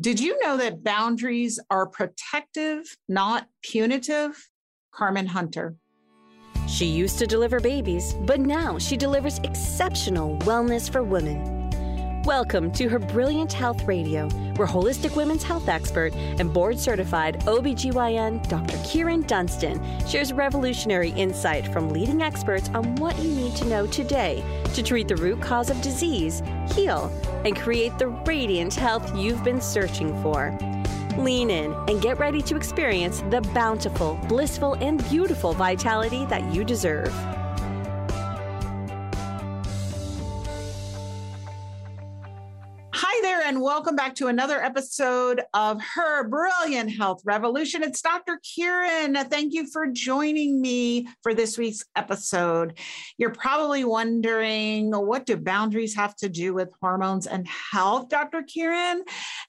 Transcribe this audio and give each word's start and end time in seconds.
Did 0.00 0.20
you 0.20 0.38
know 0.40 0.56
that 0.56 0.84
boundaries 0.84 1.58
are 1.70 1.84
protective, 1.84 2.96
not 3.08 3.48
punitive? 3.64 4.48
Carmen 4.94 5.26
Hunter. 5.26 5.74
She 6.68 6.86
used 6.86 7.18
to 7.18 7.26
deliver 7.26 7.58
babies, 7.58 8.14
but 8.20 8.38
now 8.38 8.78
she 8.78 8.96
delivers 8.96 9.40
exceptional 9.40 10.38
wellness 10.38 10.88
for 10.88 11.02
women. 11.02 11.57
Welcome 12.28 12.72
to 12.72 12.90
her 12.90 12.98
Brilliant 12.98 13.54
Health 13.54 13.84
Radio, 13.84 14.28
where 14.56 14.68
holistic 14.68 15.16
women's 15.16 15.42
health 15.42 15.66
expert 15.66 16.12
and 16.14 16.52
board 16.52 16.78
certified 16.78 17.40
OBGYN 17.46 18.46
Dr. 18.50 18.76
Kyrin 18.84 19.26
Dunston 19.26 19.82
shares 20.06 20.34
revolutionary 20.34 21.08
insight 21.12 21.66
from 21.72 21.88
leading 21.88 22.20
experts 22.20 22.68
on 22.74 22.96
what 22.96 23.18
you 23.18 23.30
need 23.30 23.56
to 23.56 23.64
know 23.64 23.86
today 23.86 24.44
to 24.74 24.82
treat 24.82 25.08
the 25.08 25.16
root 25.16 25.40
cause 25.40 25.70
of 25.70 25.80
disease, 25.80 26.42
heal, 26.74 27.10
and 27.46 27.56
create 27.56 27.96
the 27.98 28.08
radiant 28.08 28.74
health 28.74 29.10
you've 29.16 29.42
been 29.42 29.62
searching 29.62 30.12
for. 30.22 30.54
Lean 31.16 31.48
in 31.48 31.72
and 31.88 32.02
get 32.02 32.18
ready 32.18 32.42
to 32.42 32.56
experience 32.56 33.22
the 33.30 33.40
bountiful, 33.54 34.20
blissful, 34.28 34.74
and 34.74 35.02
beautiful 35.08 35.54
vitality 35.54 36.26
that 36.26 36.44
you 36.52 36.62
deserve. 36.62 37.10
And 43.48 43.62
welcome 43.62 43.96
back 43.96 44.14
to 44.16 44.26
another 44.26 44.62
episode 44.62 45.40
of 45.54 45.80
Her 45.80 46.28
Brilliant 46.28 46.90
Health 46.90 47.22
Revolution. 47.24 47.82
It's 47.82 48.02
Dr. 48.02 48.38
Kyrin. 48.44 49.16
Thank 49.30 49.54
you 49.54 49.66
for 49.66 49.86
joining 49.86 50.60
me 50.60 51.08
for 51.22 51.32
this 51.32 51.56
week's 51.56 51.82
episode. 51.96 52.78
You're 53.16 53.30
probably 53.30 53.84
wondering 53.84 54.90
what 54.90 55.24
do 55.24 55.38
boundaries 55.38 55.94
have 55.94 56.14
to 56.16 56.28
do 56.28 56.52
with 56.52 56.68
hormones 56.82 57.26
and 57.26 57.48
health, 57.48 58.10
Dr. 58.10 58.42
Kyrin? 58.42 59.00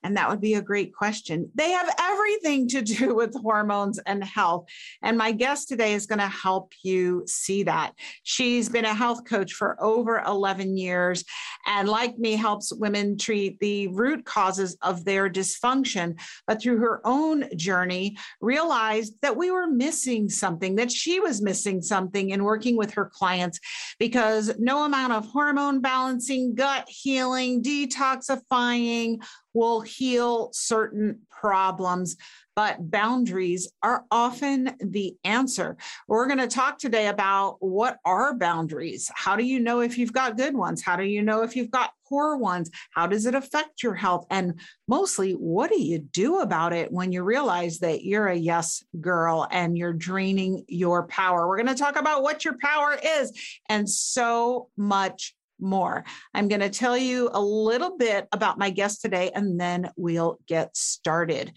And 0.01 0.15
that 0.15 0.29
would 0.29 0.39
be 0.39 0.53
a 0.53 0.61
great 0.61 0.95
question. 0.95 1.51
They 1.53 1.71
have 1.71 1.93
everything 1.99 2.69
to 2.69 2.81
do 2.81 3.13
with 3.17 3.35
hormones 3.35 3.99
and 3.99 4.23
health. 4.23 4.69
And 5.01 5.17
my 5.17 5.33
guest 5.33 5.67
today 5.67 5.93
is 5.93 6.05
going 6.05 6.19
to 6.19 6.27
help 6.29 6.71
you 6.83 7.23
see 7.27 7.63
that. 7.63 7.95
She's 8.23 8.69
been 8.69 8.85
a 8.85 8.93
health 8.93 9.25
coach 9.25 9.51
for 9.51 9.75
over 9.83 10.23
11 10.25 10.77
years 10.77 11.25
and, 11.67 11.89
like 11.89 12.17
me, 12.17 12.37
helps 12.37 12.71
women 12.73 13.17
treat 13.17 13.59
the 13.59 13.88
root 13.93 14.25
causes 14.25 14.77
of 14.81 15.05
their 15.05 15.29
dysfunction, 15.29 16.19
but 16.47 16.61
through 16.61 16.79
her 16.79 17.01
own 17.05 17.45
journey, 17.55 18.17
realized 18.41 19.13
that 19.21 19.35
we 19.35 19.51
were 19.51 19.67
missing 19.67 20.29
something, 20.29 20.75
that 20.75 20.91
she 20.91 21.19
was 21.19 21.41
missing 21.41 21.81
something 21.81 22.29
in 22.31 22.43
working 22.43 22.77
with 22.77 22.91
her 22.91 23.05
clients 23.05 23.59
because 23.99 24.57
no 24.57 24.85
amount 24.85 25.13
of 25.13 25.25
hormone 25.27 25.81
balancing, 25.81 26.55
gut 26.55 26.87
healing, 26.87 27.61
detoxifying 27.61 29.19
will 29.59 29.81
heal 29.81 30.49
certain 30.53 31.19
problems 31.29 32.15
but 32.59 32.91
boundaries 32.91 33.71
are 33.83 34.03
often 34.11 34.75
the 34.81 35.15
answer. 35.23 35.77
We're 36.09 36.27
going 36.27 36.39
to 36.39 36.47
talk 36.49 36.77
today 36.77 37.07
about 37.07 37.55
what 37.61 37.99
are 38.03 38.35
boundaries? 38.37 39.09
How 39.15 39.37
do 39.37 39.45
you 39.45 39.61
know 39.61 39.79
if 39.79 39.97
you've 39.97 40.11
got 40.11 40.35
good 40.35 40.53
ones? 40.53 40.83
How 40.83 40.97
do 40.97 41.05
you 41.05 41.21
know 41.21 41.43
if 41.43 41.55
you've 41.55 41.71
got 41.71 41.93
poor 42.05 42.35
ones? 42.35 42.69
How 42.91 43.07
does 43.07 43.25
it 43.25 43.33
affect 43.33 43.81
your 43.81 43.95
health? 43.95 44.25
And 44.29 44.59
mostly, 44.89 45.31
what 45.31 45.71
do 45.71 45.81
you 45.81 45.99
do 45.99 46.39
about 46.39 46.73
it 46.73 46.91
when 46.91 47.13
you 47.13 47.23
realize 47.23 47.79
that 47.79 48.03
you're 48.03 48.27
a 48.27 48.35
yes 48.35 48.83
girl 48.99 49.47
and 49.51 49.77
you're 49.77 49.93
draining 49.93 50.65
your 50.67 51.07
power? 51.07 51.47
We're 51.47 51.63
going 51.63 51.73
to 51.73 51.81
talk 51.81 51.97
about 51.97 52.23
what 52.23 52.43
your 52.43 52.57
power 52.61 52.99
is 53.01 53.31
and 53.69 53.89
so 53.89 54.67
much 54.75 55.33
more. 55.59 56.03
I'm 56.33 56.47
going 56.47 56.61
to 56.61 56.69
tell 56.69 56.97
you 56.97 57.29
a 57.33 57.41
little 57.41 57.97
bit 57.97 58.27
about 58.31 58.57
my 58.57 58.69
guest 58.69 59.01
today 59.01 59.31
and 59.33 59.59
then 59.59 59.89
we'll 59.97 60.39
get 60.47 60.75
started. 60.75 61.53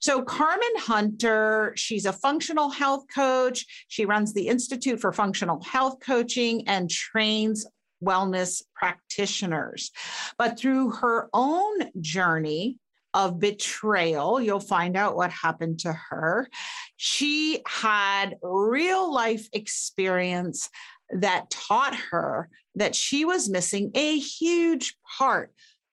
So, 0.00 0.22
Carmen 0.22 0.76
Hunter, 0.76 1.72
she's 1.76 2.06
a 2.06 2.12
functional 2.12 2.70
health 2.70 3.04
coach. 3.14 3.66
She 3.88 4.04
runs 4.04 4.32
the 4.32 4.48
Institute 4.48 5.00
for 5.00 5.12
Functional 5.12 5.62
Health 5.62 5.98
Coaching 6.00 6.66
and 6.68 6.90
trains 6.90 7.66
wellness 8.02 8.62
practitioners. 8.74 9.90
But 10.38 10.58
through 10.58 10.90
her 10.92 11.28
own 11.32 11.90
journey, 12.00 12.78
of 13.14 13.40
betrayal. 13.40 14.40
You'll 14.40 14.60
find 14.60 14.96
out 14.96 15.16
what 15.16 15.30
happened 15.30 15.80
to 15.80 15.92
her. 15.92 16.48
She 16.96 17.60
had 17.66 18.36
real 18.42 19.12
life 19.12 19.48
experience 19.52 20.68
that 21.12 21.50
taught 21.50 21.94
her 21.94 22.48
that 22.74 22.94
she 22.94 23.24
was 23.24 23.48
missing 23.48 23.90
a 23.94 24.18
huge 24.18 24.96
part 25.18 25.52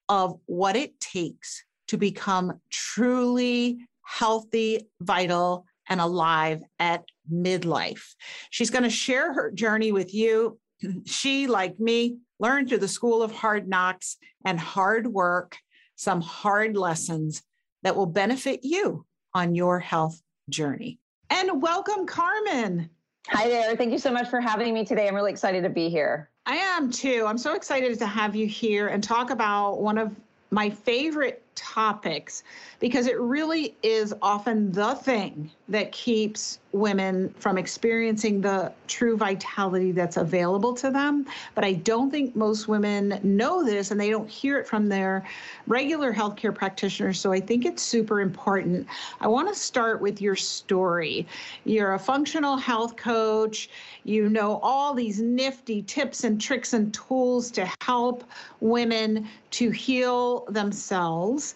of 0.09 0.39
what 0.45 0.75
it 0.75 0.99
takes 0.99 1.63
to 1.87 1.97
become 1.97 2.59
truly 2.69 3.79
healthy, 4.03 4.87
vital, 5.01 5.65
and 5.89 5.99
alive 5.99 6.61
at 6.79 7.03
midlife. 7.31 8.13
She's 8.49 8.69
going 8.69 8.83
to 8.83 8.89
share 8.89 9.33
her 9.33 9.51
journey 9.51 9.91
with 9.91 10.13
you. 10.13 10.59
She, 11.05 11.47
like 11.47 11.79
me, 11.79 12.17
learned 12.39 12.69
through 12.69 12.77
the 12.79 12.87
school 12.87 13.23
of 13.23 13.31
hard 13.31 13.67
knocks 13.67 14.17
and 14.45 14.59
hard 14.59 15.07
work 15.07 15.57
some 15.95 16.21
hard 16.21 16.77
lessons 16.77 17.41
that 17.83 17.95
will 17.95 18.05
benefit 18.05 18.59
you 18.63 19.05
on 19.33 19.55
your 19.55 19.79
health 19.79 20.21
journey. 20.49 20.99
And 21.29 21.61
welcome, 21.61 22.05
Carmen. 22.05 22.91
Hi 23.29 23.49
there. 23.49 23.75
Thank 23.75 23.91
you 23.91 23.99
so 23.99 24.11
much 24.11 24.29
for 24.29 24.39
having 24.39 24.73
me 24.73 24.85
today. 24.85 25.07
I'm 25.07 25.15
really 25.15 25.31
excited 25.31 25.61
to 25.63 25.69
be 25.69 25.89
here. 25.89 26.29
I 26.45 26.55
am 26.55 26.89
too. 26.89 27.25
I'm 27.27 27.37
so 27.37 27.55
excited 27.55 27.99
to 27.99 28.05
have 28.05 28.35
you 28.35 28.47
here 28.47 28.87
and 28.87 29.03
talk 29.03 29.31
about 29.31 29.81
one 29.81 29.97
of 29.97 30.15
my 30.49 30.69
favorite 30.69 31.43
topics 31.57 32.43
because 32.79 33.07
it 33.07 33.19
really 33.19 33.75
is 33.83 34.13
often 34.21 34.71
the 34.71 34.93
thing 34.95 35.51
that 35.67 35.91
keeps 35.91 36.59
women 36.71 37.33
from 37.39 37.57
experiencing 37.57 38.39
the 38.39 38.71
true 38.87 39.17
vitality 39.17 39.91
that's 39.91 40.17
available 40.17 40.73
to 40.73 40.91
them. 40.91 41.25
But 41.55 41.65
I 41.65 41.73
don't 41.73 42.11
think 42.11 42.35
most 42.35 42.67
women 42.67 43.19
know 43.23 43.65
this 43.65 43.91
and 43.91 43.99
they 43.99 44.09
don't 44.09 44.29
hear 44.29 44.59
it 44.59 44.67
from 44.67 44.87
their 44.87 45.25
regular 45.65 46.13
healthcare 46.13 46.53
practitioners. 46.53 47.19
So 47.19 47.31
I 47.31 47.39
think 47.39 47.65
it's 47.65 47.81
super 47.81 48.21
important. 48.21 48.87
I 49.19 49.27
want 49.27 49.49
to 49.49 49.55
start 49.55 49.99
with 49.99 50.21
your 50.21 50.35
story. 50.35 51.25
You're 51.65 51.95
a 51.95 51.99
functional 51.99 52.57
health 52.57 52.95
coach, 52.95 53.69
you 54.03 54.29
know 54.29 54.59
all 54.63 54.93
these 54.93 55.19
nifty 55.19 55.81
tips 55.81 56.23
and 56.23 56.39
tricks 56.39 56.73
and 56.73 56.93
tools 56.93 57.51
to 57.51 57.69
help 57.81 58.23
women 58.61 59.27
to 59.51 59.69
heal 59.69 60.45
themselves. 60.45 61.46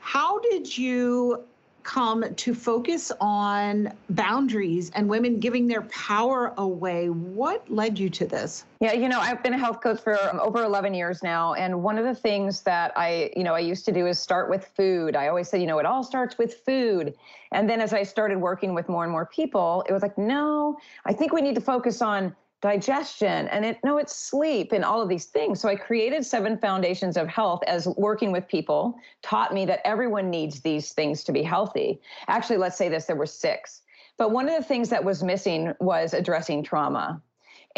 How 0.00 0.38
did 0.40 0.76
you 0.76 1.44
come 1.88 2.34
to 2.34 2.54
focus 2.54 3.10
on 3.18 3.90
boundaries 4.10 4.90
and 4.94 5.08
women 5.08 5.40
giving 5.40 5.66
their 5.66 5.80
power 5.82 6.52
away. 6.58 7.08
What 7.08 7.70
led 7.72 7.98
you 7.98 8.10
to 8.10 8.26
this? 8.26 8.66
Yeah, 8.80 8.92
you 8.92 9.08
know, 9.08 9.18
I've 9.18 9.42
been 9.42 9.54
a 9.54 9.58
health 9.58 9.80
coach 9.80 10.02
for 10.02 10.22
um, 10.28 10.38
over 10.38 10.62
11 10.62 10.92
years 10.92 11.22
now. 11.22 11.54
And 11.54 11.82
one 11.82 11.96
of 11.96 12.04
the 12.04 12.14
things 12.14 12.60
that 12.64 12.92
I, 12.94 13.30
you 13.34 13.42
know, 13.42 13.54
I 13.54 13.60
used 13.60 13.86
to 13.86 13.92
do 13.92 14.06
is 14.06 14.18
start 14.18 14.50
with 14.50 14.66
food. 14.76 15.16
I 15.16 15.28
always 15.28 15.48
said, 15.48 15.62
you 15.62 15.66
know, 15.66 15.78
it 15.78 15.86
all 15.86 16.04
starts 16.04 16.36
with 16.36 16.60
food. 16.66 17.14
And 17.52 17.70
then 17.70 17.80
as 17.80 17.94
I 17.94 18.02
started 18.02 18.36
working 18.36 18.74
with 18.74 18.90
more 18.90 19.04
and 19.04 19.10
more 19.10 19.24
people, 19.24 19.82
it 19.88 19.92
was 19.94 20.02
like, 20.02 20.18
no, 20.18 20.76
I 21.06 21.14
think 21.14 21.32
we 21.32 21.40
need 21.40 21.54
to 21.54 21.62
focus 21.62 22.02
on 22.02 22.36
digestion 22.60 23.46
and 23.48 23.64
it 23.64 23.78
no 23.84 23.98
it's 23.98 24.16
sleep 24.16 24.72
and 24.72 24.84
all 24.84 25.00
of 25.00 25.08
these 25.08 25.26
things. 25.26 25.60
So 25.60 25.68
i 25.68 25.76
created 25.76 26.26
seven 26.26 26.58
foundations 26.58 27.16
of 27.16 27.28
health 27.28 27.62
as 27.66 27.86
working 27.96 28.32
with 28.32 28.48
people 28.48 28.98
taught 29.22 29.54
me 29.54 29.64
that 29.66 29.80
everyone 29.84 30.28
needs 30.30 30.60
these 30.60 30.92
things 30.92 31.22
to 31.24 31.32
be 31.32 31.42
healthy. 31.42 32.00
Actually 32.26 32.58
let's 32.58 32.76
say 32.76 32.88
this 32.88 33.04
there 33.04 33.16
were 33.16 33.26
six. 33.26 33.82
But 34.16 34.32
one 34.32 34.48
of 34.48 34.56
the 34.56 34.64
things 34.64 34.88
that 34.88 35.04
was 35.04 35.22
missing 35.22 35.72
was 35.78 36.12
addressing 36.12 36.64
trauma 36.64 37.22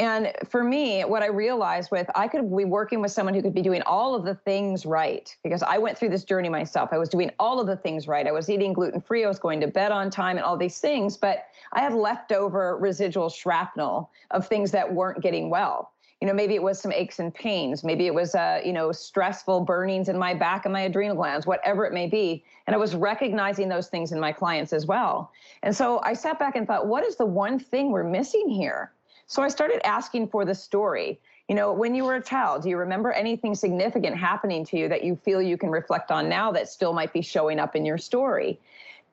and 0.01 0.33
for 0.49 0.65
me, 0.65 1.03
what 1.03 1.23
I 1.23 1.27
realized 1.27 1.91
with 1.91 2.09
I 2.15 2.27
could 2.27 2.57
be 2.57 2.65
working 2.65 3.03
with 3.03 3.13
someone 3.13 3.35
who 3.35 3.43
could 3.43 3.55
be 3.55 3.61
doing 3.61 3.83
all 3.83 4.15
of 4.15 4.25
the 4.25 4.35
things 4.35 4.87
right 4.87 5.37
because 5.45 5.63
I 5.63 5.77
went 5.77 5.99
through 5.99 6.09
this 6.09 6.25
journey 6.25 6.49
myself. 6.49 6.89
I 6.91 6.97
was 6.97 7.11
doing 7.11 7.31
all 7.39 7.61
of 7.61 7.67
the 7.67 7.77
things 7.77 8.09
right. 8.09 8.27
I 8.27 8.33
was 8.33 8.49
eating 8.49 8.73
gluten 8.73 9.03
free. 9.03 9.27
I 9.27 9.29
was 9.29 9.39
going 9.39 9.61
to 9.61 9.67
bed 9.67 9.93
on 9.93 10.09
time 10.09 10.39
and 10.39 10.45
all 10.45 10.57
these 10.57 10.79
things, 10.79 11.19
but 11.19 11.45
I 11.75 11.81
had 11.83 11.93
leftover 11.93 12.79
residual 12.79 13.29
shrapnel 13.29 14.11
of 14.31 14.49
things 14.49 14.71
that 14.71 14.91
weren't 14.91 15.21
getting 15.21 15.51
well. 15.51 15.93
You 16.23 16.29
know, 16.29 16.35
maybe 16.35 16.55
it 16.55 16.63
was 16.63 16.81
some 16.81 16.93
aches 16.93 17.19
and 17.19 17.35
pains. 17.35 17.85
Maybe 17.85 18.07
it 18.07 18.15
was, 18.15 18.35
uh, 18.35 18.63
you 18.65 18.73
know, 18.73 18.93
stressful 18.93 19.67
burnings 19.67 20.09
in 20.09 20.17
my 20.17 20.33
back 20.33 20.65
and 20.65 20.73
my 20.73 20.81
adrenal 20.81 21.17
glands, 21.17 21.47
whatever 21.47 21.85
it 21.85 21.93
may 21.93 22.07
be. 22.07 22.43
And 22.67 22.75
I 22.75 22.79
was 22.79 22.95
recognizing 22.95 23.69
those 23.69 23.89
things 23.89 24.13
in 24.13 24.21
my 24.21 24.33
clients 24.33 24.73
as 24.73 24.87
well. 24.87 25.31
And 25.63 25.77
so 25.77 26.01
I 26.05 26.15
sat 26.15 26.39
back 26.39 26.57
and 26.57 26.67
thought, 26.67 26.87
what 26.87 27.05
is 27.05 27.17
the 27.17 27.27
one 27.27 27.59
thing 27.59 27.91
we're 27.91 28.03
missing 28.03 28.49
here? 28.49 28.93
So 29.31 29.45
I 29.45 29.49
started 29.49 29.81
asking 29.87 30.27
for 30.27 30.45
the 30.45 30.57
story. 30.57 31.21
You 31.49 31.55
know, 31.55 31.73
when 31.73 31.95
you 31.95 32.03
were 32.03 32.17
a 32.17 32.23
child, 32.23 32.65
do 32.65 32.69
you 32.69 32.77
remember 32.77 33.13
anything 33.13 33.55
significant 33.55 34.17
happening 34.17 34.65
to 34.65 34.77
you 34.77 34.89
that 34.89 35.05
you 35.05 35.15
feel 35.15 35.41
you 35.41 35.57
can 35.57 35.71
reflect 35.71 36.11
on 36.11 36.29
now 36.29 36.51
that 36.51 36.69
still 36.69 36.93
might 36.93 37.13
be 37.13 37.23
showing 37.23 37.61
up 37.61 37.77
in 37.77 37.87
your 37.87 37.97
story? 37.97 38.59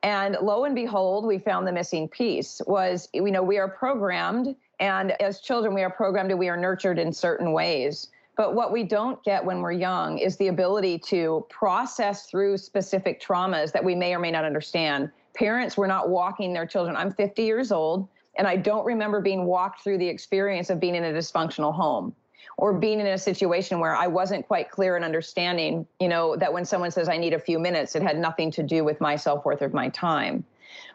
And 0.02 0.36
lo 0.42 0.64
and 0.64 0.74
behold, 0.74 1.24
we 1.24 1.38
found 1.38 1.68
the 1.68 1.72
missing 1.72 2.08
piece 2.08 2.60
was, 2.66 3.08
you 3.14 3.30
know, 3.30 3.44
we 3.44 3.58
are 3.58 3.68
programmed 3.68 4.56
and 4.80 5.12
as 5.22 5.40
children, 5.40 5.72
we 5.72 5.82
are 5.84 5.90
programmed 5.90 6.32
and 6.32 6.40
we 6.40 6.48
are 6.48 6.56
nurtured 6.56 6.98
in 6.98 7.12
certain 7.12 7.52
ways 7.52 8.08
But 8.38 8.54
what 8.54 8.70
we 8.70 8.84
don't 8.84 9.22
get 9.24 9.44
when 9.44 9.60
we're 9.60 9.72
young 9.72 10.18
is 10.18 10.36
the 10.36 10.46
ability 10.46 11.00
to 11.10 11.44
process 11.50 12.26
through 12.26 12.56
specific 12.58 13.20
traumas 13.20 13.72
that 13.72 13.84
we 13.84 13.96
may 13.96 14.14
or 14.14 14.20
may 14.20 14.30
not 14.30 14.44
understand. 14.44 15.10
Parents 15.34 15.76
were 15.76 15.88
not 15.88 16.08
walking 16.08 16.52
their 16.52 16.64
children. 16.64 16.94
I'm 16.94 17.12
50 17.12 17.42
years 17.42 17.72
old, 17.72 18.06
and 18.38 18.46
I 18.46 18.56
don't 18.56 18.86
remember 18.86 19.20
being 19.20 19.44
walked 19.44 19.82
through 19.82 19.98
the 19.98 20.08
experience 20.08 20.70
of 20.70 20.80
being 20.80 20.94
in 20.94 21.04
a 21.04 21.12
dysfunctional 21.12 21.74
home 21.74 22.14
or 22.56 22.72
mm-hmm. 22.72 22.80
being 22.80 23.00
in 23.00 23.06
a 23.08 23.18
situation 23.18 23.80
where 23.80 23.94
I 23.94 24.06
wasn't 24.06 24.46
quite 24.46 24.70
clear 24.70 24.96
in 24.96 25.02
understanding, 25.02 25.86
you 26.00 26.08
know, 26.08 26.36
that 26.36 26.52
when 26.52 26.64
someone 26.64 26.90
says 26.92 27.08
I 27.08 27.18
need 27.18 27.34
a 27.34 27.38
few 27.38 27.58
minutes, 27.58 27.96
it 27.96 28.02
had 28.02 28.16
nothing 28.16 28.50
to 28.52 28.62
do 28.62 28.84
with 28.84 29.00
my 29.00 29.16
self 29.16 29.44
worth 29.44 29.60
or 29.60 29.68
my 29.70 29.88
time. 29.90 30.44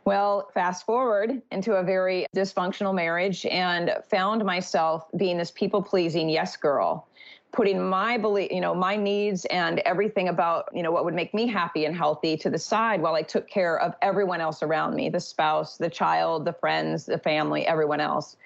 Well, 0.05 0.49
fast 0.53 0.85
forward 0.85 1.41
into 1.51 1.73
a 1.75 1.83
very 1.83 2.25
dysfunctional 2.35 2.93
marriage 2.93 3.45
and 3.45 3.95
found 4.09 4.43
myself 4.43 5.05
being 5.17 5.37
this 5.37 5.51
people 5.51 5.81
pleasing 5.81 6.29
yes 6.29 6.57
girl 6.57 7.07
putting 7.53 7.79
my 7.79 8.17
belief, 8.17 8.51
you 8.51 8.59
know, 8.59 8.73
my 8.73 8.95
needs 8.95 9.45
and 9.45 9.79
everything 9.79 10.27
about, 10.27 10.67
you 10.73 10.81
know, 10.81 10.91
what 10.91 11.05
would 11.05 11.13
make 11.13 11.33
me 11.33 11.47
happy 11.47 11.85
and 11.85 11.95
healthy 11.95 12.35
to 12.35 12.50
the 12.50 12.57
side 12.57 13.00
while 13.00 13.13
I 13.13 13.21
took 13.21 13.47
care 13.47 13.79
of 13.79 13.94
everyone 14.01 14.41
else 14.41 14.63
around 14.63 14.95
me, 14.95 15.07
the 15.07 15.19
spouse, 15.19 15.77
the 15.77 15.89
child, 15.89 16.45
the 16.45 16.53
friends, 16.53 17.05
the 17.05 17.19
family, 17.19 17.65
everyone 17.67 18.00
else. 18.00 18.38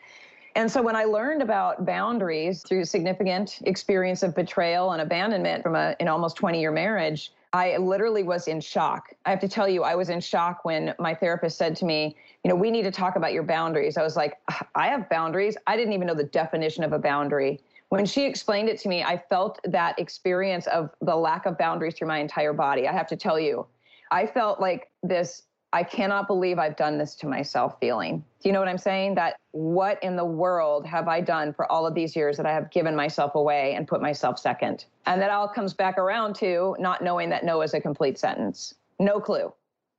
And 0.56 0.70
so 0.70 0.82
when 0.82 0.96
I 0.96 1.06
learned 1.06 1.42
about 1.42 1.86
boundaries 1.86 2.64
through 2.64 2.84
significant 2.84 3.60
experience 3.64 4.24
of 4.24 4.36
betrayal 4.36 4.92
and 4.92 5.02
abandonment 5.02 5.64
from 5.64 5.76
a, 5.76 5.96
an 6.00 6.10
almost 6.10 6.36
20 6.36 6.60
year 6.60 6.72
marriage, 6.72 7.32
I 7.54 7.78
literally 7.78 8.24
was 8.24 8.50
in 8.50 8.60
shock. 8.60 9.14
I 9.26 9.30
have 9.30 9.40
to 9.40 9.48
tell 9.48 9.70
you, 9.70 9.84
I 9.84 9.96
was 9.96 10.10
in 10.10 10.20
shock 10.20 10.66
when 10.66 10.94
my 11.00 11.14
therapist 11.14 11.58
said 11.58 11.78
to 11.78 11.86
me, 11.86 12.18
you 12.44 12.50
know, 12.50 12.56
we 12.56 12.72
need 12.72 12.84
to 12.84 12.92
talk 12.92 13.16
about 13.16 13.32
your 13.32 13.44
boundaries. 13.44 13.96
I 13.96 14.04
was 14.04 14.18
like, 14.18 14.38
I 14.76 14.88
have 14.88 15.08
boundaries. 15.10 15.56
I 15.66 15.78
didn't 15.78 15.94
even 15.94 16.08
know 16.08 16.14
the 16.14 16.26
definition 16.26 16.84
of 16.84 16.92
a 16.92 17.00
boundary. 17.00 17.62
When 17.90 18.06
she 18.06 18.26
explained 18.26 18.70
it 18.70 18.80
to 18.82 18.90
me, 18.90 19.04
I 19.04 19.18
felt 19.30 19.60
that 19.64 19.98
experience 19.98 20.68
of 20.68 20.90
the 21.02 21.16
lack 21.16 21.46
of 21.46 21.58
boundaries 21.58 21.96
through 21.96 22.10
my 22.10 22.20
entire 22.20 22.54
body. 22.54 22.88
I 22.88 22.92
have 22.92 23.08
to 23.08 23.16
tell 23.16 23.40
you, 23.40 23.66
I 24.12 24.26
felt 24.26 24.60
like 24.60 24.92
this 25.04 25.44
I 25.74 25.84
cannot 25.84 26.28
believe 26.28 26.60
I've 26.60 26.78
done 26.78 26.98
this 26.98 27.14
to 27.16 27.28
myself 27.28 27.78
feeling. 27.80 28.24
Do 28.42 28.50
you 28.50 28.54
know 28.54 28.60
what 28.60 28.70
I'm 28.70 28.78
saying? 28.78 29.16
That 29.16 29.36
what 29.52 30.02
in 30.02 30.16
the 30.16 30.26
world 30.26 30.86
have 30.86 31.10
I 31.10 31.20
done 31.20 31.54
for 31.54 31.70
all 31.70 31.86
of 31.86 31.94
these 31.94 32.16
years 32.16 32.38
that 32.38 32.46
I 32.46 32.54
have 32.54 32.72
given 32.72 32.96
myself 32.96 33.36
away 33.36 33.74
and 33.76 33.86
put 33.88 34.02
myself 34.02 34.40
second? 34.40 34.86
And 35.06 35.22
that 35.22 35.30
all 35.30 35.48
comes 35.48 35.74
back 35.74 35.98
around 35.98 36.36
to 36.38 36.76
not 36.80 37.04
knowing 37.04 37.30
that 37.32 37.44
no 37.44 37.62
is 37.62 37.74
a 37.74 37.82
complete 37.82 38.18
sentence. 38.18 38.76
No 39.00 39.20
clue. 39.20 39.54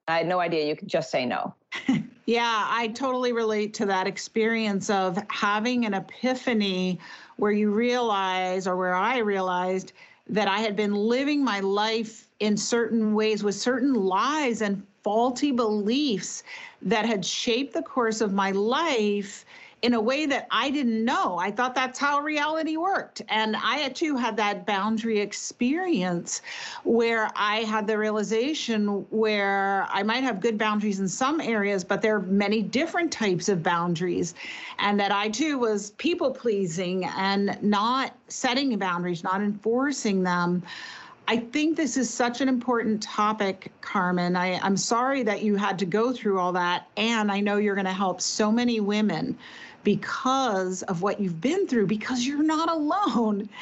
I 0.08 0.16
had 0.16 0.26
no 0.26 0.40
idea 0.40 0.66
you 0.66 0.74
could 0.74 0.88
just 0.88 1.10
say 1.10 1.26
no. 1.26 1.54
yeah, 2.28 2.66
I 2.68 2.88
totally 2.88 3.32
relate 3.32 3.72
to 3.74 3.86
that 3.86 4.06
experience 4.06 4.90
of 4.90 5.18
having 5.30 5.86
an 5.86 5.94
epiphany 5.94 6.98
where 7.36 7.52
you 7.52 7.70
realize, 7.70 8.66
or 8.66 8.76
where 8.76 8.94
I 8.94 9.16
realized, 9.20 9.94
that 10.26 10.46
I 10.46 10.58
had 10.58 10.76
been 10.76 10.94
living 10.94 11.42
my 11.42 11.60
life 11.60 12.28
in 12.40 12.54
certain 12.54 13.14
ways 13.14 13.42
with 13.42 13.54
certain 13.54 13.94
lies 13.94 14.60
and 14.60 14.86
faulty 15.02 15.52
beliefs 15.52 16.42
that 16.82 17.06
had 17.06 17.24
shaped 17.24 17.72
the 17.72 17.80
course 17.80 18.20
of 18.20 18.34
my 18.34 18.50
life 18.50 19.46
in 19.82 19.94
a 19.94 20.00
way 20.00 20.26
that 20.26 20.46
I 20.50 20.70
didn't 20.70 21.04
know. 21.04 21.38
I 21.38 21.50
thought 21.50 21.74
that's 21.74 21.98
how 21.98 22.20
reality 22.20 22.76
worked. 22.76 23.22
And 23.28 23.56
I 23.56 23.88
too 23.90 24.16
had 24.16 24.36
that 24.36 24.66
boundary 24.66 25.20
experience 25.20 26.42
where 26.84 27.30
I 27.36 27.58
had 27.58 27.86
the 27.86 27.96
realization 27.96 29.06
where 29.10 29.86
I 29.88 30.02
might 30.02 30.24
have 30.24 30.40
good 30.40 30.58
boundaries 30.58 30.98
in 30.98 31.08
some 31.08 31.40
areas, 31.40 31.84
but 31.84 32.02
there 32.02 32.16
are 32.16 32.22
many 32.22 32.62
different 32.62 33.12
types 33.12 33.48
of 33.48 33.62
boundaries. 33.62 34.34
And 34.78 34.98
that 34.98 35.12
I 35.12 35.28
too 35.28 35.58
was 35.58 35.90
people 35.92 36.32
pleasing 36.32 37.04
and 37.04 37.56
not 37.62 38.14
setting 38.28 38.76
boundaries, 38.78 39.22
not 39.22 39.40
enforcing 39.40 40.22
them. 40.22 40.62
I 41.28 41.36
think 41.36 41.76
this 41.76 41.98
is 41.98 42.08
such 42.08 42.40
an 42.40 42.48
important 42.48 43.02
topic, 43.02 43.70
Carmen. 43.82 44.34
I, 44.34 44.58
I'm 44.60 44.78
sorry 44.78 45.22
that 45.24 45.42
you 45.42 45.56
had 45.56 45.78
to 45.80 45.84
go 45.84 46.10
through 46.10 46.38
all 46.40 46.52
that. 46.52 46.88
And 46.96 47.30
I 47.30 47.40
know 47.40 47.58
you're 47.58 47.74
going 47.74 47.84
to 47.84 47.92
help 47.92 48.22
so 48.22 48.50
many 48.50 48.80
women 48.80 49.36
because 49.84 50.82
of 50.84 51.02
what 51.02 51.20
you've 51.20 51.40
been 51.40 51.66
through, 51.66 51.86
because 51.86 52.26
you're 52.26 52.42
not 52.42 52.70
alone. 52.70 53.48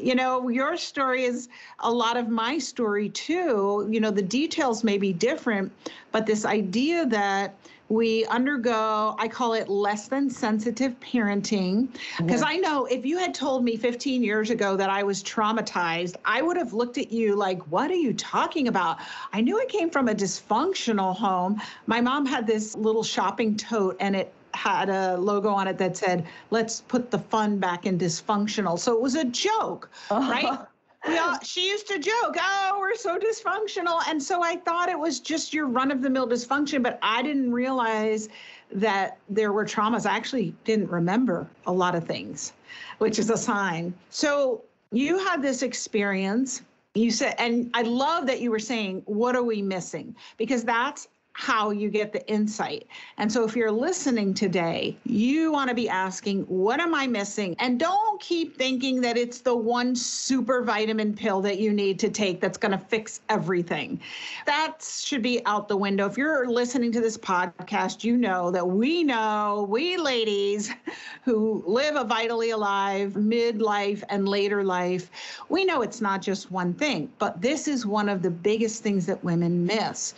You 0.00 0.14
know, 0.14 0.48
your 0.48 0.76
story 0.76 1.24
is 1.24 1.48
a 1.80 1.90
lot 1.90 2.16
of 2.16 2.28
my 2.28 2.58
story 2.58 3.08
too. 3.08 3.84
You 3.90 3.98
know, 3.98 4.12
the 4.12 4.22
details 4.22 4.84
may 4.84 4.96
be 4.96 5.12
different, 5.12 5.72
but 6.12 6.24
this 6.24 6.44
idea 6.44 7.04
that 7.06 7.56
we 7.88 8.26
undergo 8.26 9.16
i 9.18 9.26
call 9.26 9.54
it 9.54 9.68
less 9.68 10.08
than 10.08 10.28
sensitive 10.28 10.98
parenting 11.00 11.88
because 12.18 12.42
i 12.42 12.56
know 12.56 12.84
if 12.86 13.06
you 13.06 13.16
had 13.16 13.34
told 13.34 13.64
me 13.64 13.76
15 13.76 14.22
years 14.22 14.50
ago 14.50 14.76
that 14.76 14.90
i 14.90 15.02
was 15.02 15.22
traumatized 15.22 16.14
i 16.24 16.42
would 16.42 16.56
have 16.56 16.72
looked 16.72 16.98
at 16.98 17.10
you 17.10 17.34
like 17.34 17.60
what 17.70 17.90
are 17.90 17.94
you 17.96 18.12
talking 18.12 18.68
about 18.68 18.98
i 19.32 19.40
knew 19.40 19.58
i 19.60 19.64
came 19.66 19.88
from 19.88 20.08
a 20.08 20.14
dysfunctional 20.14 21.16
home 21.16 21.60
my 21.86 22.00
mom 22.00 22.26
had 22.26 22.46
this 22.46 22.76
little 22.76 23.02
shopping 23.02 23.56
tote 23.56 23.96
and 24.00 24.14
it 24.14 24.32
had 24.58 24.88
a 24.90 25.16
logo 25.16 25.50
on 25.50 25.68
it 25.68 25.78
that 25.78 25.96
said 25.96 26.26
let's 26.50 26.80
put 26.82 27.10
the 27.10 27.18
fun 27.18 27.58
back 27.58 27.86
in 27.86 27.96
dysfunctional 27.98 28.78
so 28.78 28.92
it 28.92 29.00
was 29.00 29.14
a 29.14 29.24
joke 29.24 29.88
uh-huh. 30.10 30.30
right 30.30 30.58
yeah, 31.06 31.38
she 31.42 31.68
used 31.68 31.86
to 31.88 31.98
joke, 31.98 32.36
oh, 32.38 32.76
we're 32.78 32.96
so 32.96 33.18
dysfunctional. 33.18 34.00
And 34.08 34.22
so 34.22 34.42
I 34.42 34.56
thought 34.56 34.88
it 34.88 34.98
was 34.98 35.20
just 35.20 35.54
your 35.54 35.66
run 35.66 35.90
of 35.90 36.02
the 36.02 36.10
mill 36.10 36.28
dysfunction, 36.28 36.82
but 36.82 36.98
I 37.02 37.22
didn't 37.22 37.52
realize 37.52 38.28
that 38.72 39.18
there 39.28 39.52
were 39.52 39.64
traumas. 39.64 40.06
I 40.06 40.16
actually 40.16 40.54
didn't 40.64 40.90
remember 40.90 41.48
a 41.66 41.72
lot 41.72 41.94
of 41.94 42.04
things, 42.04 42.52
which 42.98 43.18
is 43.18 43.30
a 43.30 43.36
sign. 43.36 43.94
So 44.10 44.62
you 44.90 45.18
had 45.18 45.40
this 45.40 45.62
experience. 45.62 46.62
You 46.94 47.10
said, 47.10 47.36
and 47.38 47.70
I 47.74 47.82
love 47.82 48.26
that 48.26 48.40
you 48.40 48.50
were 48.50 48.58
saying, 48.58 49.02
what 49.06 49.36
are 49.36 49.44
we 49.44 49.62
missing? 49.62 50.16
Because 50.36 50.64
that's 50.64 51.06
how 51.38 51.70
you 51.70 51.88
get 51.88 52.12
the 52.12 52.28
insight. 52.28 52.84
And 53.16 53.30
so 53.30 53.44
if 53.44 53.54
you're 53.54 53.70
listening 53.70 54.34
today, 54.34 54.96
you 55.04 55.52
want 55.52 55.68
to 55.68 55.74
be 55.74 55.88
asking, 55.88 56.42
what 56.42 56.80
am 56.80 56.96
I 56.96 57.06
missing? 57.06 57.54
And 57.60 57.78
don't 57.78 58.20
keep 58.20 58.58
thinking 58.58 59.00
that 59.02 59.16
it's 59.16 59.40
the 59.40 59.54
one 59.54 59.94
super 59.94 60.64
vitamin 60.64 61.14
pill 61.14 61.40
that 61.42 61.60
you 61.60 61.72
need 61.72 62.00
to 62.00 62.10
take 62.10 62.40
that's 62.40 62.58
going 62.58 62.72
to 62.72 62.78
fix 62.78 63.20
everything. 63.28 64.00
That 64.46 64.82
should 64.82 65.22
be 65.22 65.40
out 65.46 65.68
the 65.68 65.76
window. 65.76 66.06
If 66.06 66.18
you're 66.18 66.48
listening 66.48 66.90
to 66.90 67.00
this 67.00 67.16
podcast, 67.16 68.02
you 68.02 68.16
know 68.16 68.50
that 68.50 68.66
we 68.66 69.04
know, 69.04 69.64
we 69.70 69.96
ladies 69.96 70.74
who 71.24 71.62
live 71.68 71.94
a 71.94 72.02
vitally 72.02 72.50
alive 72.50 73.12
midlife 73.12 74.02
and 74.08 74.28
later 74.28 74.64
life, 74.64 75.08
we 75.48 75.64
know 75.64 75.82
it's 75.82 76.00
not 76.00 76.20
just 76.20 76.50
one 76.50 76.74
thing, 76.74 77.08
but 77.20 77.40
this 77.40 77.68
is 77.68 77.86
one 77.86 78.08
of 78.08 78.22
the 78.22 78.30
biggest 78.30 78.82
things 78.82 79.06
that 79.06 79.22
women 79.22 79.64
miss. 79.64 80.14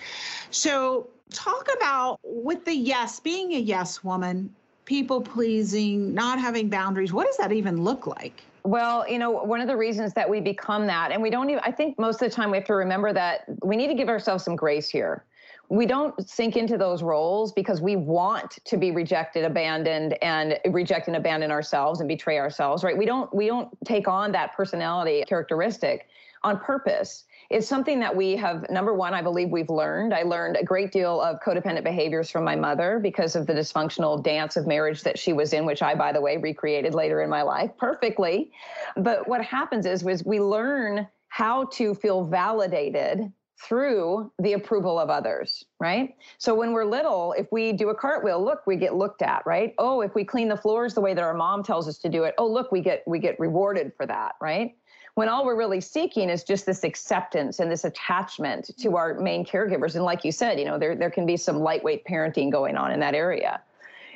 So, 0.50 1.10
talk 1.31 1.69
about 1.77 2.20
with 2.22 2.65
the 2.65 2.75
yes, 2.75 3.20
being 3.20 3.53
a 3.53 3.58
yes 3.58 4.05
woman, 4.05 4.55
people 4.84 5.20
pleasing, 5.20 6.13
not 6.15 6.39
having 6.39 6.69
boundaries. 6.69 7.13
What 7.13 7.27
does 7.27 7.37
that 7.37 7.53
even 7.53 7.82
look 7.82 8.06
like? 8.06 8.43
Well, 8.65 9.08
you 9.08 9.19
know, 9.19 9.31
one 9.31 9.60
of 9.60 9.69
the 9.69 9.77
reasons 9.77 10.13
that 10.15 10.29
we 10.29 10.41
become 10.41 10.87
that, 10.87 11.13
and 11.13 11.22
we 11.22 11.31
don't 11.31 11.49
even, 11.49 11.63
I 11.65 11.72
think 11.72 11.99
most 11.99 12.20
of 12.20 12.29
the 12.29 12.34
time 12.34 12.51
we 12.51 12.58
have 12.58 12.67
to 12.67 12.75
remember 12.75 13.13
that 13.13 13.44
we 13.63 13.77
need 13.77 13.87
to 13.87 13.94
give 13.94 14.08
ourselves 14.08 14.44
some 14.44 14.56
grace 14.56 14.89
here. 14.89 15.25
We 15.70 15.87
don't 15.87 16.29
sink 16.29 16.56
into 16.56 16.77
those 16.77 17.03
roles 17.03 17.53
because 17.53 17.81
we 17.81 17.94
want 17.94 18.58
to 18.65 18.77
be 18.77 18.91
rejected, 18.91 19.44
abandoned, 19.44 20.19
and 20.20 20.58
reject 20.70 21.06
and 21.06 21.17
abandon 21.17 21.53
ourselves 21.53 22.01
and 22.01 22.08
betray 22.08 22.39
ourselves, 22.39 22.82
right? 22.82 22.99
We 22.99 23.06
don't 23.06 23.32
we 23.32 23.46
don't 23.46 23.69
take 23.84 24.08
on 24.08 24.32
that 24.32 24.53
personality 24.56 25.22
characteristic 25.29 26.08
on 26.43 26.58
purpose 26.58 27.25
is 27.51 27.67
something 27.67 27.99
that 27.99 28.15
we 28.15 28.37
have 28.37 28.69
number 28.71 28.95
one 28.95 29.13
i 29.13 29.21
believe 29.21 29.51
we've 29.51 29.71
learned 29.71 30.15
i 30.15 30.23
learned 30.23 30.57
a 30.57 30.65
great 30.65 30.93
deal 30.93 31.21
of 31.21 31.41
codependent 31.41 31.85
behaviors 31.85 32.31
from 32.31 32.45
my 32.45 32.57
mother 32.57 32.99
because 33.03 33.37
of 33.37 33.47
the 33.47 33.53
dysfunctional 33.53 34.23
dance 34.23 34.57
of 34.57 34.67
marriage 34.67 35.03
that 35.03 35.19
she 35.19 35.33
was 35.33 35.53
in 35.53 35.67
which 35.67 35.83
i 35.83 35.95
by 35.95 36.13
the 36.13 36.21
way 36.21 36.37
recreated 36.37 36.95
later 36.95 37.23
in 37.23 37.29
my 37.29 37.43
life 37.43 37.71
perfectly 37.77 38.51
but 38.97 39.27
what 39.29 39.43
happens 39.43 39.87
is, 39.87 40.07
is 40.07 40.25
we 40.25 40.41
learn 40.41 41.07
how 41.29 41.65
to 41.67 41.95
feel 41.95 42.25
validated 42.25 43.33
through 43.63 44.33
the 44.39 44.55
approval 44.55 44.99
of 44.99 45.11
others, 45.11 45.65
right? 45.79 46.17
So 46.39 46.55
when 46.55 46.73
we're 46.73 46.87
little, 46.87 47.35
if 47.37 47.47
we 47.53 47.73
do 47.73 47.91
a 47.91 47.95
cartwheel, 47.95 48.43
look, 48.43 48.67
we 48.67 48.77
get 48.77 48.95
looked 48.95 49.21
at, 49.21 49.43
right? 49.45 49.75
Oh, 49.79 50.01
if 50.01 50.15
we 50.15 50.25
clean 50.25 50.49
the 50.49 50.57
floors 50.57 50.95
the 50.95 51.03
way 51.03 51.13
that 51.13 51.23
our 51.23 51.35
mom 51.35 51.63
tells 51.63 51.87
us 51.87 51.99
to 51.99 52.09
do 52.09 52.25
it, 52.25 52.35
oh, 52.39 52.47
look, 52.47 52.73
we 52.73 52.81
get 52.81 53.03
we 53.07 53.19
get 53.19 53.39
rewarded 53.39 53.93
for 53.97 54.07
that, 54.07 54.37
right? 54.41 54.77
When 55.14 55.29
all 55.29 55.44
we're 55.44 55.56
really 55.56 55.81
seeking 55.81 56.31
is 56.31 56.44
just 56.44 56.67
this 56.67 56.84
acceptance 56.84 57.58
and 57.58 57.70
this 57.70 57.84
attachment 57.84 58.67
to 58.67 58.88
mm-hmm. 58.88 58.96
our 58.96 59.14
main 59.14 59.44
caregivers. 59.44 59.94
And 59.94 60.05
like 60.05 60.24
you 60.24 60.32
said, 60.32 60.58
you 60.58 60.64
know, 60.64 60.79
there, 60.79 60.94
there 60.94 61.10
can 61.10 61.26
be 61.26 61.36
some 61.36 61.58
lightweight 61.60 62.05
parenting 62.05 62.50
going 62.50 62.76
on 62.76 62.93
in 62.93 63.00
that 63.00 63.14
area. 63.14 63.60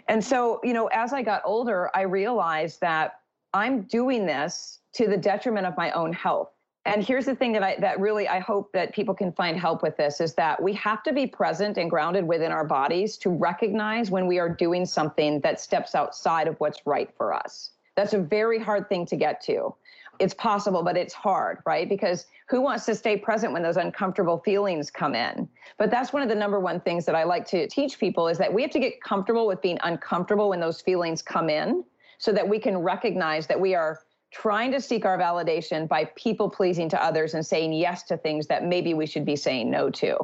And 0.08 0.22
so, 0.22 0.60
you 0.62 0.72
know, 0.72 0.86
as 0.88 1.12
I 1.12 1.22
got 1.22 1.42
older, 1.44 1.90
I 1.94 2.02
realized 2.02 2.80
that 2.80 3.20
I'm 3.54 3.82
doing 3.82 4.26
this 4.26 4.80
to 4.94 5.06
the 5.06 5.16
detriment 5.16 5.66
of 5.66 5.76
my 5.76 5.90
own 5.92 6.12
health. 6.12 6.50
And 6.86 7.02
here's 7.02 7.24
the 7.24 7.34
thing 7.34 7.52
that 7.52 7.62
I 7.62 7.76
that 7.80 7.98
really 7.98 8.28
I 8.28 8.40
hope 8.40 8.70
that 8.72 8.92
people 8.92 9.14
can 9.14 9.32
find 9.32 9.58
help 9.58 9.82
with 9.82 9.96
this 9.96 10.20
is 10.20 10.34
that 10.34 10.62
we 10.62 10.74
have 10.74 11.02
to 11.04 11.14
be 11.14 11.26
present 11.26 11.78
and 11.78 11.88
grounded 11.88 12.26
within 12.26 12.52
our 12.52 12.64
bodies 12.64 13.16
to 13.18 13.30
recognize 13.30 14.10
when 14.10 14.26
we 14.26 14.38
are 14.38 14.50
doing 14.50 14.84
something 14.84 15.40
that 15.40 15.60
steps 15.60 15.94
outside 15.94 16.46
of 16.46 16.56
what's 16.60 16.86
right 16.86 17.10
for 17.16 17.32
us. 17.32 17.70
That's 17.96 18.12
a 18.12 18.18
very 18.18 18.58
hard 18.58 18.88
thing 18.90 19.06
to 19.06 19.16
get 19.16 19.40
to. 19.42 19.74
It's 20.18 20.34
possible, 20.34 20.82
but 20.82 20.96
it's 20.96 21.14
hard, 21.14 21.58
right? 21.66 21.88
Because 21.88 22.26
who 22.48 22.60
wants 22.60 22.84
to 22.86 22.94
stay 22.94 23.16
present 23.16 23.52
when 23.52 23.62
those 23.62 23.76
uncomfortable 23.76 24.38
feelings 24.38 24.90
come 24.90 25.14
in? 25.14 25.48
But 25.78 25.90
that's 25.90 26.12
one 26.12 26.22
of 26.22 26.28
the 26.28 26.34
number 26.34 26.60
one 26.60 26.80
things 26.80 27.06
that 27.06 27.14
I 27.14 27.24
like 27.24 27.46
to 27.48 27.66
teach 27.68 27.98
people 27.98 28.28
is 28.28 28.38
that 28.38 28.52
we 28.52 28.62
have 28.62 28.70
to 28.72 28.78
get 28.78 29.00
comfortable 29.02 29.46
with 29.46 29.62
being 29.62 29.78
uncomfortable 29.82 30.50
when 30.50 30.60
those 30.60 30.80
feelings 30.80 31.22
come 31.22 31.48
in 31.48 31.84
so 32.18 32.32
that 32.32 32.48
we 32.48 32.58
can 32.58 32.78
recognize 32.78 33.46
that 33.46 33.60
we 33.60 33.74
are 33.74 34.00
trying 34.30 34.72
to 34.72 34.80
seek 34.80 35.04
our 35.04 35.18
validation 35.18 35.86
by 35.88 36.04
people 36.16 36.50
pleasing 36.50 36.88
to 36.88 37.02
others 37.02 37.34
and 37.34 37.44
saying 37.44 37.72
yes 37.72 38.02
to 38.02 38.16
things 38.16 38.46
that 38.48 38.64
maybe 38.64 38.94
we 38.94 39.06
should 39.06 39.24
be 39.24 39.36
saying 39.36 39.70
no 39.70 39.90
to. 39.90 40.16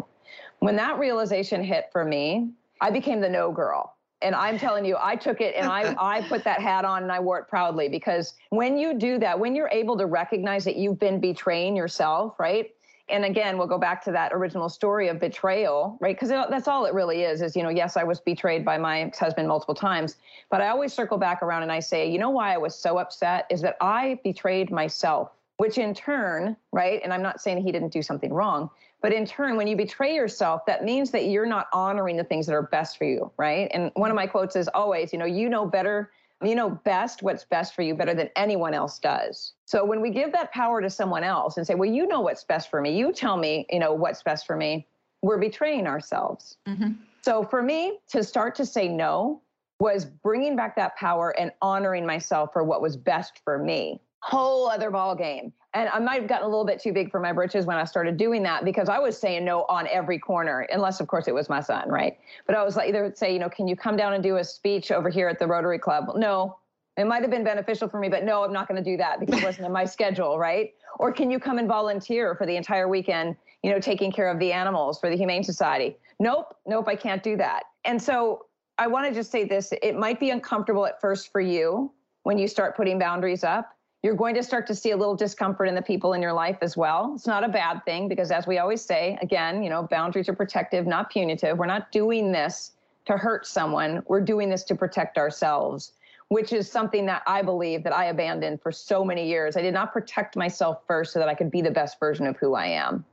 When 0.58 0.76
that 0.76 0.98
realization 0.98 1.62
hit 1.62 1.88
for 1.92 2.04
me, 2.04 2.50
I 2.80 2.90
became 2.90 3.20
the 3.20 3.28
no 3.28 3.52
girl 3.52 3.96
and 4.22 4.34
i'm 4.34 4.58
telling 4.58 4.84
you 4.84 4.96
i 5.00 5.16
took 5.16 5.40
it 5.40 5.54
and 5.56 5.66
i 5.66 5.94
i 6.00 6.20
put 6.28 6.44
that 6.44 6.60
hat 6.60 6.84
on 6.84 7.02
and 7.02 7.12
i 7.12 7.18
wore 7.18 7.38
it 7.38 7.48
proudly 7.48 7.88
because 7.88 8.34
when 8.50 8.76
you 8.76 8.94
do 8.94 9.18
that 9.18 9.38
when 9.38 9.54
you're 9.54 9.70
able 9.72 9.96
to 9.96 10.06
recognize 10.06 10.64
that 10.64 10.76
you've 10.76 10.98
been 10.98 11.20
betraying 11.20 11.76
yourself 11.76 12.38
right? 12.38 12.74
And 13.08 13.24
again 13.24 13.58
we'll 13.58 13.66
go 13.66 13.78
back 13.78 14.04
to 14.04 14.12
that 14.12 14.32
original 14.32 14.68
story 14.68 15.08
of 15.08 15.18
betrayal 15.18 15.98
right? 16.00 16.14
Because 16.14 16.28
that's 16.28 16.68
all 16.68 16.84
it 16.86 16.94
really 16.94 17.22
is 17.22 17.42
is 17.42 17.56
you 17.56 17.62
know 17.62 17.68
yes 17.68 17.96
i 17.96 18.04
was 18.04 18.20
betrayed 18.20 18.64
by 18.64 18.78
my 18.78 19.00
ex-husband 19.00 19.48
multiple 19.48 19.74
times 19.74 20.16
but 20.48 20.60
i 20.60 20.68
always 20.68 20.92
circle 20.92 21.18
back 21.18 21.42
around 21.42 21.62
and 21.62 21.72
i 21.72 21.80
say 21.80 22.08
you 22.08 22.18
know 22.18 22.30
why 22.30 22.54
i 22.54 22.56
was 22.56 22.74
so 22.76 22.98
upset 22.98 23.46
is 23.50 23.60
that 23.62 23.76
i 23.80 24.18
betrayed 24.22 24.70
myself 24.70 25.32
which 25.56 25.76
in 25.76 25.92
turn 25.92 26.56
right? 26.72 27.00
And 27.02 27.12
i'm 27.12 27.22
not 27.22 27.40
saying 27.40 27.62
he 27.62 27.72
didn't 27.72 27.92
do 27.92 28.02
something 28.02 28.32
wrong 28.32 28.70
but 29.02 29.12
in 29.12 29.24
turn, 29.24 29.56
when 29.56 29.66
you 29.66 29.76
betray 29.76 30.14
yourself, 30.14 30.66
that 30.66 30.84
means 30.84 31.10
that 31.12 31.26
you're 31.26 31.46
not 31.46 31.68
honoring 31.72 32.16
the 32.16 32.24
things 32.24 32.46
that 32.46 32.54
are 32.54 32.62
best 32.62 32.98
for 32.98 33.04
you, 33.04 33.32
right? 33.36 33.70
And 33.72 33.90
one 33.94 34.10
of 34.10 34.16
my 34.16 34.26
quotes 34.26 34.56
is 34.56 34.68
always, 34.68 35.12
you 35.12 35.18
know, 35.18 35.24
you 35.24 35.48
know 35.48 35.66
better, 35.66 36.10
you 36.42 36.54
know 36.54 36.70
best 36.70 37.22
what's 37.22 37.44
best 37.44 37.74
for 37.74 37.82
you 37.82 37.94
better 37.94 38.14
than 38.14 38.30
anyone 38.36 38.74
else 38.74 38.98
does. 38.98 39.52
So 39.66 39.84
when 39.84 40.00
we 40.00 40.10
give 40.10 40.32
that 40.32 40.52
power 40.52 40.80
to 40.80 40.90
someone 40.90 41.24
else 41.24 41.56
and 41.56 41.66
say, 41.66 41.74
well, 41.74 41.90
you 41.90 42.06
know 42.06 42.20
what's 42.20 42.44
best 42.44 42.70
for 42.70 42.80
me, 42.80 42.96
you 42.96 43.12
tell 43.12 43.36
me, 43.36 43.66
you 43.70 43.78
know, 43.78 43.92
what's 43.92 44.22
best 44.22 44.46
for 44.46 44.56
me, 44.56 44.86
we're 45.22 45.38
betraying 45.38 45.86
ourselves. 45.86 46.56
Mm-hmm. 46.66 46.92
So 47.22 47.44
for 47.44 47.62
me 47.62 47.98
to 48.08 48.24
start 48.24 48.54
to 48.56 48.66
say 48.66 48.88
no 48.88 49.42
was 49.78 50.04
bringing 50.04 50.56
back 50.56 50.76
that 50.76 50.96
power 50.96 51.34
and 51.38 51.52
honoring 51.62 52.06
myself 52.06 52.52
for 52.52 52.64
what 52.64 52.82
was 52.82 52.96
best 52.96 53.40
for 53.44 53.58
me. 53.58 54.00
Whole 54.20 54.68
other 54.68 54.90
ball 54.90 55.14
game. 55.14 55.52
And 55.72 55.88
I 55.88 55.98
might 56.00 56.20
have 56.20 56.28
gotten 56.28 56.44
a 56.46 56.48
little 56.48 56.64
bit 56.64 56.80
too 56.80 56.92
big 56.92 57.10
for 57.10 57.20
my 57.20 57.32
britches 57.32 57.64
when 57.64 57.76
I 57.76 57.84
started 57.84 58.16
doing 58.16 58.42
that 58.42 58.64
because 58.64 58.88
I 58.88 58.98
was 58.98 59.16
saying 59.16 59.44
no 59.44 59.64
on 59.68 59.86
every 59.86 60.18
corner, 60.18 60.66
unless 60.72 61.00
of 61.00 61.06
course 61.06 61.28
it 61.28 61.34
was 61.34 61.48
my 61.48 61.60
son, 61.60 61.88
right? 61.88 62.18
But 62.46 62.56
I 62.56 62.64
was 62.64 62.76
like 62.76 62.88
either 62.88 63.12
say, 63.14 63.32
you 63.32 63.38
know, 63.38 63.48
can 63.48 63.68
you 63.68 63.76
come 63.76 63.96
down 63.96 64.12
and 64.12 64.22
do 64.22 64.36
a 64.36 64.44
speech 64.44 64.90
over 64.90 65.08
here 65.08 65.28
at 65.28 65.38
the 65.38 65.46
Rotary 65.46 65.78
Club? 65.78 66.16
No. 66.16 66.56
It 66.96 67.06
might 67.06 67.22
have 67.22 67.30
been 67.30 67.44
beneficial 67.44 67.88
for 67.88 68.00
me, 68.00 68.08
but 68.08 68.24
no, 68.24 68.44
I'm 68.44 68.52
not 68.52 68.68
going 68.68 68.82
to 68.82 68.90
do 68.90 68.96
that 68.96 69.20
because 69.20 69.40
it 69.40 69.44
wasn't 69.44 69.66
in 69.66 69.72
my 69.72 69.84
schedule, 69.96 70.38
right? 70.38 70.74
Or 70.98 71.12
can 71.12 71.30
you 71.30 71.38
come 71.38 71.58
and 71.58 71.68
volunteer 71.68 72.34
for 72.34 72.46
the 72.46 72.56
entire 72.56 72.88
weekend, 72.88 73.36
you 73.62 73.70
know, 73.70 73.78
taking 73.78 74.10
care 74.10 74.28
of 74.28 74.38
the 74.38 74.52
animals 74.52 74.98
for 74.98 75.08
the 75.08 75.16
Humane 75.16 75.44
Society? 75.44 75.96
Nope, 76.18 76.56
nope, 76.66 76.88
I 76.88 76.96
can't 76.96 77.22
do 77.22 77.36
that. 77.36 77.62
And 77.84 78.02
so 78.02 78.46
I 78.76 78.88
want 78.88 79.06
to 79.06 79.14
just 79.14 79.30
say 79.30 79.44
this 79.44 79.72
it 79.82 79.96
might 79.96 80.18
be 80.18 80.30
uncomfortable 80.30 80.84
at 80.84 81.00
first 81.00 81.30
for 81.30 81.40
you 81.40 81.92
when 82.24 82.38
you 82.38 82.48
start 82.48 82.76
putting 82.76 82.98
boundaries 82.98 83.44
up 83.44 83.76
you're 84.02 84.14
going 84.14 84.34
to 84.34 84.42
start 84.42 84.66
to 84.66 84.74
see 84.74 84.92
a 84.92 84.96
little 84.96 85.14
discomfort 85.14 85.68
in 85.68 85.74
the 85.74 85.82
people 85.82 86.14
in 86.14 86.22
your 86.22 86.32
life 86.32 86.58
as 86.62 86.76
well. 86.76 87.12
It's 87.14 87.26
not 87.26 87.44
a 87.44 87.48
bad 87.48 87.84
thing 87.84 88.08
because, 88.08 88.30
as 88.30 88.46
we 88.46 88.58
always 88.58 88.80
say, 88.80 89.18
again, 89.20 89.62
you 89.62 89.68
know, 89.68 89.82
boundaries 89.82 90.28
are 90.28 90.34
protective, 90.34 90.86
not 90.86 91.10
punitive. 91.10 91.58
We're 91.58 91.66
not 91.66 91.92
doing 91.92 92.32
this 92.32 92.72
to 93.06 93.16
hurt 93.16 93.46
someone, 93.46 94.02
we're 94.06 94.20
doing 94.20 94.48
this 94.48 94.62
to 94.64 94.74
protect 94.74 95.18
ourselves, 95.18 95.92
which 96.28 96.52
is 96.52 96.70
something 96.70 97.06
that 97.06 97.22
I 97.26 97.42
believe 97.42 97.82
that 97.84 97.94
I 97.94 98.06
abandoned 98.06 98.60
for 98.62 98.70
so 98.70 99.04
many 99.04 99.26
years. 99.26 99.56
I 99.56 99.62
did 99.62 99.74
not 99.74 99.92
protect 99.92 100.36
myself 100.36 100.82
first 100.86 101.12
so 101.12 101.18
that 101.18 101.28
I 101.28 101.34
could 101.34 101.50
be 101.50 101.62
the 101.62 101.70
best 101.70 101.98
version 101.98 102.26
of 102.26 102.36
who 102.36 102.54
I 102.54 102.66
am. 102.66 103.04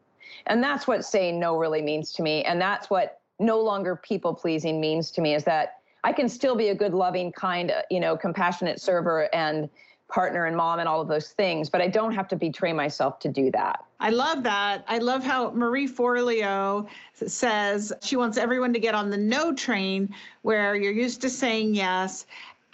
And 0.45 0.61
that's 0.61 0.87
what 0.87 1.03
saying 1.03 1.39
no 1.39 1.57
really 1.57 1.81
means 1.81 2.11
to 2.13 2.21
me. 2.21 2.43
And 2.43 2.61
that's 2.61 2.89
what 2.89 3.21
no 3.39 3.59
longer 3.59 3.95
people 3.95 4.33
pleasing 4.33 4.79
means 4.79 5.09
to 5.11 5.21
me 5.21 5.35
is 5.35 5.43
that 5.45 5.79
I 6.03 6.13
can 6.13 6.29
still 6.29 6.55
be 6.55 6.69
a 6.69 6.75
good, 6.75 6.93
loving, 6.93 7.31
kind, 7.31 7.71
uh, 7.71 7.81
you 7.89 7.99
know, 7.99 8.15
compassionate 8.15 8.79
server 8.79 9.33
and 9.33 9.69
partner 10.07 10.45
and 10.45 10.55
mom 10.55 10.79
and 10.79 10.87
all 10.87 11.01
of 11.01 11.07
those 11.07 11.29
things, 11.29 11.69
but 11.69 11.81
I 11.81 11.87
don't 11.87 12.13
have 12.13 12.27
to 12.29 12.35
betray 12.35 12.71
myself 12.71 13.19
to 13.19 13.29
do 13.29 13.51
that. 13.51 13.83
I 13.99 14.09
love 14.09 14.43
that. 14.43 14.85
I 14.87 14.99
love 14.99 15.23
how 15.23 15.51
Marie 15.51 15.87
Forleo 15.87 16.87
says 17.13 17.91
she 18.01 18.15
wants 18.15 18.37
everyone 18.37 18.71
to 18.73 18.79
get 18.79 18.95
on 18.95 19.09
the 19.09 19.17
no 19.17 19.53
train 19.53 20.13
where 20.43 20.75
you're 20.75 20.93
used 20.93 21.21
to 21.21 21.29
saying 21.29 21.75
yes 21.75 22.25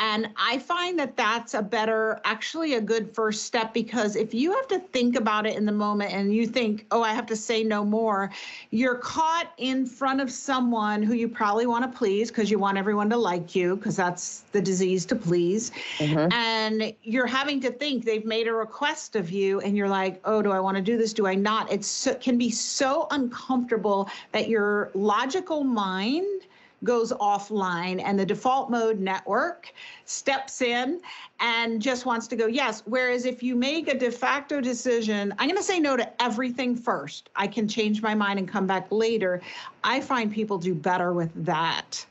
and 0.04 0.28
I 0.36 0.60
find 0.60 1.00
that 1.00 1.16
that's 1.16 1.54
a 1.54 1.62
better, 1.62 2.20
actually, 2.26 2.74
a 2.74 2.82
good 2.82 3.16
first 3.16 3.46
step 3.46 3.74
because 3.74 4.18
if 4.18 4.34
you 4.34 4.52
have 4.52 4.68
to 4.68 4.80
think 4.80 5.16
about 5.16 5.46
it 5.46 5.56
in 5.56 5.66
the 5.66 5.72
moment 5.72 6.12
and 6.12 6.36
you 6.36 6.46
think, 6.46 6.86
oh, 6.92 7.02
I 7.02 7.14
have 7.14 7.26
to 7.28 7.38
say 7.38 7.64
no 7.64 7.86
more, 7.86 8.30
you're 8.72 8.98
caught 8.98 9.54
in 9.58 9.86
front 9.86 10.20
of 10.20 10.30
someone 10.30 11.04
who 11.04 11.14
you 11.14 11.30
probably 11.30 11.68
want 11.68 11.90
to 11.90 11.98
please 11.98 12.30
because 12.30 12.52
you 12.52 12.60
want 12.60 12.78
everyone 12.78 13.10
to 13.12 13.16
like 13.16 13.56
you 13.56 13.78
because 13.78 13.96
that's 13.96 14.42
the 14.52 14.62
disease 14.62 15.06
to 15.06 15.16
please. 15.16 15.72
Mm-hmm. 16.00 16.34
And 16.34 16.94
you're 17.04 17.26
having 17.26 17.62
to 17.62 17.72
think 17.72 18.04
they've 18.04 18.26
made 18.26 18.50
a 18.50 18.54
request 18.54 19.16
of 19.16 19.32
you 19.32 19.62
and 19.62 19.78
you're 19.78 19.88
like, 19.88 20.20
oh, 20.26 20.42
do 20.42 20.52
I 20.52 20.60
want 20.60 20.76
to 20.76 20.84
do 20.84 20.98
this? 20.98 21.14
Do 21.14 21.28
I 21.28 21.36
not? 21.36 21.72
It 21.72 21.86
so, 21.86 22.14
can 22.16 22.38
be 22.38 22.50
so 22.52 23.08
uncomfortable 23.12 24.10
that 24.34 24.50
your 24.50 24.92
logical 24.96 25.64
mind 25.64 26.44
goes 26.84 27.12
offline 27.14 28.02
and 28.04 28.20
the 28.20 28.26
default 28.26 28.70
mode 28.70 29.00
network 29.00 29.74
steps 30.06 30.62
in 30.62 31.02
and 31.40 31.82
just 31.82 32.06
wants 32.06 32.28
to 32.28 32.36
go 32.36 32.48
yes. 32.48 32.84
Whereas 32.86 33.26
if 33.26 33.42
you 33.42 33.56
make 33.56 33.88
a 33.88 33.98
de 33.98 34.12
facto 34.12 34.62
decision, 34.62 35.34
I'm 35.40 35.48
going 35.48 35.58
to 35.58 35.64
say 35.64 35.80
no 35.80 35.98
to 35.98 36.22
everything 36.22 36.76
first. 36.76 37.30
I 37.36 37.48
can 37.48 37.68
change 37.68 38.02
my 38.02 38.16
mind 38.16 38.40
and 38.40 38.48
come 38.48 38.68
back 38.68 38.88
later. 38.92 39.42
I 39.84 40.02
find 40.02 40.32
people 40.32 40.58
do 40.58 40.74
better 40.74 41.14
with 41.14 41.32
that. 41.46 42.06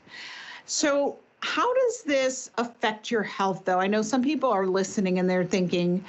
So, 0.65 1.17
how 1.41 1.73
does 1.73 2.03
this 2.03 2.49
affect 2.57 3.11
your 3.11 3.23
health 3.23 3.65
though? 3.65 3.79
I 3.79 3.87
know 3.87 4.01
some 4.01 4.23
people 4.23 4.49
are 4.49 4.65
listening 4.65 5.19
and 5.19 5.29
they're 5.29 5.43
thinking, 5.43 6.03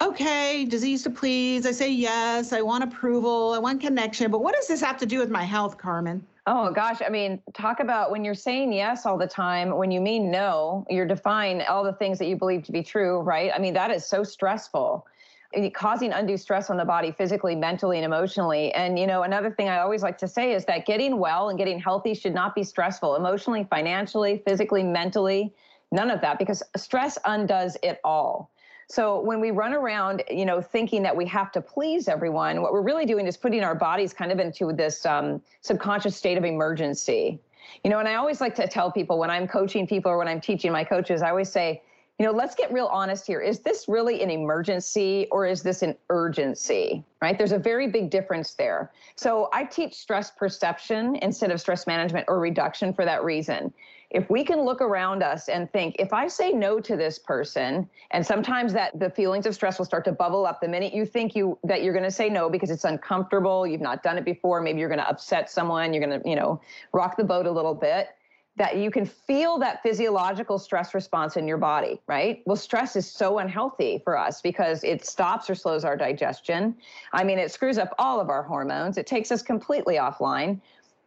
okay, 0.00 0.64
disease 0.64 1.02
to 1.02 1.10
please. 1.10 1.66
I 1.66 1.72
say 1.72 1.90
yes. 1.90 2.52
I 2.52 2.62
want 2.62 2.84
approval. 2.84 3.52
I 3.52 3.58
want 3.58 3.80
connection. 3.80 4.30
But 4.30 4.42
what 4.42 4.54
does 4.54 4.68
this 4.68 4.80
have 4.80 4.96
to 4.98 5.06
do 5.06 5.18
with 5.18 5.28
my 5.28 5.42
health, 5.42 5.76
Carmen? 5.76 6.24
Oh 6.46 6.72
gosh, 6.72 7.02
I 7.04 7.10
mean, 7.10 7.42
talk 7.52 7.80
about 7.80 8.10
when 8.10 8.24
you're 8.24 8.34
saying 8.34 8.72
yes 8.72 9.04
all 9.04 9.18
the 9.18 9.26
time, 9.26 9.76
when 9.76 9.90
you 9.90 10.00
mean 10.00 10.30
no, 10.30 10.86
you're 10.88 11.06
defying 11.06 11.60
all 11.62 11.84
the 11.84 11.92
things 11.92 12.18
that 12.18 12.28
you 12.28 12.36
believe 12.36 12.62
to 12.64 12.72
be 12.72 12.82
true, 12.82 13.20
right? 13.20 13.52
I 13.54 13.58
mean, 13.58 13.74
that 13.74 13.90
is 13.90 14.06
so 14.06 14.24
stressful. 14.24 15.06
Eh, 15.52 15.68
causing 15.70 16.12
undue 16.12 16.36
stress 16.38 16.70
on 16.70 16.76
the 16.78 16.84
body 16.84 17.12
physically, 17.12 17.54
mentally, 17.54 17.98
and 17.98 18.04
emotionally. 18.06 18.72
And, 18.72 18.98
you 18.98 19.06
know, 19.06 19.22
another 19.22 19.50
thing 19.50 19.68
I 19.68 19.78
always 19.78 20.02
like 20.02 20.16
to 20.18 20.28
say 20.28 20.52
is 20.54 20.64
that 20.64 20.86
getting 20.86 21.18
well 21.18 21.50
and 21.50 21.58
getting 21.58 21.78
healthy 21.78 22.14
should 22.14 22.34
not 22.34 22.54
be 22.54 22.62
stressful 22.64 23.16
emotionally, 23.16 23.66
financially, 23.68 24.42
physically, 24.46 24.82
mentally, 24.82 25.52
none 25.92 26.10
of 26.10 26.20
that, 26.22 26.38
because 26.38 26.62
stress 26.76 27.18
undoes 27.26 27.76
it 27.82 28.00
all. 28.02 28.50
So 28.90 29.20
when 29.20 29.38
we 29.38 29.52
run 29.52 29.72
around, 29.72 30.24
you 30.28 30.44
know, 30.44 30.60
thinking 30.60 31.04
that 31.04 31.14
we 31.14 31.24
have 31.26 31.52
to 31.52 31.60
please 31.60 32.08
everyone, 32.08 32.60
what 32.60 32.72
we're 32.72 32.82
really 32.82 33.06
doing 33.06 33.28
is 33.28 33.36
putting 33.36 33.62
our 33.62 33.76
bodies 33.76 34.12
kind 34.12 34.32
of 34.32 34.40
into 34.40 34.72
this 34.72 35.06
um, 35.06 35.40
subconscious 35.60 36.16
state 36.16 36.36
of 36.36 36.44
emergency. 36.44 37.38
You 37.84 37.90
know, 37.90 38.00
and 38.00 38.08
I 38.08 38.16
always 38.16 38.40
like 38.40 38.56
to 38.56 38.66
tell 38.66 38.90
people 38.90 39.16
when 39.16 39.30
I'm 39.30 39.46
coaching 39.46 39.86
people 39.86 40.10
or 40.10 40.18
when 40.18 40.26
I'm 40.26 40.40
teaching 40.40 40.72
my 40.72 40.82
coaches, 40.82 41.22
I 41.22 41.30
always 41.30 41.48
say, 41.48 41.82
you 42.18 42.26
know, 42.26 42.32
let's 42.32 42.56
get 42.56 42.72
real 42.72 42.86
honest 42.86 43.28
here. 43.28 43.40
Is 43.40 43.60
this 43.60 43.86
really 43.86 44.24
an 44.24 44.30
emergency 44.30 45.28
or 45.30 45.46
is 45.46 45.62
this 45.62 45.82
an 45.82 45.94
urgency? 46.08 47.04
Right? 47.22 47.38
There's 47.38 47.52
a 47.52 47.60
very 47.60 47.86
big 47.86 48.10
difference 48.10 48.54
there. 48.54 48.90
So 49.14 49.50
I 49.52 49.64
teach 49.66 49.94
stress 49.94 50.32
perception 50.32 51.14
instead 51.22 51.52
of 51.52 51.60
stress 51.60 51.86
management 51.86 52.24
or 52.26 52.40
reduction 52.40 52.92
for 52.92 53.04
that 53.04 53.22
reason 53.22 53.72
if 54.10 54.28
we 54.28 54.44
can 54.44 54.60
look 54.60 54.80
around 54.80 55.22
us 55.22 55.48
and 55.48 55.70
think 55.72 55.96
if 55.98 56.12
i 56.12 56.26
say 56.26 56.52
no 56.52 56.80
to 56.80 56.96
this 56.96 57.18
person 57.18 57.88
and 58.10 58.24
sometimes 58.24 58.72
that 58.72 58.98
the 58.98 59.10
feelings 59.10 59.46
of 59.46 59.54
stress 59.54 59.78
will 59.78 59.84
start 59.84 60.04
to 60.04 60.12
bubble 60.12 60.46
up 60.46 60.60
the 60.60 60.68
minute 60.68 60.92
you 60.92 61.06
think 61.06 61.34
you 61.34 61.58
that 61.64 61.82
you're 61.82 61.94
going 61.94 62.04
to 62.04 62.10
say 62.10 62.28
no 62.28 62.50
because 62.50 62.70
it's 62.70 62.84
uncomfortable 62.84 63.66
you've 63.66 63.80
not 63.80 64.02
done 64.02 64.18
it 64.18 64.24
before 64.24 64.60
maybe 64.60 64.80
you're 64.80 64.88
going 64.88 64.98
to 64.98 65.08
upset 65.08 65.50
someone 65.50 65.92
you're 65.92 66.04
going 66.04 66.20
to 66.20 66.28
you 66.28 66.36
know 66.36 66.60
rock 66.92 67.16
the 67.16 67.24
boat 67.24 67.46
a 67.46 67.50
little 67.50 67.74
bit 67.74 68.08
that 68.56 68.76
you 68.76 68.90
can 68.90 69.06
feel 69.06 69.58
that 69.58 69.82
physiological 69.82 70.58
stress 70.58 70.92
response 70.92 71.38
in 71.38 71.48
your 71.48 71.56
body, 71.56 71.98
right? 72.06 72.42
Well, 72.44 72.56
stress 72.56 72.94
is 72.94 73.10
so 73.10 73.38
unhealthy 73.38 74.02
for 74.04 74.18
us 74.18 74.42
because 74.42 74.84
it 74.84 75.06
stops 75.06 75.48
or 75.48 75.54
slows 75.54 75.82
our 75.82 75.96
digestion. 75.96 76.76
I 77.14 77.24
mean, 77.24 77.38
it 77.38 77.50
screws 77.50 77.78
up 77.78 77.94
all 77.98 78.20
of 78.20 78.28
our 78.28 78.42
hormones. 78.42 78.98
It 78.98 79.06
takes 79.06 79.32
us 79.32 79.40
completely 79.40 79.94
offline. 79.94 80.60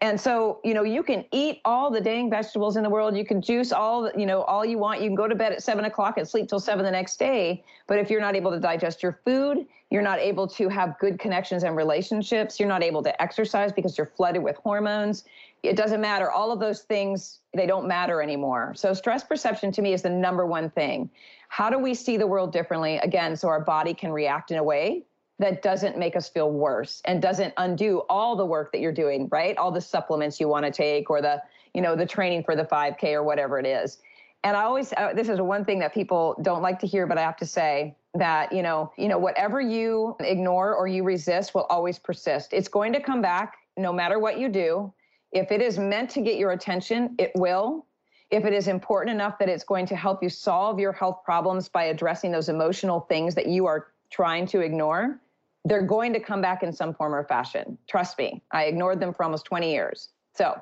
And 0.04 0.20
so, 0.20 0.60
you 0.66 0.74
know, 0.74 0.84
you 0.84 1.02
can 1.02 1.24
eat 1.32 1.62
all 1.64 1.90
the 1.90 2.02
dang 2.02 2.30
vegetables 2.30 2.76
in 2.76 2.84
the 2.84 2.90
world. 2.90 3.16
You 3.16 3.24
can 3.24 3.42
juice 3.42 3.72
all, 3.72 4.12
you 4.18 4.26
know, 4.26 4.42
all 4.42 4.66
you 4.66 4.78
want. 4.78 5.00
You 5.00 5.08
can 5.08 5.16
go 5.16 5.30
to 5.30 5.34
bed 5.34 5.54
at 5.54 5.64
seven 5.64 5.86
o'clock 5.86 6.18
and 6.18 6.28
sleep 6.28 6.50
till 6.50 6.60
seven 6.60 6.84
the 6.84 6.92
next 6.92 7.18
day. 7.18 7.64
But 7.88 8.00
if 8.00 8.10
you're 8.10 8.20
not 8.20 8.36
able 8.36 8.52
to 8.52 8.60
digest 8.60 9.02
your 9.02 9.22
food, 9.24 9.66
you're 9.92 10.02
not 10.02 10.20
able 10.20 10.46
to 10.46 10.68
have 10.68 11.00
good 11.00 11.20
connections 11.20 11.64
and 11.64 11.78
relationships. 11.78 12.60
You're 12.60 12.68
not 12.68 12.84
able 12.84 13.02
to 13.02 13.22
exercise 13.22 13.72
because 13.72 13.98
you're 13.98 14.12
flooded 14.18 14.44
with 14.44 14.58
hormones. 14.58 15.24
It 15.64 15.78
doesn't 15.78 16.02
matter. 16.02 16.30
All 16.30 16.52
of 16.52 16.60
those 16.60 16.82
things, 16.82 17.40
they 17.54 17.66
don't 17.66 17.88
matter 17.88 18.22
anymore. 18.22 18.74
So 18.76 18.94
stress 18.94 19.24
perception 19.24 19.72
to 19.72 19.82
me 19.82 19.94
is 19.94 20.02
the 20.02 20.10
number 20.10 20.46
one 20.46 20.70
thing. 20.70 21.10
how 21.48 21.70
do 21.70 21.80
we 21.80 21.94
see 21.94 22.18
the 22.18 22.28
world 22.28 22.52
differently 22.52 22.98
again 22.98 23.38
so 23.38 23.48
our 23.48 23.62
body 23.62 23.94
can 23.94 24.12
react 24.12 24.52
in 24.52 24.58
a 24.58 24.64
way 24.64 25.06
that 25.40 25.62
doesn't 25.62 25.98
make 25.98 26.16
us 26.16 26.30
feel 26.30 26.52
worse 26.52 27.02
and 27.06 27.22
doesn't 27.22 27.54
undo 27.58 28.04
all 28.10 28.36
the 28.36 28.46
work 28.46 28.72
that 28.72 28.80
you're 28.80 28.92
doing 28.92 29.28
right? 29.32 29.58
All 29.58 29.72
the 29.72 29.82
supplements 29.82 30.40
you 30.40 30.48
want 30.48 30.66
to 30.66 30.72
take 30.72 31.10
or 31.10 31.22
the 31.22 31.42
you 31.74 31.82
know 31.82 31.96
the 31.96 32.06
training 32.06 32.44
for 32.44 32.56
the 32.56 32.64
5k 32.64 33.14
or 33.14 33.24
whatever 33.24 33.60
it 33.60 33.66
is. 33.66 34.00
And 34.44 34.56
i 34.58 34.64
always 34.64 34.94
uh, 34.94 35.14
this 35.14 35.30
is 35.30 35.40
one 35.42 35.66
thing 35.66 35.80
that 35.80 35.94
people 35.94 36.36
don't 36.42 36.62
like 36.62 36.80
to 36.80 36.88
hear 36.88 37.08
but 37.08 37.18
i 37.18 37.22
have 37.22 37.38
to 37.38 37.46
say 37.46 37.96
that 38.14 38.52
you 38.52 38.62
know 38.62 38.92
you 38.98 39.08
know 39.08 39.18
whatever 39.18 39.60
you 39.60 40.16
ignore 40.20 40.76
or 40.76 40.88
you 40.88 41.04
resist 41.04 41.56
will 41.56 41.64
always 41.64 41.98
persist. 41.98 42.54
It's 42.54 42.68
going 42.68 42.94
to 42.94 43.00
come 43.00 43.22
back 43.22 43.58
no 43.76 43.92
matter 43.92 44.20
what 44.20 44.38
you 44.40 44.50
do. 44.50 44.94
If 45.32 45.52
it 45.52 45.62
is 45.62 45.80
meant 45.80 46.12
to 46.12 46.22
get 46.22 46.38
your 46.38 46.52
attention 46.52 47.16
it 47.18 47.32
will. 47.36 47.88
If 48.30 48.46
it 48.46 48.54
is 48.54 48.68
important 48.68 49.14
enough 49.14 49.38
that 49.38 49.50
it's 49.50 49.64
going 49.64 49.86
to 49.88 49.96
help 49.96 50.24
you 50.24 50.30
solve 50.30 50.80
your 50.80 50.92
health 50.92 51.20
problems 51.24 51.70
by 51.70 51.86
addressing 51.86 52.32
those 52.32 52.50
emotional 52.50 53.02
things 53.02 53.36
that 53.36 53.46
you 53.46 53.68
are 53.68 53.93
trying 54.14 54.46
to 54.46 54.62
ignore 54.62 55.20
they're 55.66 55.82
going 55.82 56.12
to 56.14 56.20
come 56.20 56.42
back 56.42 56.62
in 56.62 56.74
some 56.74 56.94
form 56.94 57.16
or 57.16 57.24
fashion. 57.24 57.78
Trust 57.88 58.18
me 58.18 58.42
i 58.52 58.66
ignored 58.66 59.00
them 59.00 59.14
for 59.14 59.24
almost 59.24 59.46
20 59.46 59.72
years. 59.72 60.10
So 60.34 60.62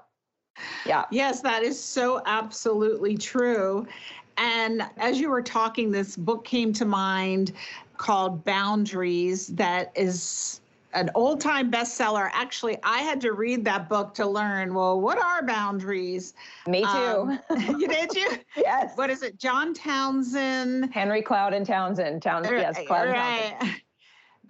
yeah. 0.85 1.05
Yes 1.11 1.41
that 1.41 1.63
is 1.63 1.79
so 1.79 2.21
absolutely 2.25 3.17
true. 3.17 3.87
And 4.37 4.83
as 4.97 5.19
you 5.19 5.29
were 5.29 5.41
talking, 5.41 5.91
this 5.91 6.15
book 6.15 6.45
came 6.45 6.71
to 6.73 6.85
mind 6.85 7.51
called 7.97 8.43
Boundaries, 8.43 9.47
that 9.47 9.91
is 9.95 10.61
an 10.93 11.09
old 11.15 11.41
time 11.41 11.71
bestseller. 11.71 12.29
Actually, 12.33 12.77
I 12.83 12.99
had 12.99 13.21
to 13.21 13.33
read 13.33 13.65
that 13.65 13.89
book 13.89 14.13
to 14.15 14.25
learn, 14.25 14.73
well, 14.73 14.99
what 14.99 15.17
are 15.17 15.43
boundaries? 15.43 16.33
Me 16.67 16.81
too. 16.81 16.87
Um, 16.87 17.39
you 17.79 17.87
did 17.87 18.13
you? 18.13 18.31
yes. 18.55 18.91
What 18.95 19.09
is 19.09 19.23
it? 19.23 19.37
John 19.37 19.73
Townsend. 19.73 20.93
Henry 20.93 21.21
Cloud 21.21 21.53
and 21.53 21.65
Townsend. 21.65 22.21
Townsend, 22.21 22.57
yes, 22.57 22.79
Cloud 22.87 23.09
right. 23.09 23.55
Townsend 23.59 23.81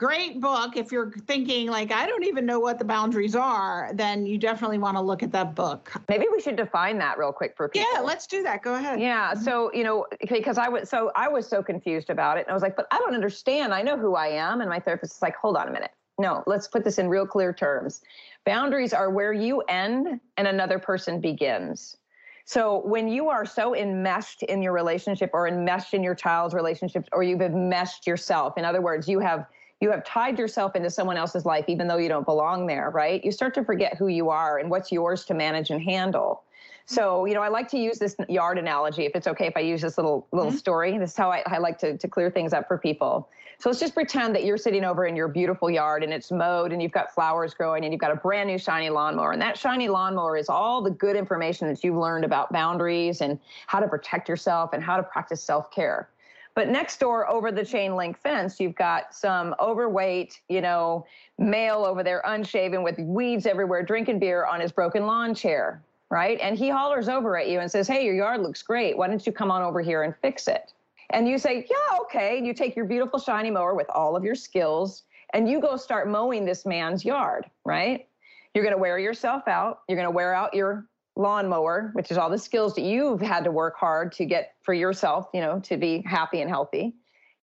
great 0.02 0.42
book. 0.42 0.78
If 0.78 0.92
you're 0.92 1.12
thinking 1.28 1.68
like 1.68 1.92
I 1.92 2.08
don't 2.08 2.24
even 2.24 2.44
know 2.44 2.60
what 2.60 2.80
the 2.80 2.86
boundaries 2.86 3.36
are, 3.36 3.92
then 3.94 4.26
you 4.26 4.40
definitely 4.40 4.80
want 4.80 4.98
to 4.98 5.02
look 5.02 5.22
at 5.22 5.32
that 5.34 5.54
book. 5.54 5.94
Maybe 6.10 6.26
we 6.32 6.42
should 6.42 6.56
define 6.56 6.98
that 6.98 7.20
real 7.20 7.32
quick 7.32 7.54
for 7.56 7.70
people. 7.70 7.88
Yeah, 7.94 8.00
let's 8.00 8.26
do 8.26 8.42
that. 8.42 8.64
Go 8.64 8.74
ahead. 8.74 9.00
Yeah. 9.00 9.36
So 9.36 9.72
you 9.74 9.84
know, 9.84 10.08
because 10.28 10.58
I 10.58 10.70
was 10.70 10.90
so 10.90 11.12
I 11.16 11.28
was 11.28 11.48
so 11.48 11.62
confused 11.62 12.10
about 12.10 12.40
it, 12.40 12.42
and 12.42 12.50
I 12.50 12.54
was 12.54 12.64
like, 12.64 12.76
but 12.76 12.88
I 12.92 12.98
don't 12.98 13.14
understand. 13.14 13.76
I 13.76 13.84
know 13.84 13.96
who 13.96 14.16
I 14.16 14.28
am, 14.28 14.62
and 14.62 14.70
my 14.70 14.80
therapist 14.80 15.14
is 15.16 15.22
like, 15.22 15.36
hold 15.36 15.56
on 15.56 15.68
a 15.68 15.72
minute. 15.72 15.92
No, 16.18 16.44
let's 16.46 16.68
put 16.68 16.84
this 16.84 16.98
in 16.98 17.08
real 17.10 17.26
clear 17.26 17.54
terms. 17.54 18.02
Boundaries 18.46 18.94
are 18.94 19.10
where 19.10 19.34
you 19.34 19.62
end 19.62 20.20
and 20.38 20.48
another 20.48 20.80
person 20.80 21.20
begins. 21.20 21.98
So 22.46 22.82
when 22.86 23.08
you 23.08 23.30
are 23.30 23.46
so 23.46 23.76
enmeshed 23.76 24.44
in 24.44 24.62
your 24.62 24.74
relationship 24.74 25.30
or 25.34 25.48
enmeshed 25.48 25.94
in 25.94 26.04
your 26.04 26.16
child's 26.16 26.54
relationships 26.54 27.08
or 27.12 27.24
you've 27.24 27.42
enmeshed 27.42 28.08
yourself, 28.08 28.58
in 28.58 28.66
other 28.66 28.82
words, 28.82 29.08
you 29.08 29.20
have 29.20 29.46
you 29.82 29.90
have 29.90 30.06
tied 30.06 30.38
yourself 30.38 30.76
into 30.76 30.92
someone 30.92 31.18
else's 31.18 31.44
life 31.44 31.66
even 31.68 31.88
though 31.88 31.98
you 31.98 32.08
don't 32.08 32.26
belong 32.26 32.68
there 32.68 32.92
right 32.92 33.26
you 33.26 33.32
start 33.32 33.54
to 33.56 33.66
forget 33.66 33.98
who 33.98 34.08
you 34.08 34.30
are 34.30 34.60
and 34.60 34.70
what's 34.70 34.92
yours 34.92 35.26
to 35.26 35.34
manage 35.34 35.72
and 35.72 35.82
handle 35.82 36.44
so 36.92 37.26
you 37.26 37.34
know 37.34 37.42
i 37.42 37.48
like 37.48 37.68
to 37.68 37.78
use 37.78 37.98
this 38.00 38.16
yard 38.30 38.58
analogy 38.58 39.06
if 39.06 39.16
it's 39.16 39.28
okay 39.28 39.48
if 39.48 39.58
i 39.58 39.60
use 39.60 39.82
this 39.82 39.98
little 39.98 40.28
little 40.32 40.52
mm-hmm. 40.52 40.58
story. 40.58 40.98
This 40.98 41.12
is 41.12 41.18
how 41.18 41.32
I, 41.32 41.44
I 41.46 41.58
like 41.58 41.78
to, 41.80 41.98
to 41.98 42.08
clear 42.08 42.30
things 42.30 42.54
up 42.54 42.68
for 42.68 42.78
people. 42.78 43.30
So 43.60 43.70
let's 43.70 43.80
just 43.80 43.94
pretend 43.94 44.34
that 44.36 44.44
you're 44.44 44.58
sitting 44.58 44.84
over 44.84 45.06
in 45.06 45.16
your 45.16 45.28
beautiful 45.28 45.70
yard 45.70 46.04
and 46.04 46.12
it's 46.12 46.32
mowed 46.32 46.72
and 46.72 46.82
you've 46.82 46.92
got 46.92 47.14
flowers 47.14 47.54
growing 47.54 47.84
and 47.84 47.94
you've 47.94 48.02
got 48.02 48.12
a 48.12 48.16
brand 48.16 48.50
new 48.50 48.58
shiny 48.58 48.90
lawnmower. 48.90 49.34
And 49.34 49.42
that 49.42 49.56
shiny 49.56 49.88
lawnmower 49.88 50.36
is 50.36 50.50
all 50.50 50.82
the 50.82 50.90
good 50.90 51.16
information 51.16 51.68
that 51.68 51.84
you've 51.84 51.96
learned 51.96 52.26
about 52.26 52.52
boundaries 52.52 53.22
and 53.22 53.40
how 53.68 53.80
to 53.80 53.88
protect 53.88 54.28
yourself 54.28 54.74
and 54.74 54.84
how 54.84 54.98
to 54.98 55.04
practice 55.04 55.44
self-care. 55.44 56.10
But 56.56 56.70
next 56.70 57.00
door, 57.00 57.30
over 57.30 57.52
the 57.52 57.64
chain 57.64 57.96
link 57.96 58.18
fence, 58.18 58.60
you've 58.60 58.76
got 58.76 59.14
some 59.14 59.56
overweight, 59.60 60.42
you 60.50 60.60
know, 60.60 61.06
male 61.38 61.86
over 61.86 62.04
there, 62.04 62.22
unshaven 62.26 62.84
with 62.84 62.98
weeds 63.00 63.46
everywhere, 63.46 63.84
drinking 63.84 64.20
beer 64.20 64.46
on 64.46 64.60
his 64.60 64.72
broken 64.72 65.06
lawn 65.06 65.34
chair, 65.34 65.82
right? 66.12 66.38
And 66.42 66.58
he 66.58 66.70
hollers 66.70 67.10
over 67.10 67.38
at 67.38 67.50
you 67.50 67.62
and 67.62 67.72
says, 67.72 67.88
Hey, 67.88 68.06
your 68.06 68.14
yard 68.14 68.42
looks 68.42 68.62
great. 68.62 68.96
Why 68.96 69.08
don't 69.08 69.26
you 69.26 69.32
come 69.32 69.50
on 69.50 69.64
over 69.64 69.82
here 69.82 70.04
and 70.04 70.14
fix 70.22 70.48
it? 70.48 70.74
And 71.10 71.28
you 71.28 71.40
say, 71.40 71.66
Yeah, 71.70 71.98
okay. 72.02 72.38
And 72.38 72.46
you 72.46 72.54
take 72.54 72.76
your 72.76 72.86
beautiful 72.86 73.18
shiny 73.18 73.50
mower 73.50 73.74
with 73.74 73.90
all 73.90 74.16
of 74.16 74.24
your 74.24 74.36
skills 74.36 75.04
and 75.34 75.50
you 75.50 75.62
go 75.62 75.78
start 75.78 76.10
mowing 76.10 76.46
this 76.46 76.66
man's 76.66 77.06
yard, 77.06 77.50
right? 77.66 78.08
You're 78.54 78.66
going 78.66 78.76
to 78.76 78.82
wear 78.82 79.00
yourself 79.00 79.48
out. 79.48 79.80
You're 79.88 79.96
going 79.96 80.08
to 80.08 80.12
wear 80.12 80.34
out 80.34 80.54
your 80.54 80.86
lawnmower, 81.16 81.92
which 81.94 82.12
is 82.12 82.18
all 82.18 82.30
the 82.30 82.38
skills 82.38 82.76
that 82.76 82.82
you've 82.82 83.22
had 83.22 83.46
to 83.46 83.52
work 83.52 83.78
hard 83.78 84.12
to 84.14 84.26
get 84.26 84.56
for 84.62 84.74
yourself, 84.74 85.30
you 85.34 85.40
know, 85.40 85.62
to 85.62 85.78
be 85.78 86.02
happy 86.06 86.42
and 86.42 86.50
healthy. 86.50 86.94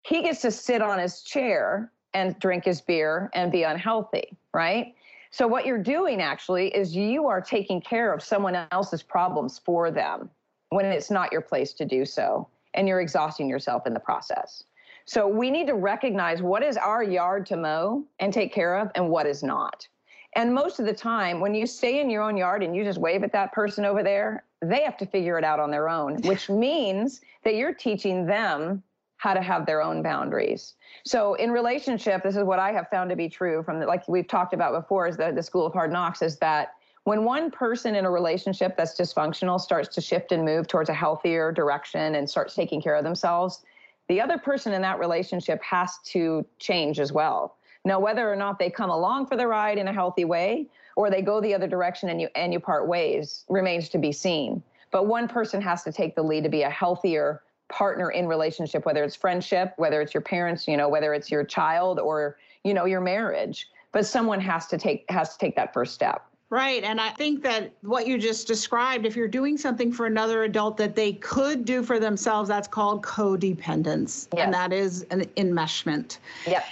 He 0.03 0.21
gets 0.21 0.41
to 0.41 0.51
sit 0.51 0.81
on 0.81 0.99
his 0.99 1.21
chair 1.21 1.91
and 2.13 2.37
drink 2.39 2.65
his 2.65 2.81
beer 2.81 3.29
and 3.33 3.49
be 3.51 3.63
unhealthy, 3.63 4.37
right? 4.53 4.93
So, 5.37 5.45
what 5.45 5.67
you're 5.67 5.77
doing 5.77 6.19
actually 6.19 6.69
is 6.69 6.95
you 6.95 7.27
are 7.27 7.41
taking 7.41 7.79
care 7.79 8.11
of 8.11 8.23
someone 8.23 8.57
else's 8.71 9.03
problems 9.03 9.61
for 9.63 9.91
them 9.91 10.31
when 10.69 10.87
it's 10.87 11.11
not 11.11 11.31
your 11.31 11.41
place 11.41 11.73
to 11.73 11.85
do 11.85 12.05
so. 12.05 12.47
And 12.73 12.87
you're 12.87 13.01
exhausting 13.01 13.47
yourself 13.47 13.85
in 13.85 13.93
the 13.93 13.99
process. 13.99 14.63
So, 15.05 15.27
we 15.27 15.51
need 15.51 15.67
to 15.67 15.75
recognize 15.75 16.41
what 16.41 16.63
is 16.63 16.75
our 16.75 17.03
yard 17.03 17.45
to 17.47 17.55
mow 17.55 18.03
and 18.17 18.33
take 18.33 18.51
care 18.51 18.79
of 18.79 18.89
and 18.95 19.11
what 19.11 19.27
is 19.27 19.43
not. 19.43 19.87
And 20.35 20.55
most 20.55 20.79
of 20.79 20.87
the 20.87 20.93
time, 20.93 21.39
when 21.39 21.53
you 21.53 21.67
stay 21.67 22.01
in 22.01 22.09
your 22.09 22.23
own 22.23 22.35
yard 22.35 22.63
and 22.63 22.75
you 22.75 22.83
just 22.83 22.97
wave 22.97 23.21
at 23.21 23.31
that 23.33 23.53
person 23.53 23.85
over 23.85 24.01
there, 24.01 24.43
they 24.63 24.81
have 24.81 24.97
to 24.97 25.05
figure 25.05 25.37
it 25.37 25.43
out 25.43 25.59
on 25.59 25.69
their 25.69 25.87
own, 25.87 26.15
which 26.23 26.49
means 26.67 27.21
that 27.43 27.53
you're 27.53 27.75
teaching 27.75 28.25
them 28.25 28.81
how 29.17 29.33
to 29.33 29.41
have 29.41 29.65
their 29.65 29.81
own 29.81 30.01
boundaries. 30.01 30.75
So 31.03 31.33
in 31.35 31.51
relationship, 31.51 32.23
this 32.23 32.35
is 32.35 32.43
what 32.43 32.59
I 32.59 32.71
have 32.71 32.87
found 32.89 33.09
to 33.09 33.15
be 33.15 33.29
true 33.29 33.63
from 33.63 33.79
the, 33.79 33.85
like 33.85 34.07
we've 34.07 34.27
talked 34.27 34.53
about 34.53 34.73
before 34.73 35.07
is 35.07 35.17
the, 35.17 35.31
the 35.31 35.43
school 35.43 35.65
of 35.65 35.73
hard 35.73 35.91
knocks 35.91 36.21
is 36.21 36.37
that 36.37 36.73
when 37.03 37.23
one 37.23 37.49
person 37.49 37.95
in 37.95 38.05
a 38.05 38.11
relationship 38.11 38.75
that's 38.75 38.99
dysfunctional 38.99 39.59
starts 39.59 39.93
to 39.95 40.01
shift 40.01 40.31
and 40.31 40.43
move 40.43 40.67
towards 40.67 40.89
a 40.89 40.93
healthier 40.93 41.51
direction 41.51 42.15
and 42.15 42.29
starts 42.29 42.53
taking 42.53 42.81
care 42.81 42.95
of 42.95 43.03
themselves, 43.03 43.63
the 44.07 44.21
other 44.21 44.37
person 44.37 44.73
in 44.73 44.81
that 44.81 44.99
relationship 44.99 45.61
has 45.63 45.99
to 46.05 46.45
change 46.59 46.99
as 46.99 47.11
well. 47.11 47.55
Now, 47.85 47.99
whether 47.99 48.29
or 48.29 48.35
not 48.35 48.59
they 48.59 48.69
come 48.69 48.89
along 48.89 49.27
for 49.27 49.37
the 49.37 49.47
ride 49.47 49.77
in 49.77 49.87
a 49.87 49.93
healthy 49.93 50.25
way 50.25 50.67
or 50.97 51.09
they 51.09 51.21
go 51.21 51.39
the 51.39 51.55
other 51.55 51.67
direction 51.67 52.09
and 52.09 52.19
you 52.19 52.27
and 52.35 52.51
you 52.51 52.59
part 52.59 52.87
ways 52.87 53.45
remains 53.47 53.87
to 53.89 53.97
be 53.97 54.11
seen. 54.11 54.61
But 54.91 55.07
one 55.07 55.27
person 55.27 55.61
has 55.61 55.83
to 55.83 55.91
take 55.91 56.15
the 56.15 56.23
lead 56.23 56.43
to 56.43 56.49
be 56.49 56.63
a 56.63 56.69
healthier 56.69 57.41
partner 57.69 58.11
in 58.11 58.27
relationship, 58.27 58.85
whether 58.85 59.03
it's 59.03 59.15
friendship, 59.15 59.73
whether 59.77 60.01
it's 60.01 60.13
your 60.13 60.21
parents, 60.21 60.67
you 60.67 60.77
know, 60.77 60.89
whether 60.89 61.13
it's 61.13 61.29
your 61.29 61.43
child 61.43 61.99
or, 61.99 62.37
you 62.63 62.73
know, 62.73 62.85
your 62.85 63.01
marriage. 63.01 63.69
But 63.91 64.05
someone 64.05 64.39
has 64.41 64.67
to 64.67 64.77
take 64.77 65.05
has 65.09 65.33
to 65.33 65.37
take 65.39 65.55
that 65.55 65.73
first 65.73 65.93
step. 65.93 66.25
Right. 66.49 66.83
And 66.83 67.01
I 67.01 67.09
think 67.09 67.43
that 67.43 67.73
what 67.81 68.07
you 68.07 68.17
just 68.17 68.47
described, 68.47 69.05
if 69.05 69.17
you're 69.17 69.27
doing 69.27 69.57
something 69.57 69.91
for 69.91 70.05
another 70.05 70.43
adult 70.43 70.77
that 70.77 70.95
they 70.95 71.13
could 71.13 71.65
do 71.65 71.83
for 71.83 71.99
themselves, 71.99 72.47
that's 72.47 72.69
called 72.69 73.03
codependence. 73.03 74.27
Yes. 74.33 74.45
And 74.45 74.53
that 74.53 74.71
is 74.71 75.05
an 75.11 75.25
enmeshment. 75.35 76.19
Yep 76.45 76.63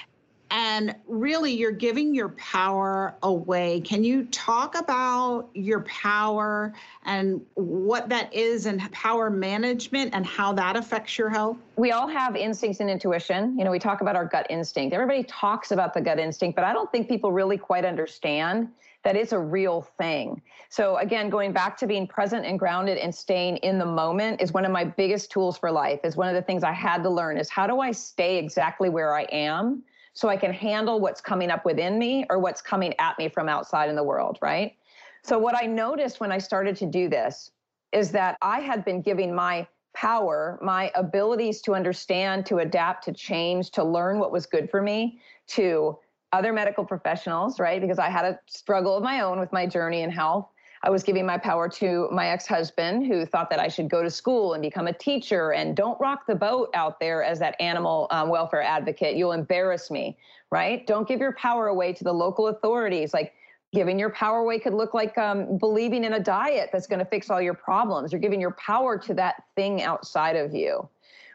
and 0.56 0.96
really 1.06 1.52
you're 1.52 1.70
giving 1.70 2.16
your 2.16 2.30
power 2.30 3.14
away. 3.24 3.82
Can 3.82 4.06
you 4.06 4.24
talk 4.28 4.76
about 4.76 5.50
your 5.54 5.82
power 5.82 6.74
and 7.04 7.42
what 7.56 8.08
that 8.08 8.34
is 8.34 8.66
and 8.66 8.90
power 8.94 9.30
management 9.30 10.12
and 10.14 10.26
how 10.26 10.54
that 10.54 10.78
affects 10.78 11.18
your 11.18 11.30
health? 11.30 11.58
We 11.76 11.92
all 11.92 12.08
have 12.08 12.38
instincts 12.38 12.80
and 12.80 12.90
intuition. 12.90 13.60
You 13.60 13.66
know, 13.66 13.72
we 13.72 13.80
talk 13.80 14.00
about 14.00 14.16
our 14.16 14.24
gut 14.24 14.48
instinct. 14.50 14.94
Everybody 14.94 15.24
talks 15.24 15.72
about 15.72 15.94
the 15.94 16.00
gut 16.00 16.20
instinct, 16.20 16.56
but 16.56 16.64
I 16.64 16.72
don't 16.72 16.90
think 16.90 17.10
people 17.10 17.34
really 17.34 17.58
quite 17.58 17.84
understand 17.84 18.70
that 19.04 19.18
it's 19.18 19.34
a 19.34 19.40
real 19.40 19.82
thing. 19.82 20.42
So 20.70 20.96
again, 21.00 21.30
going 21.30 21.52
back 21.52 21.76
to 21.80 21.86
being 21.86 22.08
present 22.08 22.46
and 22.46 22.58
grounded 22.58 22.98
and 22.98 23.14
staying 23.14 23.58
in 23.58 23.78
the 23.78 23.86
moment 23.86 24.40
is 24.40 24.54
one 24.54 24.64
of 24.64 24.72
my 24.72 24.86
biggest 24.86 25.32
tools 25.32 25.58
for 25.58 25.70
life. 25.70 26.00
Is 26.06 26.16
one 26.16 26.30
of 26.30 26.34
the 26.34 26.42
things 26.42 26.64
I 26.64 26.72
had 26.72 27.04
to 27.04 27.10
learn 27.10 27.38
is 27.38 27.50
how 27.50 27.68
do 27.68 27.82
I 27.82 27.92
stay 27.92 28.38
exactly 28.38 28.88
where 28.88 29.14
I 29.14 29.24
am? 29.24 29.84
So 30.16 30.30
I 30.30 30.38
can 30.38 30.52
handle 30.52 31.00
what's 31.00 31.22
coming 31.22 31.52
up 31.52 31.66
within 31.66 32.00
me 32.00 32.26
or 32.30 32.40
what's 32.40 32.62
coming 32.62 32.96
at 33.00 33.18
me 33.20 33.30
from 33.30 33.48
outside 33.48 33.90
in 33.90 33.96
the 33.96 34.04
world, 34.04 34.40
right? 34.42 34.76
So, 35.24 35.38
what 35.38 35.56
I 35.62 35.68
noticed 35.68 36.20
when 36.20 36.32
I 36.32 36.40
started 36.40 36.76
to 36.78 36.86
do 36.86 37.10
this 37.10 37.52
is 37.92 38.12
that 38.12 38.38
I 38.42 38.62
had 38.62 38.84
been 38.84 39.02
giving 39.02 39.36
my 39.36 39.68
power, 39.94 40.58
my 40.62 40.92
abilities 40.96 41.62
to 41.62 41.76
understand, 41.76 42.46
to 42.48 42.58
adapt, 42.60 43.06
to 43.06 43.14
change, 43.14 43.72
to 43.72 43.84
learn 43.84 44.20
what 44.20 44.32
was 44.32 44.46
good 44.46 44.70
for 44.70 44.82
me 44.82 45.20
to 45.48 45.98
other 46.32 46.52
medical 46.52 46.86
professionals, 46.86 47.60
right? 47.60 47.82
Because 47.82 48.00
I 48.00 48.10
had 48.10 48.26
a 48.26 48.40
struggle 48.48 48.98
of 48.98 49.04
my 49.04 49.22
own 49.22 49.40
with 49.40 49.52
my 49.52 49.66
journey 49.66 50.02
in 50.02 50.10
health. 50.10 50.50
I 50.86 50.92
was 50.92 51.02
giving 51.02 51.26
my 51.26 51.40
power 51.40 51.68
to 51.68 52.08
my 52.12 52.28
ex 52.28 52.46
husband 52.46 53.08
who 53.08 53.26
thought 53.26 53.50
that 53.50 53.60
I 53.60 53.68
should 53.68 53.90
go 53.90 54.04
to 54.04 54.10
school 54.12 54.54
and 54.54 54.62
become 54.62 54.86
a 54.86 54.94
teacher 54.94 55.52
and 55.52 55.76
don't 55.76 56.00
rock 56.00 56.28
the 56.28 56.36
boat 56.36 56.70
out 56.76 57.00
there 57.00 57.24
as 57.24 57.40
that 57.40 57.60
animal 57.60 58.06
um, 58.12 58.30
welfare 58.30 58.62
advocate. 58.62 59.16
You'll 59.16 59.32
embarrass 59.32 59.90
me, 59.90 60.16
right? 60.52 60.86
Don't 60.86 61.08
give 61.08 61.20
your 61.20 61.34
power 61.34 61.70
away 61.70 61.92
to 61.94 62.04
the 62.04 62.14
local 62.14 62.50
authorities. 62.50 63.16
Like 63.16 63.34
giving 63.74 63.98
your 63.98 64.12
power 64.12 64.42
away 64.42 64.60
could 64.60 64.76
look 64.76 64.94
like 64.94 65.18
um, 65.18 65.58
believing 65.58 66.04
in 66.04 66.14
a 66.14 66.20
diet 66.20 66.70
that's 66.72 66.86
going 66.86 67.00
to 67.00 67.06
fix 67.06 67.32
all 67.32 67.42
your 67.42 67.56
problems. 67.56 68.12
You're 68.12 68.22
giving 68.22 68.40
your 68.40 68.52
power 68.52 68.96
to 68.96 69.14
that 69.16 69.44
thing 69.56 69.82
outside 69.82 70.36
of 70.36 70.54
you 70.54 70.88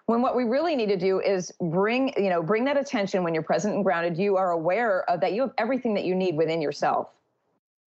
when 0.07 0.23
what 0.23 0.35
we 0.35 0.45
really 0.45 0.75
need 0.75 0.89
to 0.89 0.97
do 0.97 1.21
is 1.21 1.53
bring 1.61 2.13
you 2.17 2.31
know 2.31 2.43
bring 2.43 2.65
that 2.65 2.77
attention 2.77 3.23
when 3.23 3.33
you're 3.33 3.45
present 3.45 3.77
and 3.77 3.85
grounded 3.85 4.19
you 4.19 4.37
are 4.37 4.51
aware 4.51 5.09
of 5.09 5.21
that 5.21 5.35
you 5.35 5.41
have 5.43 5.53
everything 5.57 5.95
that 5.95 6.05
you 6.05 6.17
need 6.17 6.37
within 6.37 6.61
yourself 6.61 7.11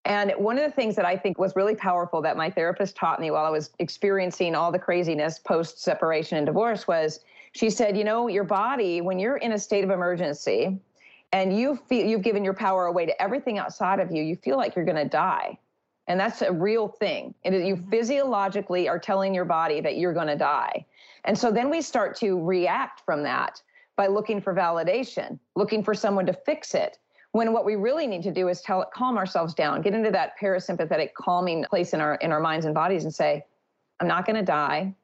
and 0.06 0.32
one 0.38 0.58
of 0.58 0.64
the 0.64 0.76
things 0.76 0.96
that 0.96 1.06
i 1.06 1.16
think 1.16 1.38
was 1.38 1.56
really 1.56 1.76
powerful 1.76 2.22
that 2.22 2.38
my 2.38 2.50
therapist 2.50 2.96
taught 2.96 3.20
me 3.20 3.32
while 3.32 3.46
i 3.46 3.50
was 3.50 3.72
experiencing 3.80 4.56
all 4.56 4.72
the 4.72 4.80
craziness 4.80 5.40
post 5.40 5.82
separation 5.82 6.38
and 6.38 6.46
divorce 6.46 6.88
was 6.88 7.20
she 7.54 7.70
said 7.70 7.98
you 7.98 8.04
know 8.04 8.28
your 8.28 8.44
body 8.44 9.02
when 9.02 9.20
you're 9.20 9.38
in 9.38 9.54
a 9.54 9.60
state 9.60 9.84
of 9.84 9.90
emergency 9.90 10.78
and 11.32 11.56
you 11.56 11.76
feel 11.88 12.06
you've 12.06 12.24
given 12.24 12.44
your 12.44 12.54
power 12.54 12.86
away 12.86 13.06
to 13.06 13.22
everything 13.22 13.58
outside 13.58 14.00
of 14.00 14.12
you 14.12 14.24
you 14.24 14.36
feel 14.36 14.58
like 14.58 14.76
you're 14.76 14.86
going 14.86 14.96
to 14.96 15.10
die 15.10 15.58
and 16.10 16.20
that's 16.20 16.42
a 16.42 16.52
real 16.52 16.88
thing. 16.88 17.36
And 17.46 17.56
you 17.56 17.76
mm-hmm. 17.76 17.90
physiologically 17.90 18.90
are 18.90 19.00
telling 19.00 19.34
your 19.34 19.46
body 19.46 19.80
that 19.80 19.98
you're 19.98 20.14
going 20.14 20.28
to 20.28 20.36
die. 20.36 20.86
And 21.24 21.38
so 21.38 21.52
then 21.52 21.70
we 21.70 21.82
start 21.82 22.18
to 22.18 22.44
react 22.44 23.02
from 23.06 23.24
that 23.24 23.62
by 23.96 24.08
looking 24.08 24.42
for 24.42 24.54
validation, 24.54 25.38
looking 25.56 25.84
for 25.84 25.94
someone 25.94 26.26
to 26.26 26.34
fix 26.34 26.74
it. 26.74 26.98
When 27.32 27.54
what 27.54 27.64
we 27.64 27.76
really 27.76 28.08
need 28.08 28.24
to 28.24 28.32
do 28.32 28.48
is 28.48 28.62
tell 28.62 28.84
calm 28.94 29.18
ourselves 29.18 29.54
down, 29.54 29.82
get 29.82 29.94
into 29.94 30.12
that 30.12 30.34
parasympathetic 30.42 31.14
calming 31.14 31.64
place 31.70 31.94
in 31.94 32.02
our 32.02 32.16
in 32.16 32.32
our 32.32 32.40
minds 32.40 32.66
and 32.66 32.74
bodies 32.74 33.04
and 33.04 33.14
say, 33.14 33.46
I'm 34.00 34.08
not 34.08 34.26
going 34.26 34.36
to 34.36 34.46
die. 34.46 34.96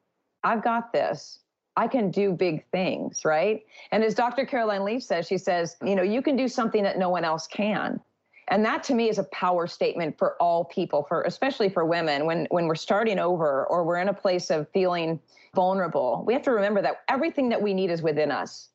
I've 0.42 0.62
got 0.62 0.92
this. 0.92 1.40
I 1.76 1.88
can 1.88 2.10
do 2.10 2.32
big 2.32 2.64
things, 2.70 3.24
right? 3.24 3.62
And 3.92 4.02
as 4.02 4.14
Dr. 4.14 4.46
Caroline 4.46 4.84
Leaf 4.84 5.02
says, 5.02 5.26
she 5.26 5.36
says, 5.36 5.76
you 5.84 5.94
know, 5.94 6.02
you 6.02 6.22
can 6.22 6.34
do 6.34 6.48
something 6.48 6.82
that 6.82 6.98
no 6.98 7.10
one 7.10 7.24
else 7.24 7.46
can 7.46 8.00
and 8.48 8.64
that 8.64 8.82
to 8.84 8.94
me 8.94 9.08
is 9.08 9.18
a 9.18 9.24
power 9.24 9.66
statement 9.66 10.16
for 10.18 10.40
all 10.40 10.64
people 10.64 11.04
for 11.08 11.22
especially 11.22 11.68
for 11.68 11.84
women 11.84 12.26
when 12.26 12.46
when 12.50 12.66
we're 12.66 12.74
starting 12.74 13.18
over 13.18 13.66
or 13.66 13.84
we're 13.84 13.98
in 13.98 14.08
a 14.08 14.14
place 14.14 14.50
of 14.50 14.68
feeling 14.70 15.18
vulnerable 15.54 16.22
we 16.26 16.32
have 16.32 16.42
to 16.42 16.50
remember 16.50 16.82
that 16.82 17.02
everything 17.08 17.48
that 17.48 17.60
we 17.60 17.74
need 17.74 17.90
is 17.90 18.02
within 18.02 18.30
us 18.30 18.68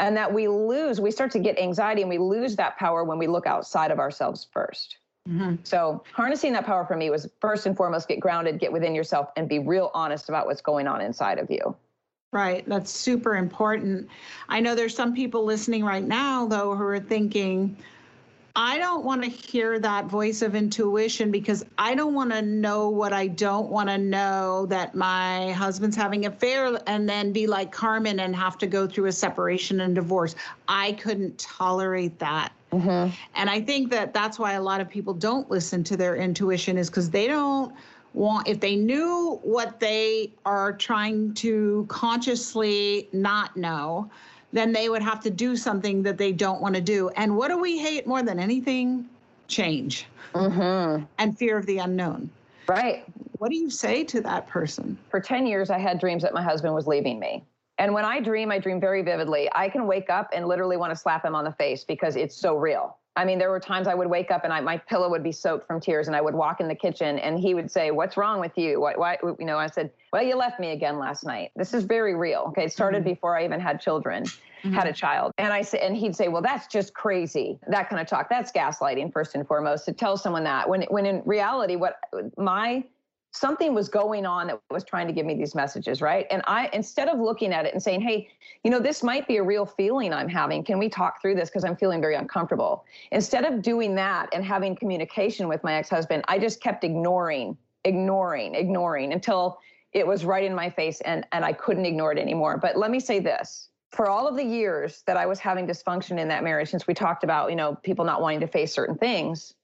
and 0.00 0.16
that 0.16 0.32
we 0.32 0.48
lose 0.48 1.00
we 1.00 1.10
start 1.10 1.30
to 1.30 1.38
get 1.38 1.58
anxiety 1.58 2.02
and 2.02 2.08
we 2.08 2.18
lose 2.18 2.56
that 2.56 2.76
power 2.78 3.04
when 3.04 3.18
we 3.18 3.26
look 3.26 3.46
outside 3.46 3.90
of 3.90 3.98
ourselves 3.98 4.46
1st 4.54 4.94
mm-hmm. 5.28 5.54
so 5.62 6.02
harnessing 6.12 6.52
that 6.52 6.66
power 6.66 6.84
for 6.84 6.96
me 6.96 7.10
was 7.10 7.28
first 7.40 7.66
and 7.66 7.76
foremost 7.76 8.08
get 8.08 8.20
grounded 8.20 8.58
get 8.58 8.72
within 8.72 8.94
yourself 8.94 9.28
and 9.36 9.48
be 9.48 9.58
real 9.58 9.90
honest 9.94 10.28
about 10.28 10.46
what's 10.46 10.60
going 10.60 10.86
on 10.86 11.00
inside 11.00 11.38
of 11.38 11.50
you 11.50 11.74
Right. 12.34 12.68
That's 12.68 12.90
super 12.90 13.36
important. 13.36 14.08
I 14.48 14.58
know 14.58 14.74
there's 14.74 14.92
some 14.92 15.14
people 15.14 15.44
listening 15.44 15.84
right 15.84 16.02
now, 16.02 16.48
though, 16.48 16.74
who 16.74 16.82
are 16.82 16.98
thinking, 16.98 17.76
I 18.56 18.78
don't 18.78 19.04
want 19.04 19.24
to 19.24 19.28
hear 19.28 19.80
that 19.80 20.06
voice 20.06 20.40
of 20.40 20.54
intuition 20.54 21.32
because 21.32 21.64
I 21.76 21.96
don't 21.96 22.14
want 22.14 22.30
to 22.30 22.40
know 22.40 22.88
what 22.88 23.12
I 23.12 23.26
don't 23.26 23.68
want 23.68 23.88
to 23.88 23.98
know 23.98 24.66
that 24.66 24.94
my 24.94 25.50
husband's 25.52 25.96
having 25.96 26.24
an 26.24 26.32
affair 26.32 26.78
and 26.86 27.08
then 27.08 27.32
be 27.32 27.48
like 27.48 27.72
Carmen 27.72 28.20
and 28.20 28.34
have 28.36 28.56
to 28.58 28.68
go 28.68 28.86
through 28.86 29.06
a 29.06 29.12
separation 29.12 29.80
and 29.80 29.92
divorce. 29.96 30.36
I 30.68 30.92
couldn't 30.92 31.36
tolerate 31.36 32.16
that. 32.20 32.52
Mm-hmm. 32.72 33.12
And 33.34 33.50
I 33.50 33.60
think 33.60 33.90
that 33.90 34.14
that's 34.14 34.38
why 34.38 34.52
a 34.52 34.62
lot 34.62 34.80
of 34.80 34.88
people 34.88 35.14
don't 35.14 35.50
listen 35.50 35.82
to 35.84 35.96
their 35.96 36.14
intuition 36.14 36.78
is 36.78 36.88
because 36.88 37.10
they 37.10 37.26
don't 37.26 37.74
want, 38.12 38.46
if 38.46 38.60
they 38.60 38.76
knew 38.76 39.40
what 39.42 39.80
they 39.80 40.32
are 40.44 40.72
trying 40.72 41.34
to 41.34 41.86
consciously 41.88 43.08
not 43.12 43.56
know, 43.56 44.08
then 44.54 44.72
they 44.72 44.88
would 44.88 45.02
have 45.02 45.20
to 45.20 45.30
do 45.30 45.56
something 45.56 46.02
that 46.04 46.16
they 46.16 46.32
don't 46.32 46.62
want 46.62 46.76
to 46.76 46.80
do. 46.80 47.10
And 47.10 47.36
what 47.36 47.48
do 47.48 47.58
we 47.58 47.76
hate 47.76 48.06
more 48.06 48.22
than 48.22 48.38
anything? 48.38 49.06
Change 49.48 50.06
mm-hmm. 50.32 51.04
and 51.18 51.38
fear 51.38 51.58
of 51.58 51.66
the 51.66 51.78
unknown. 51.78 52.30
Right. 52.68 53.04
What 53.38 53.50
do 53.50 53.56
you 53.56 53.68
say 53.68 54.04
to 54.04 54.20
that 54.22 54.46
person? 54.46 54.96
For 55.10 55.20
10 55.20 55.46
years, 55.46 55.70
I 55.70 55.78
had 55.78 55.98
dreams 55.98 56.22
that 56.22 56.32
my 56.32 56.42
husband 56.42 56.72
was 56.72 56.86
leaving 56.86 57.18
me. 57.18 57.44
And 57.78 57.92
when 57.92 58.04
I 58.04 58.20
dream, 58.20 58.52
I 58.52 58.60
dream 58.60 58.80
very 58.80 59.02
vividly. 59.02 59.50
I 59.52 59.68
can 59.68 59.88
wake 59.88 60.08
up 60.08 60.30
and 60.32 60.46
literally 60.46 60.76
want 60.76 60.92
to 60.92 60.96
slap 60.96 61.24
him 61.24 61.34
on 61.34 61.44
the 61.44 61.52
face 61.52 61.82
because 61.82 62.14
it's 62.14 62.36
so 62.36 62.56
real. 62.56 62.96
I 63.16 63.24
mean, 63.24 63.38
there 63.38 63.50
were 63.50 63.60
times 63.60 63.86
I 63.86 63.94
would 63.94 64.08
wake 64.08 64.30
up 64.30 64.42
and 64.44 64.52
I, 64.52 64.60
my 64.60 64.76
pillow 64.76 65.08
would 65.08 65.22
be 65.22 65.30
soaked 65.30 65.66
from 65.66 65.80
tears, 65.80 66.08
and 66.08 66.16
I 66.16 66.20
would 66.20 66.34
walk 66.34 66.60
in 66.60 66.66
the 66.66 66.74
kitchen, 66.74 67.18
and 67.20 67.38
he 67.38 67.54
would 67.54 67.70
say, 67.70 67.90
"What's 67.90 68.16
wrong 68.16 68.40
with 68.40 68.56
you? 68.58 68.80
Why, 68.80 68.94
why?" 68.96 69.18
You 69.22 69.46
know, 69.46 69.56
I 69.56 69.68
said, 69.68 69.90
"Well, 70.12 70.22
you 70.22 70.36
left 70.36 70.58
me 70.58 70.72
again 70.72 70.98
last 70.98 71.24
night." 71.24 71.52
This 71.54 71.74
is 71.74 71.84
very 71.84 72.14
real. 72.14 72.46
Okay, 72.48 72.64
it 72.64 72.72
started 72.72 73.02
mm-hmm. 73.02 73.10
before 73.10 73.38
I 73.38 73.44
even 73.44 73.60
had 73.60 73.80
children, 73.80 74.24
mm-hmm. 74.24 74.72
had 74.72 74.88
a 74.88 74.92
child, 74.92 75.32
and 75.38 75.52
I 75.52 75.62
said, 75.62 75.80
and 75.80 75.96
he'd 75.96 76.16
say, 76.16 76.26
"Well, 76.26 76.42
that's 76.42 76.66
just 76.66 76.94
crazy." 76.94 77.60
That 77.68 77.88
kind 77.88 78.02
of 78.02 78.08
talk. 78.08 78.28
That's 78.28 78.50
gaslighting, 78.50 79.12
first 79.12 79.36
and 79.36 79.46
foremost, 79.46 79.84
to 79.84 79.92
tell 79.92 80.16
someone 80.16 80.42
that 80.44 80.68
when, 80.68 80.82
when 80.82 81.06
in 81.06 81.22
reality, 81.24 81.76
what 81.76 82.00
my 82.36 82.82
something 83.34 83.74
was 83.74 83.88
going 83.88 84.24
on 84.24 84.46
that 84.46 84.60
was 84.70 84.84
trying 84.84 85.08
to 85.08 85.12
give 85.12 85.26
me 85.26 85.34
these 85.34 85.56
messages, 85.56 86.00
right? 86.00 86.24
And 86.30 86.40
I, 86.46 86.70
instead 86.72 87.08
of 87.08 87.18
looking 87.18 87.52
at 87.52 87.66
it 87.66 87.74
and 87.74 87.82
saying, 87.82 88.00
hey, 88.00 88.28
you 88.62 88.70
know, 88.70 88.78
this 88.78 89.02
might 89.02 89.26
be 89.26 89.38
a 89.38 89.42
real 89.42 89.66
feeling 89.66 90.12
I'm 90.12 90.28
having. 90.28 90.62
Can 90.62 90.78
we 90.78 90.88
talk 90.88 91.20
through 91.20 91.34
this? 91.34 91.50
Because 91.50 91.64
I'm 91.64 91.74
feeling 91.74 92.00
very 92.00 92.14
uncomfortable. 92.14 92.84
Instead 93.10 93.44
of 93.44 93.60
doing 93.60 93.96
that 93.96 94.28
and 94.32 94.44
having 94.44 94.76
communication 94.76 95.48
with 95.48 95.64
my 95.64 95.74
ex 95.74 95.88
husband, 95.88 96.24
I 96.28 96.38
just 96.38 96.60
kept 96.60 96.84
ignoring, 96.84 97.56
ignoring, 97.84 98.54
ignoring 98.54 99.12
until 99.12 99.58
it 99.92 100.06
was 100.06 100.24
right 100.24 100.44
in 100.44 100.54
my 100.54 100.70
face 100.70 101.00
and, 101.00 101.26
and 101.32 101.44
I 101.44 101.52
couldn't 101.52 101.86
ignore 101.86 102.12
it 102.12 102.18
anymore. 102.18 102.56
But 102.56 102.76
let 102.76 102.92
me 102.92 103.00
say 103.00 103.18
this 103.18 103.68
for 103.90 104.08
all 104.08 104.28
of 104.28 104.36
the 104.36 104.44
years 104.44 105.02
that 105.08 105.16
I 105.16 105.26
was 105.26 105.40
having 105.40 105.66
dysfunction 105.66 106.20
in 106.20 106.28
that 106.28 106.44
marriage, 106.44 106.70
since 106.70 106.86
we 106.86 106.94
talked 106.94 107.24
about, 107.24 107.50
you 107.50 107.56
know, 107.56 107.74
people 107.82 108.04
not 108.04 108.22
wanting 108.22 108.40
to 108.40 108.46
face 108.46 108.72
certain 108.72 108.96
things, 108.96 109.54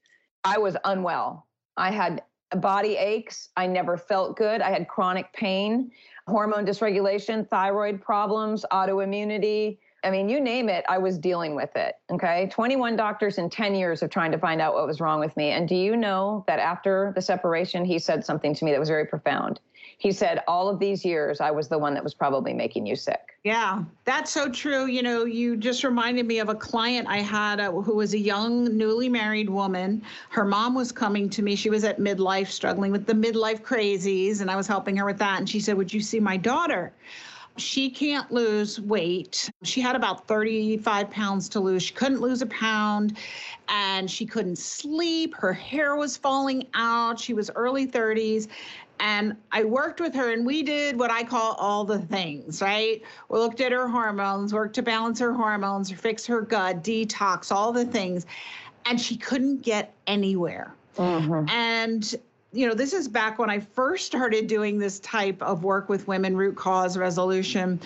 I 0.42 0.58
was 0.58 0.76
unwell. 0.84 1.46
I 1.76 1.92
had 1.92 2.22
body 2.56 2.96
aches. 2.96 3.50
I 3.56 3.66
never 3.66 3.96
felt 3.96 4.36
good. 4.36 4.60
I 4.60 4.70
had 4.70 4.88
chronic 4.88 5.32
pain, 5.32 5.90
hormone 6.26 6.66
dysregulation, 6.66 7.48
thyroid 7.48 8.00
problems, 8.00 8.64
autoimmunity. 8.72 9.78
I 10.02 10.10
mean, 10.10 10.28
you 10.28 10.40
name 10.40 10.68
it, 10.68 10.84
I 10.88 10.98
was 10.98 11.18
dealing 11.18 11.54
with 11.54 11.76
it. 11.76 11.96
Okay. 12.10 12.48
21 12.50 12.96
doctors 12.96 13.38
in 13.38 13.50
10 13.50 13.74
years 13.74 14.02
of 14.02 14.10
trying 14.10 14.32
to 14.32 14.38
find 14.38 14.60
out 14.60 14.74
what 14.74 14.86
was 14.86 15.00
wrong 15.00 15.20
with 15.20 15.36
me. 15.36 15.50
And 15.50 15.68
do 15.68 15.74
you 15.74 15.96
know 15.96 16.44
that 16.46 16.58
after 16.58 17.12
the 17.14 17.22
separation, 17.22 17.84
he 17.84 17.98
said 17.98 18.24
something 18.24 18.54
to 18.54 18.64
me 18.64 18.70
that 18.70 18.80
was 18.80 18.88
very 18.88 19.06
profound? 19.06 19.60
He 20.00 20.12
said, 20.12 20.42
All 20.48 20.70
of 20.70 20.78
these 20.78 21.04
years, 21.04 21.42
I 21.42 21.50
was 21.50 21.68
the 21.68 21.78
one 21.78 21.92
that 21.92 22.02
was 22.02 22.14
probably 22.14 22.54
making 22.54 22.86
you 22.86 22.96
sick. 22.96 23.20
Yeah, 23.44 23.84
that's 24.06 24.30
so 24.30 24.48
true. 24.48 24.86
You 24.86 25.02
know, 25.02 25.26
you 25.26 25.58
just 25.58 25.84
reminded 25.84 26.24
me 26.26 26.38
of 26.38 26.48
a 26.48 26.54
client 26.54 27.06
I 27.06 27.18
had 27.18 27.60
uh, 27.60 27.70
who 27.70 27.96
was 27.96 28.14
a 28.14 28.18
young, 28.18 28.76
newly 28.78 29.10
married 29.10 29.50
woman. 29.50 30.02
Her 30.30 30.46
mom 30.46 30.74
was 30.74 30.90
coming 30.90 31.28
to 31.30 31.42
me. 31.42 31.54
She 31.54 31.68
was 31.68 31.84
at 31.84 31.98
midlife, 31.98 32.48
struggling 32.48 32.92
with 32.92 33.04
the 33.04 33.12
midlife 33.12 33.60
crazies, 33.60 34.40
and 34.40 34.50
I 34.50 34.56
was 34.56 34.66
helping 34.66 34.96
her 34.96 35.04
with 35.04 35.18
that. 35.18 35.38
And 35.38 35.48
she 35.48 35.60
said, 35.60 35.76
Would 35.76 35.92
you 35.92 36.00
see 36.00 36.18
my 36.18 36.38
daughter? 36.38 36.92
She 37.60 37.90
can't 37.90 38.30
lose 38.32 38.80
weight. 38.80 39.50
She 39.62 39.80
had 39.80 39.94
about 39.94 40.26
35 40.26 41.10
pounds 41.10 41.48
to 41.50 41.60
lose. 41.60 41.82
She 41.82 41.94
couldn't 41.94 42.20
lose 42.20 42.42
a 42.42 42.46
pound 42.46 43.18
and 43.68 44.10
she 44.10 44.26
couldn't 44.26 44.56
sleep. 44.56 45.34
Her 45.34 45.52
hair 45.52 45.96
was 45.96 46.16
falling 46.16 46.66
out. 46.74 47.20
She 47.20 47.34
was 47.34 47.50
early 47.54 47.86
30s. 47.86 48.48
And 48.98 49.36
I 49.52 49.64
worked 49.64 50.00
with 50.00 50.14
her 50.14 50.32
and 50.32 50.44
we 50.44 50.62
did 50.62 50.98
what 50.98 51.10
I 51.10 51.22
call 51.22 51.54
all 51.54 51.84
the 51.84 51.98
things, 51.98 52.60
right? 52.60 53.02
We 53.28 53.38
looked 53.38 53.60
at 53.60 53.72
her 53.72 53.88
hormones, 53.88 54.52
worked 54.52 54.74
to 54.74 54.82
balance 54.82 55.18
her 55.20 55.32
hormones, 55.32 55.90
fix 55.90 56.26
her 56.26 56.40
gut, 56.40 56.82
detox, 56.82 57.50
all 57.50 57.72
the 57.72 57.84
things. 57.84 58.26
And 58.86 59.00
she 59.00 59.16
couldn't 59.16 59.62
get 59.62 59.94
anywhere. 60.06 60.74
Mm-hmm. 60.96 61.48
And 61.48 62.14
you 62.52 62.66
know, 62.66 62.74
this 62.74 62.92
is 62.92 63.06
back 63.06 63.38
when 63.38 63.48
I 63.48 63.60
first 63.60 64.06
started 64.06 64.48
doing 64.48 64.78
this 64.78 64.98
type 65.00 65.40
of 65.40 65.62
work 65.62 65.88
with 65.88 66.08
women, 66.08 66.36
root 66.36 66.56
cause 66.56 66.98
resolution. 66.98 67.80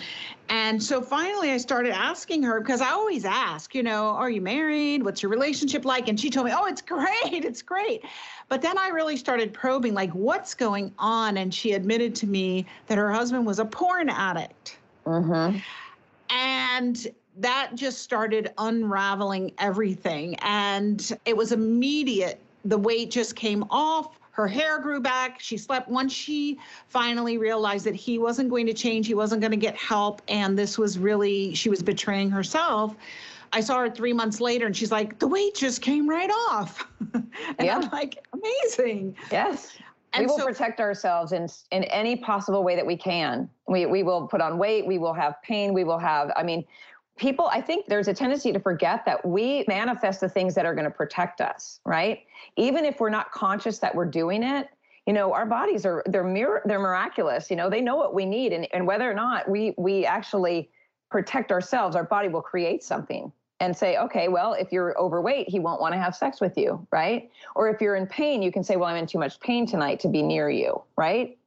And 0.49 0.81
so 0.81 1.01
finally 1.01 1.51
I 1.51 1.57
started 1.57 1.91
asking 1.91 2.41
her 2.43 2.59
because 2.59 2.81
I 2.81 2.89
always 2.89 3.25
ask, 3.25 3.75
you 3.75 3.83
know, 3.83 4.07
are 4.09 4.29
you 4.29 4.41
married? 4.41 5.03
What's 5.03 5.21
your 5.21 5.29
relationship 5.29 5.85
like? 5.85 6.07
And 6.07 6.19
she 6.19 6.31
told 6.31 6.47
me, 6.47 6.53
oh, 6.55 6.65
it's 6.65 6.81
great. 7.21 7.45
It's 7.45 7.61
great. 7.61 8.03
But 8.49 8.63
then 8.63 8.77
I 8.77 8.89
really 8.89 9.17
started 9.17 9.53
probing, 9.53 9.93
like, 9.93 10.11
what's 10.11 10.55
going 10.55 10.93
on? 10.97 11.37
And 11.37 11.53
she 11.53 11.73
admitted 11.73 12.15
to 12.15 12.27
me 12.27 12.65
that 12.87 12.97
her 12.97 13.11
husband 13.11 13.45
was 13.45 13.59
a 13.59 13.65
porn 13.65 14.09
addict. 14.09 14.77
Mm-hmm. 15.05 15.57
And 16.31 17.07
that 17.37 17.71
just 17.75 18.01
started 18.01 18.51
unraveling 18.57 19.51
everything. 19.59 20.35
And 20.41 21.11
it 21.25 21.37
was 21.37 21.51
immediate. 21.51 22.39
The 22.65 22.77
weight 22.77 23.11
just 23.11 23.35
came 23.35 23.63
off 23.69 24.19
her 24.35 24.47
hair 24.49 24.79
grew 24.79 24.99
back. 24.99 25.39
She 25.39 25.57
slept. 25.57 25.87
Once 25.87 26.11
she 26.11 26.59
finally 26.89 27.37
realized 27.37 27.85
that 27.85 27.95
he 27.95 28.17
wasn't 28.17 28.49
going 28.49 28.65
to 28.65 28.73
change, 28.73 29.07
he 29.07 29.13
wasn't 29.13 29.39
going 29.39 29.51
to 29.51 29.57
get 29.57 29.77
help, 29.77 30.21
and 30.27 30.59
this 30.59 30.77
was 30.77 30.99
really, 30.99 31.53
she 31.55 31.69
was 31.69 31.81
betraying 31.81 32.29
herself. 32.29 32.97
I 33.53 33.61
saw 33.61 33.79
her 33.79 33.89
three 33.89 34.11
months 34.11 34.41
later 34.41 34.65
and 34.65 34.75
she's 34.75 34.91
like, 34.91 35.19
the 35.19 35.27
weight 35.27 35.55
just 35.55 35.81
came 35.81 36.09
right 36.09 36.29
off. 36.49 36.85
and 37.13 37.31
yeah. 37.61 37.77
I'm 37.77 37.89
like, 37.91 38.27
amazing. 38.33 39.15
Yes. 39.31 39.77
And 40.11 40.25
we 40.25 40.27
will 40.27 40.39
so, 40.39 40.45
protect 40.45 40.81
ourselves 40.81 41.31
in 41.31 41.47
in 41.71 41.85
any 41.85 42.17
possible 42.17 42.63
way 42.63 42.75
that 42.75 42.85
we 42.85 42.97
can. 42.97 43.49
We 43.67 43.85
we 43.85 44.03
will 44.03 44.27
put 44.27 44.41
on 44.41 44.57
weight, 44.57 44.85
we 44.85 44.97
will 44.97 45.13
have 45.13 45.41
pain, 45.41 45.73
we 45.73 45.85
will 45.85 45.99
have 45.99 46.31
I 46.35 46.43
mean, 46.43 46.65
people 47.17 47.47
i 47.53 47.61
think 47.61 47.85
there's 47.87 48.07
a 48.07 48.13
tendency 48.13 48.51
to 48.51 48.59
forget 48.59 49.05
that 49.05 49.25
we 49.25 49.63
manifest 49.67 50.19
the 50.19 50.29
things 50.29 50.53
that 50.53 50.65
are 50.65 50.73
going 50.73 50.85
to 50.85 50.91
protect 50.91 51.41
us 51.41 51.79
right? 51.85 52.25
Even 52.57 52.85
if 52.85 52.99
we're 52.99 53.09
not 53.09 53.31
conscious 53.31 53.79
that 53.79 53.93
we're 53.93 54.05
doing 54.05 54.43
it 54.43 54.69
you 55.05 55.13
know 55.13 55.33
our 55.33 55.45
bodies 55.45 55.85
are 55.85 56.03
they're 56.07 56.23
mir- 56.23 56.61
they're 56.65 56.79
miraculous 56.79 57.49
you 57.49 57.55
know 57.55 57.69
they 57.69 57.81
know 57.81 57.95
what 57.95 58.13
we 58.13 58.25
need 58.25 58.53
and, 58.53 58.67
and 58.73 58.85
whether 58.85 59.09
or 59.09 59.13
not 59.13 59.49
we 59.49 59.73
we 59.77 60.05
actually 60.05 60.69
protect 61.11 61.51
ourselves 61.51 61.95
our 61.95 62.03
body 62.03 62.27
will 62.27 62.41
create 62.41 62.83
something 62.83 63.31
and 63.59 63.75
say 63.75 63.97
okay 63.97 64.27
well 64.27 64.53
if 64.53 64.71
you're 64.71 64.97
overweight 64.99 65.47
he 65.47 65.59
won't 65.59 65.79
want 65.79 65.93
to 65.93 65.99
have 65.99 66.15
sex 66.15 66.41
with 66.41 66.57
you 66.57 66.85
right? 66.91 67.29
Or 67.55 67.69
if 67.69 67.79
you're 67.81 67.95
in 67.95 68.07
pain 68.07 68.41
you 68.41 68.51
can 68.51 68.63
say 68.63 68.75
well 68.75 68.89
i'm 68.89 68.97
in 68.97 69.07
too 69.07 69.19
much 69.19 69.39
pain 69.39 69.65
tonight 69.65 69.99
to 70.01 70.09
be 70.09 70.21
near 70.21 70.49
you 70.49 70.81
right? 70.97 71.37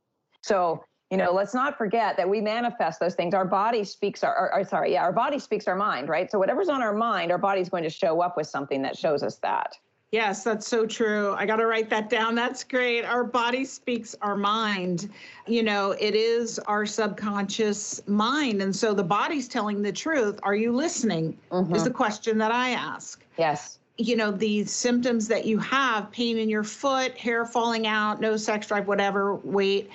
So 0.42 0.84
you 1.10 1.16
know 1.16 1.32
let's 1.32 1.54
not 1.54 1.76
forget 1.78 2.16
that 2.16 2.28
we 2.28 2.40
manifest 2.40 3.00
those 3.00 3.14
things 3.14 3.34
our 3.34 3.44
body 3.44 3.84
speaks 3.84 4.22
our, 4.22 4.34
our, 4.34 4.50
our 4.50 4.64
sorry 4.64 4.92
yeah 4.92 5.02
our 5.02 5.12
body 5.12 5.38
speaks 5.38 5.66
our 5.66 5.76
mind 5.76 6.08
right 6.08 6.30
so 6.30 6.38
whatever's 6.38 6.68
on 6.68 6.82
our 6.82 6.94
mind 6.94 7.30
our 7.30 7.38
body's 7.38 7.68
going 7.68 7.82
to 7.82 7.90
show 7.90 8.20
up 8.20 8.36
with 8.36 8.46
something 8.46 8.82
that 8.82 8.96
shows 8.96 9.22
us 9.22 9.36
that 9.36 9.76
Yes, 10.10 10.42
that's 10.42 10.66
so 10.66 10.86
true. 10.86 11.34
I 11.34 11.44
got 11.44 11.56
to 11.56 11.66
write 11.66 11.90
that 11.90 12.08
down. 12.08 12.34
That's 12.34 12.64
great. 12.64 13.04
Our 13.04 13.24
body 13.24 13.66
speaks 13.66 14.16
our 14.22 14.36
mind. 14.36 15.10
You 15.46 15.62
know, 15.62 15.90
it 15.90 16.14
is 16.14 16.58
our 16.60 16.86
subconscious 16.86 18.00
mind. 18.08 18.62
And 18.62 18.74
so 18.74 18.94
the 18.94 19.04
body's 19.04 19.48
telling 19.48 19.82
the 19.82 19.92
truth. 19.92 20.40
Are 20.44 20.54
you 20.54 20.72
listening? 20.72 21.36
Mm-hmm. 21.50 21.74
Is 21.74 21.84
the 21.84 21.90
question 21.90 22.38
that 22.38 22.52
I 22.52 22.70
ask. 22.70 23.22
Yes. 23.36 23.80
You 23.98 24.16
know, 24.16 24.30
the 24.30 24.64
symptoms 24.64 25.28
that 25.28 25.44
you 25.44 25.58
have 25.58 26.10
pain 26.10 26.38
in 26.38 26.48
your 26.48 26.64
foot, 26.64 27.14
hair 27.18 27.44
falling 27.44 27.86
out, 27.86 28.18
no 28.18 28.38
sex 28.38 28.68
drive, 28.68 28.88
whatever, 28.88 29.34
weight 29.34 29.90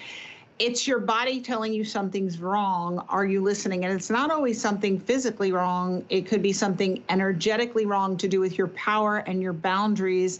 it's 0.59 0.87
your 0.87 0.99
body 0.99 1.41
telling 1.41 1.73
you 1.73 1.83
something's 1.83 2.39
wrong. 2.39 3.03
Are 3.09 3.25
you 3.25 3.41
listening? 3.41 3.85
And 3.85 3.93
it's 3.93 4.09
not 4.09 4.31
always 4.31 4.59
something 4.59 4.99
physically 4.99 5.51
wrong, 5.51 6.05
it 6.09 6.27
could 6.27 6.41
be 6.41 6.53
something 6.53 7.03
energetically 7.09 7.85
wrong 7.85 8.17
to 8.17 8.27
do 8.27 8.39
with 8.39 8.57
your 8.57 8.67
power 8.69 9.17
and 9.17 9.41
your 9.41 9.53
boundaries. 9.53 10.39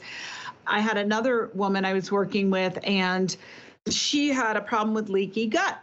I 0.67 0.80
had 0.80 0.97
another 0.97 1.49
woman 1.54 1.84
I 1.84 1.93
was 1.93 2.12
working 2.12 2.49
with, 2.49 2.78
and 2.84 3.36
she 3.89 4.30
had 4.30 4.56
a 4.56 4.62
problem 4.62 4.93
with 4.93 5.10
leaky 5.10 5.47
gut. 5.47 5.80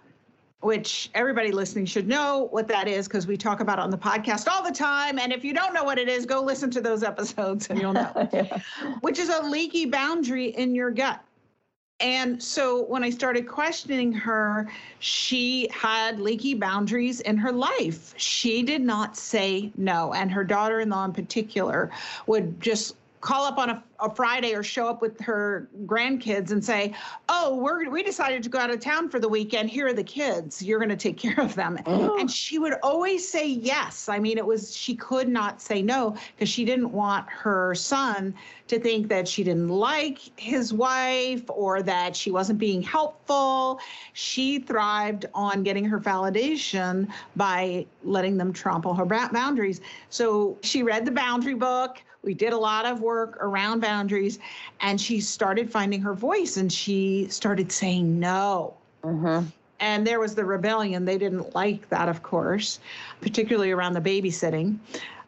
Which 0.62 1.08
everybody 1.14 1.52
listening 1.52 1.86
should 1.86 2.06
know 2.06 2.48
what 2.50 2.68
that 2.68 2.86
is 2.86 3.08
because 3.08 3.26
we 3.26 3.38
talk 3.38 3.60
about 3.60 3.78
it 3.78 3.82
on 3.82 3.88
the 3.88 3.96
podcast 3.96 4.46
all 4.46 4.62
the 4.62 4.70
time. 4.70 5.18
And 5.18 5.32
if 5.32 5.42
you 5.42 5.54
don't 5.54 5.72
know 5.72 5.84
what 5.84 5.96
it 5.96 6.06
is, 6.06 6.26
go 6.26 6.42
listen 6.42 6.70
to 6.72 6.82
those 6.82 7.02
episodes 7.02 7.70
and 7.70 7.80
you'll 7.80 7.94
know. 7.94 8.28
yeah. 8.30 8.60
Which 9.00 9.18
is 9.18 9.30
a 9.30 9.42
leaky 9.42 9.86
boundary 9.86 10.48
in 10.48 10.74
your 10.74 10.90
gut 10.90 11.24
and 12.00 12.42
so 12.42 12.84
when 12.84 13.04
I 13.04 13.10
started 13.10 13.46
questioning 13.46 14.12
her, 14.12 14.70
she 15.00 15.68
had 15.70 16.18
leaky 16.18 16.54
boundaries 16.54 17.20
in 17.20 17.36
her 17.36 17.52
life. 17.52 18.14
She 18.16 18.62
did 18.62 18.80
not 18.80 19.16
say 19.16 19.70
no. 19.76 20.14
And 20.14 20.30
her 20.32 20.44
daughter 20.44 20.80
in 20.80 20.88
law, 20.88 21.04
in 21.04 21.12
particular, 21.12 21.90
would 22.26 22.60
just 22.60 22.94
call 23.20 23.44
up 23.44 23.58
on 23.58 23.70
a, 23.70 23.84
a, 24.00 24.14
Friday 24.14 24.54
or 24.54 24.62
show 24.62 24.88
up 24.88 25.02
with 25.02 25.20
her 25.20 25.68
grandkids 25.84 26.50
and 26.50 26.64
say, 26.64 26.94
"Oh, 27.28 27.56
we're 27.56 27.88
we 27.90 28.02
decided 28.02 28.42
to 28.42 28.48
go 28.48 28.58
out 28.58 28.70
of 28.70 28.80
town 28.80 29.08
for 29.08 29.18
the 29.18 29.28
weekend. 29.28 29.70
Here 29.70 29.88
are 29.88 29.92
the 29.92 30.04
kids. 30.04 30.62
You're 30.62 30.78
going 30.78 30.90
to 30.90 30.96
take 30.96 31.18
care 31.18 31.38
of 31.38 31.54
them." 31.54 31.78
Oh. 31.86 32.18
And 32.18 32.30
she 32.30 32.58
would 32.58 32.74
always 32.82 33.28
say 33.28 33.46
yes. 33.46 34.08
I 34.08 34.18
mean, 34.18 34.38
it 34.38 34.46
was 34.46 34.74
she 34.74 34.94
could 34.94 35.28
not 35.28 35.60
say 35.60 35.82
no 35.82 36.16
because 36.34 36.48
she 36.48 36.64
didn't 36.64 36.92
want 36.92 37.28
her 37.28 37.74
son 37.74 38.34
to 38.68 38.78
think 38.78 39.08
that 39.08 39.26
she 39.26 39.42
didn't 39.44 39.68
like 39.68 40.18
his 40.38 40.72
wife 40.72 41.42
or 41.48 41.82
that 41.82 42.14
she 42.14 42.30
wasn't 42.30 42.58
being 42.58 42.80
helpful. 42.82 43.80
She 44.12 44.60
thrived 44.60 45.26
on 45.34 45.62
getting 45.62 45.84
her 45.84 45.98
validation 45.98 47.08
by 47.36 47.86
letting 48.04 48.38
them 48.38 48.52
trample 48.52 48.94
her 48.94 49.04
boundaries. 49.04 49.80
So 50.08 50.56
she 50.62 50.82
read 50.82 51.04
the 51.04 51.10
boundary 51.10 51.54
book 51.54 52.00
we 52.22 52.34
did 52.34 52.52
a 52.52 52.58
lot 52.58 52.84
of 52.84 53.00
work 53.00 53.36
around 53.40 53.80
boundaries, 53.80 54.38
and 54.80 55.00
she 55.00 55.20
started 55.20 55.70
finding 55.70 56.00
her 56.02 56.14
voice 56.14 56.56
and 56.56 56.72
she 56.72 57.26
started 57.28 57.72
saying 57.72 58.18
no. 58.18 58.74
Mm-hmm. 59.02 59.46
And 59.80 60.06
there 60.06 60.20
was 60.20 60.34
the 60.34 60.44
rebellion. 60.44 61.06
They 61.06 61.16
didn't 61.16 61.54
like 61.54 61.88
that, 61.88 62.08
of 62.08 62.22
course, 62.22 62.80
particularly 63.22 63.70
around 63.70 63.94
the 63.94 64.00
babysitting. 64.00 64.78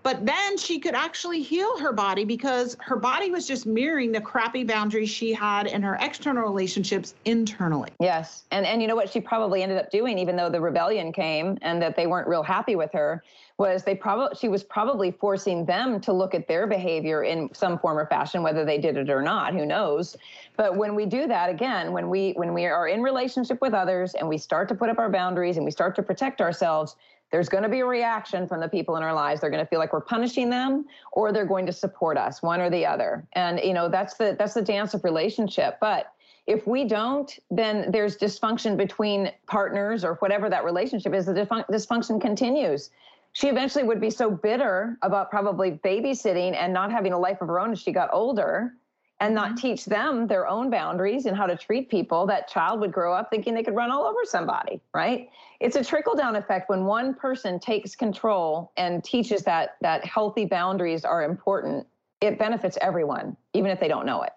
But 0.03 0.27
then 0.27 0.59
she 0.59 0.81
could 0.81 0.95
actually 0.95 1.43
heal 1.43 1.79
her 1.79 1.93
body 1.93 2.25
because 2.25 2.77
her 2.81 2.97
body 2.97 3.31
was 3.31 3.47
just 3.47 3.67
mirroring 3.67 4.11
the 4.11 4.21
crappy 4.21 4.65
boundaries 4.65 5.09
she 5.09 5.33
had 5.33 5.69
in 5.69 5.81
her 5.83 5.97
external 6.01 6.43
relationships 6.43 7.15
internally. 7.25 7.91
Yes. 8.01 8.43
And 8.51 8.67
and 8.67 8.83
you 8.83 8.89
know 8.89 8.97
what 8.97 9.11
she 9.11 9.21
probably 9.21 9.63
ended 9.63 9.79
up 9.79 9.91
doing 9.91 10.19
even 10.19 10.35
though 10.35 10.51
the 10.51 10.61
rebellion 10.61 11.13
came 11.13 11.57
and 11.63 11.81
that 11.81 11.95
they 11.95 12.09
weren't 12.09 12.27
real 12.27 12.43
happy 12.43 12.75
with 12.75 12.93
her 12.93 13.23
was 13.63 13.85
they 13.85 13.95
probably 13.95 14.37
she 14.37 14.49
was 14.49 14.65
probably 14.65 15.13
forcing 15.13 15.65
them 15.65 16.01
to 16.01 16.13
look 16.13 16.35
at 16.35 16.49
their 16.49 16.67
behavior 16.67 17.23
in 17.23 17.49
some 17.55 17.79
form 17.79 17.97
or 17.97 18.07
fashion 18.07 18.43
whether 18.43 18.65
they 18.65 18.77
did 18.77 18.97
it 18.97 19.09
or 19.09 19.23
not 19.23 19.55
who 19.55 19.65
knows? 19.65 20.17
But 20.57 20.77
when 20.77 20.97
we 20.97 21.07
do 21.07 21.29
that 21.29 21.49
again 21.49 21.93
when 21.93 22.11
we 22.11 22.33
when 22.33 22.53
we 22.53 22.67
are 22.67 22.89
in 22.89 23.03
relationship 23.03 23.61
with 23.61 23.73
others 23.73 24.15
and 24.15 24.29
we 24.29 24.37
start 24.37 24.69
to 24.71 24.75
put 24.75 24.91
up 24.91 24.99
our 24.99 25.09
boundaries 25.09 25.57
and 25.59 25.65
we 25.65 25.71
start 25.71 25.95
to 25.95 26.03
protect 26.03 26.41
ourselves 26.41 26.97
there's 27.31 27.49
going 27.49 27.63
to 27.63 27.69
be 27.69 27.81
a 27.81 27.87
reaction 27.87 28.49
from 28.49 28.61
the 28.61 28.69
people 28.69 28.97
in 28.97 29.03
our 29.03 29.15
lives. 29.15 29.41
They're 29.41 29.49
going 29.49 29.65
to 29.65 29.71
feel 29.71 29.79
like 29.79 29.95
we're 29.95 30.03
punishing 30.03 30.51
them 30.51 30.85
or 31.13 31.33
they're 31.33 31.47
going 31.47 31.65
to 31.65 31.73
support 31.73 32.19
us 32.19 32.43
one 32.43 32.61
or 32.61 32.69
the 32.69 32.85
other. 32.85 33.27
And 33.35 33.61
you 33.61 33.75
know 33.75 33.89
that's 33.89 34.15
the 34.15 34.35
that's 34.39 34.55
the 34.55 34.67
dance 34.75 34.93
of 34.93 35.05
relationship. 35.05 35.79
But 35.81 36.13
if 36.49 36.67
we 36.67 36.85
don't 36.85 37.39
then 37.51 37.93
there's 37.93 38.17
dysfunction 38.19 38.77
between 38.77 39.31
partners 39.47 40.05
or 40.05 40.15
whatever 40.17 40.51
that 40.51 40.65
relationship 40.65 41.15
is. 41.15 41.27
The 41.27 41.47
dysfunction 41.71 42.21
continues 42.21 42.91
she 43.33 43.49
eventually 43.49 43.85
would 43.85 44.01
be 44.01 44.11
so 44.11 44.31
bitter 44.31 44.99
about 45.03 45.31
probably 45.31 45.73
babysitting 45.73 46.55
and 46.55 46.73
not 46.73 46.91
having 46.91 47.13
a 47.13 47.19
life 47.19 47.41
of 47.41 47.49
her 47.49 47.59
own 47.59 47.73
as 47.73 47.81
she 47.81 47.93
got 47.93 48.11
older 48.13 48.75
and 49.21 49.35
not 49.35 49.49
mm-hmm. 49.49 49.57
teach 49.57 49.85
them 49.85 50.27
their 50.27 50.47
own 50.49 50.69
boundaries 50.69 51.27
and 51.27 51.37
how 51.37 51.47
to 51.47 51.57
treat 51.57 51.89
people 51.89 52.27
that 52.27 52.49
child 52.49 52.81
would 52.81 52.93
grow 52.93 53.15
up 53.15 53.31
thinking 53.31 53.55
they 53.55 53.63
could 53.63 53.75
run 53.75 53.91
all 53.91 54.05
over 54.05 54.21
somebody 54.25 54.81
right? 54.95 55.31
It's 55.61 55.77
a 55.77 55.85
trickle 55.85 56.17
down 56.17 56.37
effect 56.37 56.69
when 56.69 56.85
one 56.85 57.15
person 57.15 57.61
takes 57.61 57.95
control 57.95 58.73
and 58.77 59.03
teaches 59.03 59.43
that 59.45 59.77
that 59.81 60.05
healthy 60.05 60.45
boundaries 60.45 61.05
are 61.05 61.23
important. 61.23 61.87
It 62.21 62.39
benefits 62.39 62.77
everyone 62.81 63.37
even 63.55 63.71
if 63.71 63.81
they 63.81 63.89
don't 63.89 64.07
know 64.07 64.23
it 64.23 64.33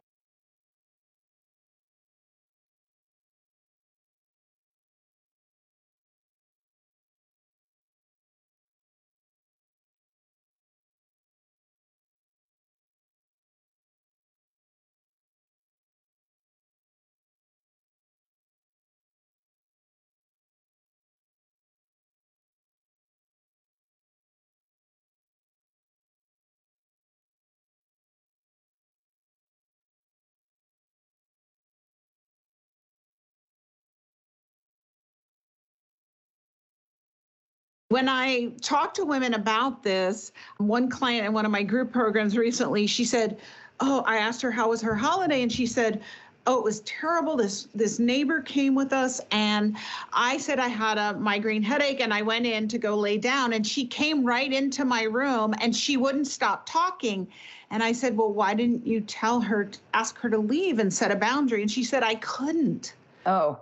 When 37.95 38.09
I 38.09 38.51
talk 38.59 38.93
to 38.95 39.05
women 39.05 39.35
about 39.35 39.81
this, 39.81 40.33
one 40.57 40.89
client 40.89 41.25
in 41.27 41.31
one 41.31 41.45
of 41.45 41.51
my 41.51 41.63
group 41.63 41.93
programs 41.93 42.35
recently, 42.35 42.87
she 42.87 43.05
said, 43.05 43.39
Oh, 43.79 44.03
I 44.05 44.17
asked 44.17 44.41
her 44.41 44.51
how 44.51 44.67
was 44.67 44.81
her 44.81 44.95
holiday, 44.95 45.43
and 45.43 45.49
she 45.49 45.65
said, 45.65 46.01
oh 46.45 46.57
it 46.57 46.63
was 46.65 46.81
terrible. 46.81 47.37
This 47.37 47.69
this 47.73 47.97
neighbor 47.97 48.41
came 48.41 48.75
with 48.75 48.91
us 48.91 49.21
and 49.31 49.77
i 50.11 50.37
said 50.37 50.59
i 50.59 50.67
had 50.67 50.97
a 50.97 51.17
migraine 51.17 51.63
headache 51.63 52.01
and 52.01 52.13
i 52.13 52.21
went 52.21 52.45
in 52.45 52.67
to 52.67 52.77
go 52.77 52.95
lay 52.95 53.17
down 53.17 53.53
and 53.53 53.65
she 53.65 53.87
came 53.87 54.23
right 54.23 54.51
into 54.53 54.85
my 54.85 55.03
room 55.03 55.55
and 55.61 55.75
she 55.75 55.97
wouldn't 55.97 56.27
stop 56.27 56.67
talking 56.67 57.27
and 57.71 57.81
i 57.81 57.91
said 57.91 58.15
well 58.15 58.31
why 58.31 58.53
didn't 58.53 58.85
you 58.85 59.01
tell 59.01 59.41
her 59.41 59.71
ask 59.95 60.19
her 60.19 60.29
to 60.29 60.37
leave 60.37 60.77
and 60.77 60.93
set 60.93 61.09
a 61.09 61.15
boundary 61.15 61.61
and 61.63 61.71
she 61.71 61.83
said 61.83 62.03
i 62.03 62.15
couldn't 62.15 62.93
oh. 63.25 63.59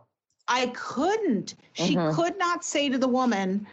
I 0.48 0.68
couldn't. 0.76 1.56
She 1.72 1.96
mm-hmm. 1.96 2.16
could 2.16 2.38
not 2.38 2.66
say 2.66 2.90
to 2.90 2.98
the 2.98 3.08
woman 3.08 3.66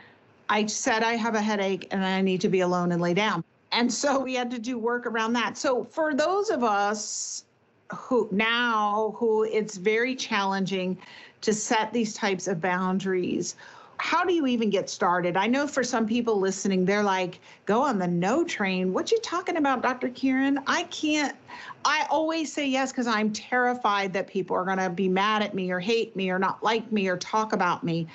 I 0.51 0.67
said 0.67 1.05
I 1.05 1.15
have 1.15 1.37
a 1.37 1.41
headache 1.41 1.87
and 1.93 2.05
I 2.05 2.21
need 2.21 2.41
to 2.41 2.49
be 2.49 2.61
alone 2.61 2.91
and 2.91 3.01
lay 3.01 3.15
down. 3.15 3.45
And 3.71 3.91
so 3.91 4.19
we 4.19 4.35
had 4.35 4.51
to 4.51 4.59
do 4.59 4.79
work 4.79 5.07
around 5.07 5.33
that. 5.35 5.57
So 5.57 5.85
for 5.85 6.13
those 6.13 6.51
of 6.51 6.65
us 6.65 7.45
who 7.95 8.29
now 8.33 9.15
who 9.17 9.45
it's 9.45 9.77
very 9.77 10.17
challenging 10.17 10.99
to 11.43 11.53
set 11.53 11.93
these 11.93 12.15
types 12.15 12.49
of 12.49 12.61
boundaries, 12.61 13.55
how 13.99 14.25
do 14.25 14.33
you 14.33 14.49
even 14.49 14.71
get 14.71 14.91
started? 14.91 15.37
I 15.37 15.47
know 15.47 15.69
for 15.69 15.85
some 15.85 16.05
people 16.05 16.41
listening, 16.41 16.85
they're 16.85 17.05
like, 17.05 17.39
go 17.65 17.83
on 17.83 18.01
the 18.01 18.09
no 18.09 18.43
train. 18.43 18.93
What 18.93 19.13
you 19.13 19.21
talking 19.21 19.57
about, 19.57 19.83
Dr. 19.83 20.09
Kyrin? 20.09 20.61
I 20.67 20.83
can't. 20.85 21.37
I 21.85 22.07
always 22.11 22.53
say 22.53 22.67
yes 22.67 22.91
because 22.91 23.07
I'm 23.07 23.33
terrified 23.33 24.13
that 24.15 24.27
people 24.27 24.57
are 24.57 24.65
going 24.65 24.79
to 24.79 24.91
be 24.91 25.09
mad 25.09 25.43
at 25.43 25.55
me 25.55 25.71
or 25.71 25.79
hate 25.79 26.17
me 26.17 26.29
or 26.31 26.41
not 26.41 26.61
like 26.61 26.91
me 26.91 27.07
or 27.07 27.17
talk 27.19 27.53
about 27.53 27.85
me. 27.85 28.09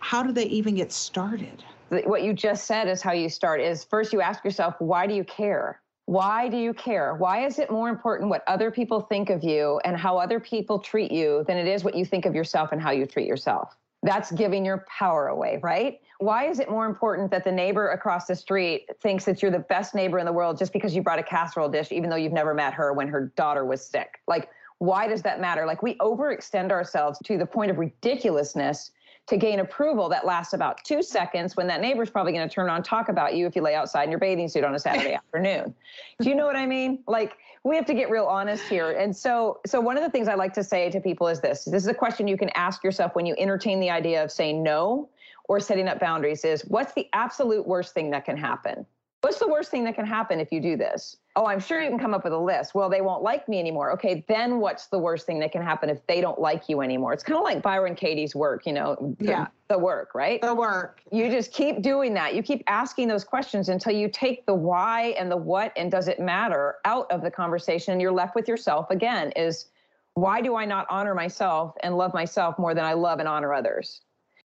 How 0.00 0.22
do 0.22 0.32
they 0.32 0.46
even 0.46 0.74
get 0.74 0.90
started? 0.90 1.62
What 2.04 2.22
you 2.22 2.32
just 2.32 2.66
said 2.66 2.88
is 2.88 3.02
how 3.02 3.12
you 3.12 3.28
start 3.28 3.60
is 3.60 3.84
first 3.84 4.12
you 4.12 4.20
ask 4.20 4.44
yourself 4.44 4.74
why 4.78 5.06
do 5.06 5.14
you 5.14 5.24
care 5.24 5.80
Why 6.06 6.48
do 6.48 6.56
you 6.56 6.74
care? 6.74 7.14
Why 7.14 7.46
is 7.46 7.58
it 7.58 7.70
more 7.70 7.88
important 7.88 8.28
what 8.28 8.42
other 8.48 8.70
people 8.70 9.00
think 9.00 9.30
of 9.30 9.44
you 9.44 9.80
and 9.84 9.96
how 9.96 10.18
other 10.18 10.40
people 10.40 10.80
treat 10.80 11.12
you 11.12 11.44
than 11.46 11.56
it 11.56 11.68
is 11.68 11.84
what 11.84 11.94
you 11.94 12.04
think 12.04 12.26
of 12.26 12.34
yourself 12.34 12.72
and 12.72 12.82
how 12.82 12.90
you 12.90 13.06
treat 13.06 13.26
yourself? 13.26 13.76
That's 14.02 14.32
giving 14.32 14.64
your 14.64 14.84
power 14.88 15.28
away, 15.28 15.60
right? 15.62 16.00
Why 16.18 16.48
is 16.48 16.58
it 16.58 16.68
more 16.68 16.86
important 16.86 17.30
that 17.30 17.44
the 17.44 17.52
neighbor 17.52 17.90
across 17.90 18.26
the 18.26 18.34
street 18.34 18.88
thinks 19.00 19.24
that 19.26 19.42
you're 19.42 19.52
the 19.52 19.60
best 19.60 19.94
neighbor 19.94 20.18
in 20.18 20.26
the 20.26 20.32
world 20.32 20.58
just 20.58 20.72
because 20.72 20.94
you 20.94 21.02
brought 21.02 21.20
a 21.20 21.22
casserole 21.22 21.68
dish, 21.68 21.92
even 21.92 22.10
though 22.10 22.16
you've 22.16 22.32
never 22.32 22.52
met 22.52 22.74
her 22.74 22.92
when 22.92 23.06
her 23.06 23.32
daughter 23.36 23.64
was 23.64 23.86
sick? 23.86 24.20
Like, 24.26 24.48
why 24.78 25.06
does 25.06 25.22
that 25.22 25.40
matter? 25.40 25.66
Like, 25.66 25.84
we 25.84 25.94
overextend 25.98 26.72
ourselves 26.72 27.20
to 27.24 27.38
the 27.38 27.46
point 27.46 27.70
of 27.70 27.78
ridiculousness 27.78 28.90
to 29.28 29.36
gain 29.36 29.60
approval 29.60 30.08
that 30.08 30.26
lasts 30.26 30.52
about 30.52 30.82
two 30.84 31.02
seconds 31.02 31.56
when 31.56 31.66
that 31.68 31.80
neighbor's 31.80 32.10
probably 32.10 32.32
going 32.32 32.48
to 32.48 32.52
turn 32.52 32.68
on 32.68 32.82
talk 32.82 33.08
about 33.08 33.34
you 33.34 33.46
if 33.46 33.54
you 33.54 33.62
lay 33.62 33.74
outside 33.74 34.04
in 34.04 34.10
your 34.10 34.18
bathing 34.18 34.48
suit 34.48 34.64
on 34.64 34.74
a 34.74 34.78
Saturday 34.78 35.14
afternoon. 35.34 35.74
Do 36.20 36.28
you 36.28 36.34
know 36.34 36.46
what 36.46 36.56
I 36.56 36.66
mean? 36.66 37.02
Like 37.06 37.36
we 37.64 37.76
have 37.76 37.86
to 37.86 37.94
get 37.94 38.10
real 38.10 38.24
honest 38.24 38.64
here. 38.64 38.90
And 38.90 39.16
so 39.16 39.60
so 39.64 39.80
one 39.80 39.96
of 39.96 40.02
the 40.02 40.10
things 40.10 40.26
I 40.26 40.34
like 40.34 40.52
to 40.54 40.64
say 40.64 40.90
to 40.90 41.00
people 41.00 41.28
is 41.28 41.40
this. 41.40 41.64
This 41.64 41.82
is 41.82 41.88
a 41.88 41.94
question 41.94 42.26
you 42.26 42.36
can 42.36 42.50
ask 42.50 42.82
yourself 42.82 43.14
when 43.14 43.24
you 43.24 43.34
entertain 43.38 43.78
the 43.78 43.90
idea 43.90 44.22
of 44.24 44.32
saying 44.32 44.62
no 44.62 45.08
or 45.44 45.60
setting 45.60 45.88
up 45.88 46.00
boundaries 46.00 46.44
is 46.44 46.62
what's 46.62 46.92
the 46.94 47.08
absolute 47.12 47.66
worst 47.66 47.94
thing 47.94 48.10
that 48.10 48.24
can 48.24 48.36
happen? 48.36 48.86
What's 49.22 49.38
the 49.38 49.46
worst 49.46 49.70
thing 49.70 49.84
that 49.84 49.94
can 49.94 50.04
happen 50.04 50.40
if 50.40 50.50
you 50.50 50.60
do 50.60 50.76
this? 50.76 51.16
Oh, 51.36 51.46
I'm 51.46 51.60
sure 51.60 51.80
you 51.80 51.88
can 51.88 51.98
come 51.98 52.12
up 52.12 52.24
with 52.24 52.32
a 52.32 52.38
list. 52.38 52.74
Well, 52.74 52.90
they 52.90 53.00
won't 53.00 53.22
like 53.22 53.48
me 53.48 53.60
anymore. 53.60 53.92
Okay, 53.92 54.24
then 54.26 54.58
what's 54.58 54.88
the 54.88 54.98
worst 54.98 55.26
thing 55.26 55.38
that 55.38 55.52
can 55.52 55.62
happen 55.62 55.88
if 55.88 56.04
they 56.08 56.20
don't 56.20 56.40
like 56.40 56.68
you 56.68 56.80
anymore? 56.80 57.12
It's 57.12 57.22
kind 57.22 57.38
of 57.38 57.44
like 57.44 57.62
Byron 57.62 57.94
Katie's 57.94 58.34
work, 58.34 58.66
you 58.66 58.72
know, 58.72 59.14
the, 59.20 59.24
yeah. 59.24 59.46
the 59.68 59.78
work, 59.78 60.16
right? 60.16 60.42
The 60.42 60.52
work. 60.52 61.02
You 61.12 61.30
just 61.30 61.52
keep 61.52 61.82
doing 61.82 62.14
that. 62.14 62.34
You 62.34 62.42
keep 62.42 62.64
asking 62.66 63.06
those 63.06 63.22
questions 63.22 63.68
until 63.68 63.92
you 63.92 64.08
take 64.08 64.44
the 64.44 64.54
why 64.54 65.14
and 65.16 65.30
the 65.30 65.36
what 65.36 65.72
and 65.76 65.88
does 65.88 66.08
it 66.08 66.18
matter 66.18 66.78
out 66.84 67.08
of 67.12 67.22
the 67.22 67.30
conversation. 67.30 67.92
And 67.92 68.02
you're 68.02 68.10
left 68.10 68.34
with 68.34 68.48
yourself 68.48 68.90
again 68.90 69.30
is 69.36 69.66
why 70.14 70.40
do 70.40 70.56
I 70.56 70.64
not 70.64 70.84
honor 70.90 71.14
myself 71.14 71.76
and 71.84 71.96
love 71.96 72.12
myself 72.12 72.58
more 72.58 72.74
than 72.74 72.84
I 72.84 72.94
love 72.94 73.20
and 73.20 73.28
honor 73.28 73.54
others? 73.54 74.00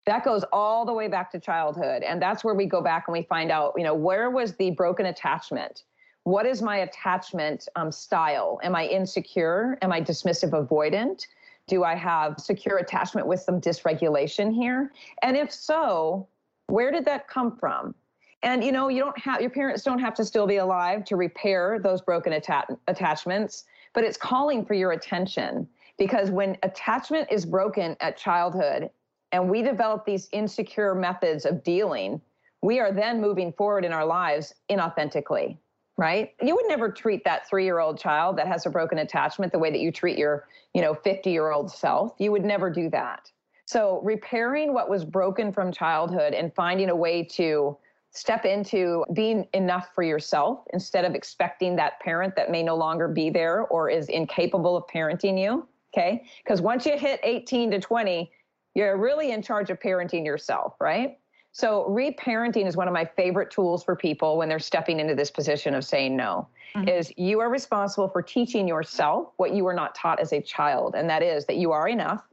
That 0.07 0.25
goes 0.25 0.45
all 0.53 0.85
the 0.85 0.93
way 0.93 1.09
back 1.09 1.31
to 1.33 1.40
childhood. 1.40 2.03
And 2.03 2.21
that's 2.21 2.45
where 2.45 2.55
we 2.55 2.67
go 2.67 2.83
back 2.83 3.05
and 3.09 3.12
we 3.12 3.23
find 3.23 3.51
out 3.51 3.75
you 3.77 3.85
know 3.85 3.95
where 3.95 4.31
was 4.31 4.55
the 4.57 4.71
broken 4.71 5.07
attachment? 5.07 5.85
What 6.25 6.47
is 6.47 6.62
my 6.62 6.79
attachment 6.79 7.69
um, 7.77 7.93
style? 7.93 8.59
Am 8.62 8.75
i 8.75 8.87
insecure? 8.87 9.79
Am 9.83 9.93
i 9.93 10.01
dismissive 10.01 10.51
avoidant? 10.51 11.27
Do 11.67 11.85
i 11.85 11.95
have 11.95 12.38
secure 12.38 12.79
attachment 12.79 13.27
with 13.27 13.40
some 13.40 13.61
dysregulation 13.61 14.55
here? 14.55 14.93
And 15.23 15.37
if 15.37 15.53
so 15.53 16.29
where 16.67 16.90
did 16.90 17.05
that 17.05 17.29
come 17.29 17.57
from? 17.57 17.95
And 18.43 18.62
you 18.62 18.73
know 18.73 18.88
you 18.88 19.01
don't 19.01 19.19
have 19.19 19.40
your 19.40 19.51
parents 19.51 19.83
don't 19.83 19.99
have 19.99 20.14
to 20.14 20.25
still 20.25 20.47
be 20.47 20.57
alive 20.57 21.05
to 21.07 21.17
repair 21.17 21.79
those 21.83 22.03
broken 22.03 22.33
atta- 22.33 22.79
attachments 22.88 23.64
but 23.95 24.05
it's 24.05 24.19
calling 24.19 24.67
for 24.67 24.75
your 24.75 24.93
attention. 24.93 25.67
Because 25.97 26.31
when 26.31 26.59
attachment 26.64 27.29
is 27.31 27.47
broken 27.47 27.97
at 28.01 28.17
childhood 28.17 28.90
and 29.35 29.51
we 29.51 29.62
develop 29.62 30.07
these 30.07 30.29
insecure 30.31 30.94
methods 30.94 31.44
of 31.44 31.64
dealing, 31.64 32.20
we 32.62 32.79
are 32.79 32.92
then 32.92 33.20
moving 33.20 33.53
forward 33.53 33.85
in 33.85 33.92
our 33.92 34.07
lives 34.07 34.55
inauthentically, 34.70 35.59
right? 35.97 36.35
You 36.40 36.55
would 36.55 36.68
never 36.68 36.88
treat 36.88 37.25
that 37.25 37.49
three-year-old 37.49 37.99
child 37.99 38.38
that 38.38 38.47
has 38.47 38.64
a 38.64 38.70
broken 38.70 38.99
attachment 38.99 39.51
the 39.51 39.59
way 39.59 39.73
that 39.73 39.81
you 39.81 39.90
treat 39.90 40.16
your, 40.16 40.47
you 40.73 40.81
know, 40.81 40.94
50-year-old 40.94 41.68
self. 41.68 42.14
You 42.18 42.31
would 42.31 42.44
never 42.44 42.70
do 42.70 42.88
that. 42.90 43.29
So 43.66 44.01
repairing 44.05 44.73
what 44.73 44.88
was 44.88 45.05
broken 45.05 45.53
from 45.53 45.73
childhood 45.73 46.33
and 46.33 46.55
finding 46.55 46.88
a 46.88 46.97
way 46.97 47.25
to 47.33 47.77
step 48.12 48.44
into 48.44 49.05
being 49.14 49.49
enough 49.53 49.88
for 49.97 50.05
yourself 50.05 50.61
instead 50.73 51.05
of 51.05 51.16
expecting 51.16 51.75
that 51.75 51.99
parent 51.99 52.37
that 52.37 52.53
may 52.53 52.62
no 52.62 52.77
longer 52.77 53.09
be 53.09 53.31
there 53.31 53.62
or 53.62 53.90
is 53.90 54.09
incapable 54.11 54.77
of 54.77 54.85
parenting 54.87 55.42
you. 55.42 55.66
Okay. 55.92 56.25
Because 56.44 56.61
once 56.61 56.87
you 56.87 56.97
hit 56.97 57.18
18 57.25 57.73
to 57.73 57.81
20, 57.81 58.31
you're 58.75 58.97
really 58.97 59.33
in 59.33 59.43
charge 59.43 59.71
of 59.71 59.81
parenting 59.81 60.25
yourself, 60.25 60.75
right? 60.81 61.19
So, 61.53 61.87
reparenting 61.89 62.67
is 62.67 62.77
one 62.77 62.89
of 62.89 62.95
my 62.95 63.05
favorite 63.05 63.51
tools 63.51 63.85
for 63.85 63.95
people 63.95 64.37
when 64.37 64.49
they're 64.49 64.59
stepping 64.59 64.99
into 64.99 65.15
this 65.15 65.31
position 65.31 65.75
of 65.75 65.85
saying 65.85 66.17
no. 66.17 66.49
Mm-hmm. 66.75 66.89
Is 66.89 67.13
you 67.17 67.39
are 67.39 67.49
responsible 67.49 68.09
for 68.09 68.21
teaching 68.21 68.67
yourself 68.67 69.29
what 69.37 69.55
you 69.55 69.63
were 69.63 69.75
not 69.75 69.95
taught 69.95 70.19
as 70.19 70.33
a 70.33 70.41
child, 70.41 70.97
and 70.97 71.09
that 71.09 71.23
is 71.23 71.47
that 71.47 71.57
you 71.57 71.71
are 71.71 71.87
enough, 71.87 72.25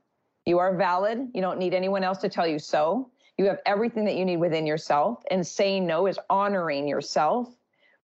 you 0.48 0.58
are 0.58 0.76
valid, 0.76 1.30
you 1.36 1.42
don't 1.42 1.60
need 1.60 1.76
anyone 1.76 2.04
else 2.04 2.18
to 2.20 2.30
tell 2.30 2.48
you 2.48 2.58
so. 2.58 3.08
You 3.38 3.46
have 3.46 3.60
everything 3.68 4.06
that 4.06 4.16
you 4.16 4.26
need 4.26 4.38
within 4.38 4.66
yourself, 4.66 5.24
and 5.30 5.46
saying 5.46 5.86
no 5.86 6.08
is 6.08 6.18
honoring 6.28 6.88
yourself, 6.88 7.50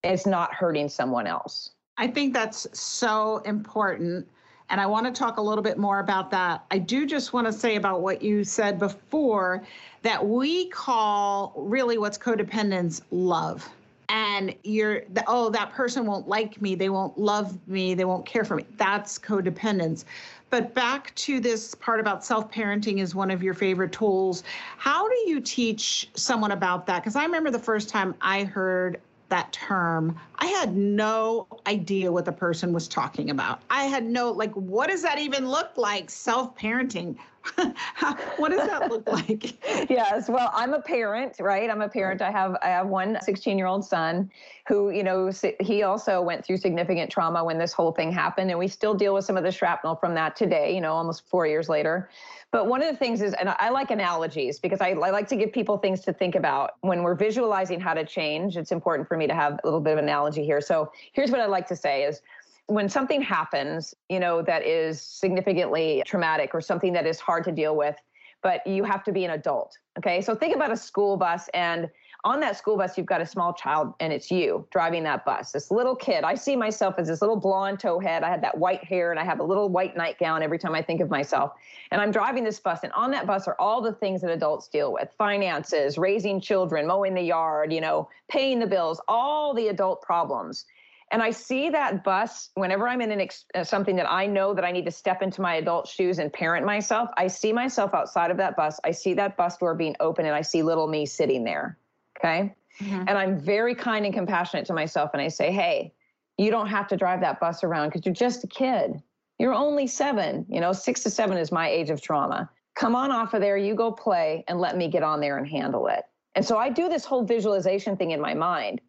it's 0.03 0.25
not 0.25 0.51
hurting 0.51 0.89
someone 0.89 1.27
else. 1.27 1.71
I 1.97 2.07
think 2.07 2.33
that's 2.33 2.67
so 2.77 3.37
important 3.45 4.27
and 4.69 4.79
I 4.81 4.85
want 4.85 5.05
to 5.05 5.11
talk 5.11 5.37
a 5.37 5.41
little 5.41 5.63
bit 5.63 5.77
more 5.77 5.99
about 5.99 6.31
that. 6.31 6.65
I 6.71 6.77
do 6.77 7.05
just 7.05 7.33
want 7.33 7.47
to 7.47 7.53
say 7.53 7.75
about 7.75 8.01
what 8.01 8.21
you 8.21 8.43
said 8.43 8.79
before 8.79 9.63
that 10.01 10.25
we 10.25 10.67
call 10.69 11.53
really 11.55 11.97
what's 11.97 12.17
codependence 12.17 13.01
love. 13.11 13.67
And 14.09 14.53
you're, 14.63 15.03
oh, 15.27 15.49
that 15.49 15.71
person 15.71 16.05
won't 16.05 16.27
like 16.27 16.61
me. 16.61 16.75
They 16.75 16.89
won't 16.89 17.17
love 17.17 17.57
me. 17.67 17.93
They 17.93 18.05
won't 18.05 18.25
care 18.25 18.43
for 18.43 18.55
me. 18.55 18.65
That's 18.77 19.17
codependence. 19.17 20.05
But 20.49 20.73
back 20.75 21.15
to 21.15 21.39
this 21.39 21.73
part 21.73 21.99
about 21.99 22.23
self 22.23 22.51
parenting 22.51 22.99
is 22.99 23.15
one 23.15 23.31
of 23.31 23.41
your 23.41 23.55
favorite 23.55 23.91
tools. 23.91 24.43
How 24.77 25.09
do 25.09 25.15
you 25.25 25.41
teach 25.41 26.09
someone 26.13 26.51
about 26.51 26.85
that? 26.85 26.99
Because 27.01 27.15
I 27.15 27.23
remember 27.25 27.49
the 27.49 27.57
first 27.57 27.89
time 27.89 28.13
I 28.21 28.43
heard 28.43 29.01
that 29.29 29.51
term, 29.51 30.19
I 30.35 30.47
had 30.47 30.75
no 30.75 31.47
idea 31.67 32.11
what 32.11 32.25
the 32.25 32.31
person 32.31 32.73
was 32.73 32.87
talking 32.87 33.29
about. 33.29 33.61
I 33.69 33.83
had 33.83 34.05
no, 34.05 34.31
like, 34.31 34.53
what 34.53 34.89
does 34.89 35.01
that 35.01 35.19
even 35.19 35.47
look 35.47 35.71
like? 35.77 36.09
Self 36.09 36.55
parenting. 36.57 37.15
what 38.37 38.51
does 38.51 38.67
that 38.67 38.89
look 38.89 39.07
like? 39.11 39.53
yes. 39.89 40.29
Well, 40.29 40.51
I'm 40.53 40.73
a 40.73 40.81
parent, 40.81 41.35
right? 41.39 41.69
I'm 41.69 41.81
a 41.81 41.89
parent. 41.89 42.21
I 42.21 42.31
have 42.31 42.55
I 42.61 42.67
have 42.67 42.87
one 42.87 43.17
16 43.21 43.57
year 43.57 43.67
old 43.67 43.85
son 43.85 44.31
who, 44.67 44.91
you 44.91 45.03
know, 45.03 45.29
he 45.59 45.83
also 45.83 46.21
went 46.21 46.45
through 46.45 46.57
significant 46.57 47.11
trauma 47.11 47.43
when 47.43 47.57
this 47.57 47.73
whole 47.73 47.91
thing 47.91 48.11
happened, 48.11 48.49
and 48.49 48.57
we 48.57 48.67
still 48.67 48.93
deal 48.93 49.13
with 49.13 49.25
some 49.25 49.35
of 49.35 49.43
the 49.43 49.51
shrapnel 49.51 49.95
from 49.95 50.13
that 50.15 50.35
today. 50.35 50.73
You 50.73 50.81
know, 50.81 50.93
almost 50.93 51.27
four 51.27 51.45
years 51.45 51.67
later. 51.67 52.09
But 52.51 52.67
one 52.67 52.83
of 52.83 52.87
the 52.87 52.95
things 52.95 53.23
is, 53.23 53.33
and 53.33 53.49
I 53.49 53.69
like 53.69 53.89
analogies 53.89 54.59
because 54.59 54.79
I, 54.79 54.89
I, 54.89 55.09
like 55.09 55.27
to 55.29 55.35
give 55.35 55.51
people 55.51 55.79
things 55.79 56.01
to 56.01 56.13
think 56.13 56.35
about 56.35 56.73
when 56.81 57.01
we're 57.01 57.15
visualizing 57.15 57.79
how 57.79 57.95
to 57.95 58.05
change. 58.05 58.57
It's 58.57 58.71
important 58.71 59.07
for 59.07 59.17
me 59.17 59.25
to 59.25 59.33
have 59.33 59.53
a 59.53 59.65
little 59.65 59.79
bit 59.79 59.93
of 59.93 59.97
analogy 59.97 60.45
here. 60.45 60.61
So 60.61 60.91
here's 61.13 61.31
what 61.31 61.39
I'd 61.39 61.49
like 61.49 61.65
to 61.69 61.75
say 61.75 62.03
is 62.03 62.21
when 62.67 62.87
something 62.89 63.21
happens, 63.21 63.93
you 64.09 64.19
know, 64.19 64.41
that 64.41 64.65
is 64.65 65.01
significantly 65.01 66.03
traumatic 66.05 66.51
or 66.53 66.61
something 66.61 66.93
that 66.93 67.05
is 67.05 67.19
hard 67.19 67.43
to 67.45 67.51
deal 67.51 67.75
with, 67.75 67.95
but 68.41 68.65
you 68.65 68.83
have 68.83 69.03
to 69.03 69.11
be 69.11 69.25
an 69.25 69.31
adult. 69.31 69.77
Okay. 69.97 70.21
So 70.21 70.35
think 70.35 70.55
about 70.55 70.71
a 70.71 70.77
school 70.77 71.17
bus 71.17 71.49
and 71.53 71.89
on 72.25 72.39
that 72.39 72.57
school 72.57 72.77
bus, 72.77 72.97
you've 72.97 73.05
got 73.05 73.19
a 73.19 73.25
small 73.25 73.53
child 73.53 73.93
and 73.99 74.13
it's 74.13 74.31
you 74.31 74.65
driving 74.71 75.03
that 75.03 75.25
bus, 75.25 75.51
this 75.51 75.69
little 75.69 75.95
kid. 75.95 76.23
I 76.23 76.35
see 76.35 76.55
myself 76.55 76.95
as 76.97 77.09
this 77.09 77.21
little 77.21 77.35
blonde 77.35 77.79
towhead. 77.79 78.23
I 78.23 78.29
had 78.29 78.41
that 78.43 78.57
white 78.57 78.81
hair 78.81 79.11
and 79.11 79.19
I 79.19 79.25
have 79.25 79.41
a 79.41 79.43
little 79.43 79.67
white 79.67 79.97
nightgown 79.97 80.41
every 80.41 80.57
time 80.57 80.73
I 80.73 80.81
think 80.81 81.01
of 81.01 81.09
myself. 81.09 81.51
And 81.91 81.99
I'm 81.99 82.11
driving 82.11 82.45
this 82.45 82.59
bus, 82.59 82.79
and 82.83 82.93
on 82.93 83.11
that 83.11 83.27
bus 83.27 83.47
are 83.47 83.57
all 83.59 83.81
the 83.81 83.91
things 83.91 84.21
that 84.21 84.31
adults 84.31 84.67
deal 84.69 84.93
with 84.93 85.09
finances, 85.17 85.97
raising 85.97 86.39
children, 86.39 86.87
mowing 86.87 87.13
the 87.13 87.21
yard, 87.21 87.73
you 87.73 87.81
know, 87.81 88.09
paying 88.29 88.57
the 88.57 88.67
bills, 88.67 89.01
all 89.07 89.53
the 89.53 89.67
adult 89.67 90.01
problems. 90.01 90.65
And 91.13 91.21
I 91.21 91.29
see 91.29 91.69
that 91.69 92.03
bus 92.03 92.49
whenever 92.55 92.87
I'm 92.87 92.99
in 92.99 93.11
an 93.11 93.21
ex- 93.21 93.45
uh, 93.53 93.63
something 93.63 93.95
that 93.97 94.11
I 94.11 94.25
know 94.25 94.55
that 94.55 94.65
I 94.65 94.71
need 94.71 94.85
to 94.85 94.91
step 94.91 95.21
into 95.21 95.41
my 95.41 95.55
adult 95.55 95.87
shoes 95.87 96.17
and 96.17 96.33
parent 96.33 96.65
myself. 96.65 97.07
I 97.17 97.27
see 97.27 97.53
myself 97.53 97.93
outside 97.93 98.31
of 98.31 98.37
that 98.37 98.57
bus. 98.57 98.79
I 98.83 98.89
see 98.89 99.13
that 99.13 99.37
bus 99.37 99.55
door 99.57 99.75
being 99.75 99.95
open, 99.99 100.25
and 100.25 100.33
I 100.33 100.41
see 100.41 100.63
little 100.63 100.87
me 100.87 101.05
sitting 101.05 101.43
there. 101.43 101.77
Okay. 102.17 102.55
Mm-hmm. 102.79 103.05
And 103.07 103.11
I'm 103.11 103.39
very 103.39 103.75
kind 103.75 104.05
and 104.05 104.13
compassionate 104.13 104.65
to 104.65 104.73
myself. 104.73 105.11
And 105.13 105.21
I 105.21 105.27
say, 105.27 105.51
hey, 105.51 105.93
you 106.39 106.49
don't 106.49 106.65
have 106.65 106.87
to 106.87 106.97
drive 106.97 107.21
that 107.21 107.39
bus 107.39 107.63
around 107.63 107.89
because 107.89 108.07
you're 108.07 108.15
just 108.15 108.43
a 108.43 108.47
kid. 108.47 108.99
You're 109.37 109.53
only 109.53 109.85
seven. 109.85 110.47
You 110.49 110.61
know, 110.61 110.73
six 110.73 111.03
to 111.03 111.11
seven 111.11 111.37
is 111.37 111.51
my 111.51 111.69
age 111.69 111.91
of 111.91 112.01
trauma. 112.01 112.49
Come 112.73 112.95
on 112.95 113.11
off 113.11 113.35
of 113.35 113.41
there. 113.41 113.55
You 113.55 113.75
go 113.75 113.91
play 113.91 114.43
and 114.47 114.59
let 114.59 114.77
me 114.77 114.87
get 114.87 115.03
on 115.03 115.19
there 115.19 115.37
and 115.37 115.47
handle 115.47 115.85
it. 115.87 116.05
And 116.33 116.43
so 116.43 116.57
I 116.57 116.69
do 116.69 116.89
this 116.89 117.05
whole 117.05 117.23
visualization 117.23 117.97
thing 117.97 118.09
in 118.09 118.19
my 118.19 118.33
mind. 118.33 118.81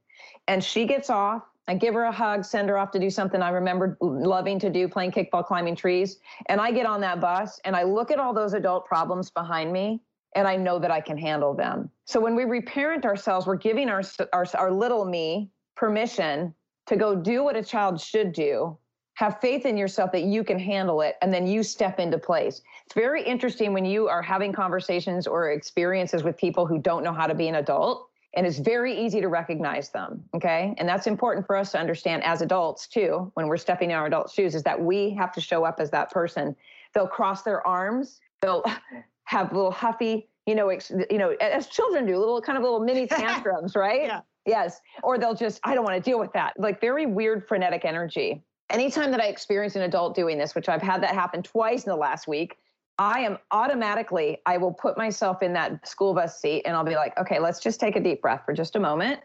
And 0.49 0.65
she 0.65 0.87
gets 0.87 1.11
off. 1.11 1.43
I 1.67 1.75
give 1.75 1.95
her 1.95 2.05
a 2.05 2.13
hug, 2.13 2.45
send 2.45 2.69
her 2.69 2.77
off 2.77 2.91
to 2.93 2.99
do 2.99 3.09
something 3.09 3.41
I 3.41 3.49
remember 3.51 3.97
loving 4.01 4.59
to 4.61 4.71
do, 4.71 4.89
playing 4.89 5.13
kickball, 5.13 5.47
climbing 5.47 5.77
trees. 5.77 6.19
And 6.47 6.61
I 6.61 6.71
get 6.71 6.87
on 6.87 7.01
that 7.01 7.21
bus 7.21 7.59
and 7.65 7.75
I 7.75 7.85
look 7.85 8.11
at 8.11 8.19
all 8.19 8.35
those 8.35 8.53
adult 8.53 8.85
problems 8.85 9.31
behind 9.31 9.73
me 9.73 10.01
and 10.35 10.47
I 10.47 10.57
know 10.57 10.79
that 10.79 10.91
I 10.91 11.01
can 11.01 11.17
handle 11.17 11.55
them. 11.55 11.91
So 12.05 12.21
when 12.21 12.35
we 12.35 12.45
reparent 12.45 13.05
ourselves, 13.05 13.47
we're 13.47 13.57
giving 13.57 13.89
our, 13.89 14.03
our, 14.33 14.47
our 14.55 14.71
little 14.71 15.05
me 15.05 15.51
permission 15.77 16.55
to 16.87 16.97
go 16.97 17.15
do 17.15 17.45
what 17.45 17.57
a 17.57 17.63
child 17.63 18.01
should 18.01 18.33
do. 18.33 18.77
Have 19.15 19.41
faith 19.41 19.65
in 19.65 19.77
yourself 19.77 20.11
that 20.13 20.25
you 20.25 20.43
can 20.43 20.59
handle 20.59 21.01
it, 21.01 21.15
and 21.23 21.33
then 21.33 21.47
you 21.47 21.63
step 21.63 22.01
into 22.01 22.19
place. 22.19 22.63
It's 22.85 22.95
very 22.95 23.23
interesting 23.23 23.73
when 23.73 23.85
you 23.85 24.09
are 24.09 24.21
having 24.21 24.53
conversations 24.53 25.29
or 25.29 25.53
experiences 25.53 26.25
with 26.25 26.37
people 26.37 26.67
who 26.67 26.79
don't 26.79 27.05
know 27.05 27.13
how 27.13 27.29
to 27.29 27.35
be 27.35 27.47
an 27.47 27.55
adult 27.55 28.09
and 28.37 28.47
it's 28.47 28.59
very 28.59 28.95
easy 28.99 29.21
to 29.21 29.29
recognize 29.29 29.91
them 29.91 30.23
okay? 30.35 30.75
And 30.79 30.89
that's 30.89 31.07
important 31.07 31.47
for 31.47 31.57
us 31.57 31.73
to 31.73 31.79
understand 31.79 32.23
as 32.25 32.43
adults 32.43 32.87
too 32.87 33.31
when 33.35 33.49
we're 33.49 33.57
stepping 33.57 33.91
in 33.91 33.97
our 33.97 34.07
adult 34.07 34.31
shoes 34.31 34.55
is 34.55 34.63
that 34.65 34.81
we 34.81 35.11
have 35.11 35.33
to 35.33 35.41
show 35.41 35.65
up 35.65 35.81
as 35.81 35.91
that 35.91 36.11
person. 36.11 36.57
They'll 36.95 37.09
cross 37.09 37.43
their 37.43 37.67
arms 37.67 38.21
they'll 38.45 38.65
have 39.25 39.53
little 39.53 39.71
huffy 39.71 40.29
you 40.47 40.55
know 40.55 40.69
ex, 40.69 40.93
you 41.11 41.19
know 41.19 41.31
as 41.41 41.67
children 41.67 42.07
do 42.07 42.19
little 42.19 42.41
kind 42.41 42.59
of 42.59 42.63
little 42.63 42.81
mini 42.81 43.07
tantrums 43.21 43.75
right? 43.75 44.03
Yeah. 44.03 44.21
yes. 44.47 44.81
Or 45.03 45.19
they'll 45.19 45.35
just 45.35 45.61
i 45.65 45.75
don't 45.75 45.85
want 45.85 46.03
to 46.03 46.11
deal 46.11 46.19
with 46.19 46.33
that. 46.35 46.55
Like 46.59 46.81
very 46.81 47.07
weird 47.07 47.47
frenetic 47.49 47.85
energy. 47.85 48.43
Anytime 48.71 49.11
that 49.11 49.21
i 49.21 49.27
experience 49.27 49.77
an 49.77 49.83
adult 49.83 50.15
doing 50.15 50.39
this 50.39 50.55
which 50.55 50.69
i've 50.69 50.83
had 50.83 51.03
that 51.03 51.15
happen 51.15 51.43
twice 51.43 51.85
in 51.85 51.91
the 51.91 51.97
last 51.97 52.27
week 52.29 52.57
I 52.99 53.21
am 53.21 53.39
automatically, 53.51 54.39
I 54.47 54.57
will 54.57 54.73
put 54.73 54.97
myself 54.97 55.43
in 55.43 55.53
that 55.55 55.87
school 55.87 56.15
bus 56.15 56.41
seat 56.41 56.63
and 56.65 56.77
I'll 56.77 56.85
be 56.85 56.95
like, 56.95 57.19
okay, 57.19 57.41
let's 57.41 57.61
just 57.61 57.81
take 57.81 57.97
a 57.97 58.01
deep 58.01 58.23
breath 58.23 58.43
for 58.45 58.55
just 58.55 58.77
a 58.77 58.81
moment. 58.81 59.21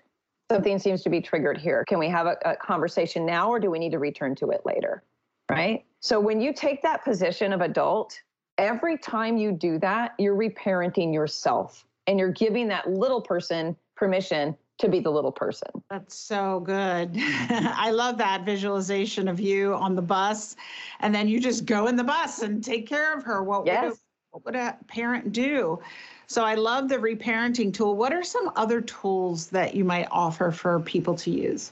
Something 0.52 0.80
seems 0.80 1.04
to 1.04 1.10
be 1.10 1.22
triggered 1.22 1.58
here. 1.58 1.86
Can 1.86 2.00
we 2.00 2.10
have 2.10 2.26
a, 2.26 2.38
a 2.44 2.56
conversation 2.56 3.26
now 3.26 3.50
or 3.50 3.60
do 3.60 3.70
we 3.70 3.78
need 3.78 3.92
to 3.92 4.00
return 4.00 4.34
to 4.36 4.50
it 4.50 4.62
later? 4.66 5.04
Right. 5.50 5.86
So 6.00 6.20
when 6.20 6.42
you 6.42 6.54
take 6.54 6.82
that 6.82 7.04
position 7.04 7.54
of 7.54 7.62
adult, 7.62 8.20
every 8.58 8.98
time 8.98 9.38
you 9.38 9.52
do 9.52 9.78
that, 9.80 10.16
you're 10.18 10.36
reparenting 10.36 11.14
yourself 11.14 11.86
and 12.08 12.18
you're 12.18 12.32
giving 12.32 12.68
that 12.70 12.90
little 12.90 13.22
person 13.22 13.76
permission 13.96 14.56
to 14.80 14.90
be 14.90 15.00
the 15.00 15.12
little 15.12 15.32
person. 15.32 15.70
That's 15.90 16.16
so 16.16 16.62
good. 16.62 17.12
I 17.18 17.92
love 17.92 18.18
that 18.18 18.46
visualization 18.46 19.28
of 19.28 19.40
you 19.40 19.76
on 19.76 19.96
the 19.96 20.02
bus. 20.02 20.56
And 21.02 21.14
then 21.14 21.28
you 21.28 21.40
just 21.40 21.66
go 21.66 21.88
in 21.88 21.96
the 21.96 22.04
bus 22.04 22.42
and 22.42 22.64
take 22.64 22.88
care 22.88 23.16
of 23.16 23.24
her. 23.24 23.44
What, 23.44 23.66
yes. 23.66 23.84
would, 23.84 23.94
a, 23.94 23.98
what 24.32 24.46
would 24.46 24.56
a 24.56 24.78
parent 24.88 25.32
do? 25.32 25.80
So 26.28 26.44
I 26.44 26.56
love 26.56 26.90
the 26.90 26.98
reparenting 26.98 27.74
tool. 27.74 27.96
What 27.96 28.14
are 28.14 28.24
some 28.24 28.52
other 28.56 28.82
tools 28.82 29.48
that 29.48 29.76
you 29.76 29.84
might 29.84 30.08
offer 30.12 30.52
for 30.52 30.80
people 30.80 31.16
to 31.16 31.32
use? 31.32 31.72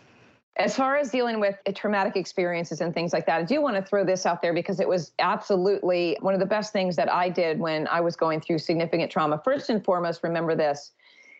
As 0.58 0.76
far 0.76 0.98
as 0.98 1.12
dealing 1.12 1.40
with 1.40 1.56
traumatic 1.76 2.16
experiences 2.16 2.82
and 2.82 2.92
things 2.92 3.14
like 3.14 3.28
that, 3.28 3.40
I 3.40 3.44
do 3.44 3.62
want 3.62 3.76
to 3.76 3.84
throw 3.84 4.04
this 4.04 4.26
out 4.26 4.42
there 4.42 4.56
because 4.56 4.80
it 4.80 4.88
was 4.88 5.12
absolutely 5.20 6.18
one 6.22 6.34
of 6.34 6.40
the 6.40 6.48
best 6.48 6.74
things 6.74 6.96
that 6.96 7.14
I 7.14 7.30
did 7.30 7.60
when 7.60 7.88
I 7.90 8.02
was 8.02 8.16
going 8.16 8.42
through 8.42 8.58
significant 8.58 9.12
trauma. 9.12 9.40
First 9.44 9.70
and 9.70 9.86
foremost, 9.86 10.24
remember 10.24 10.56
this 10.56 10.94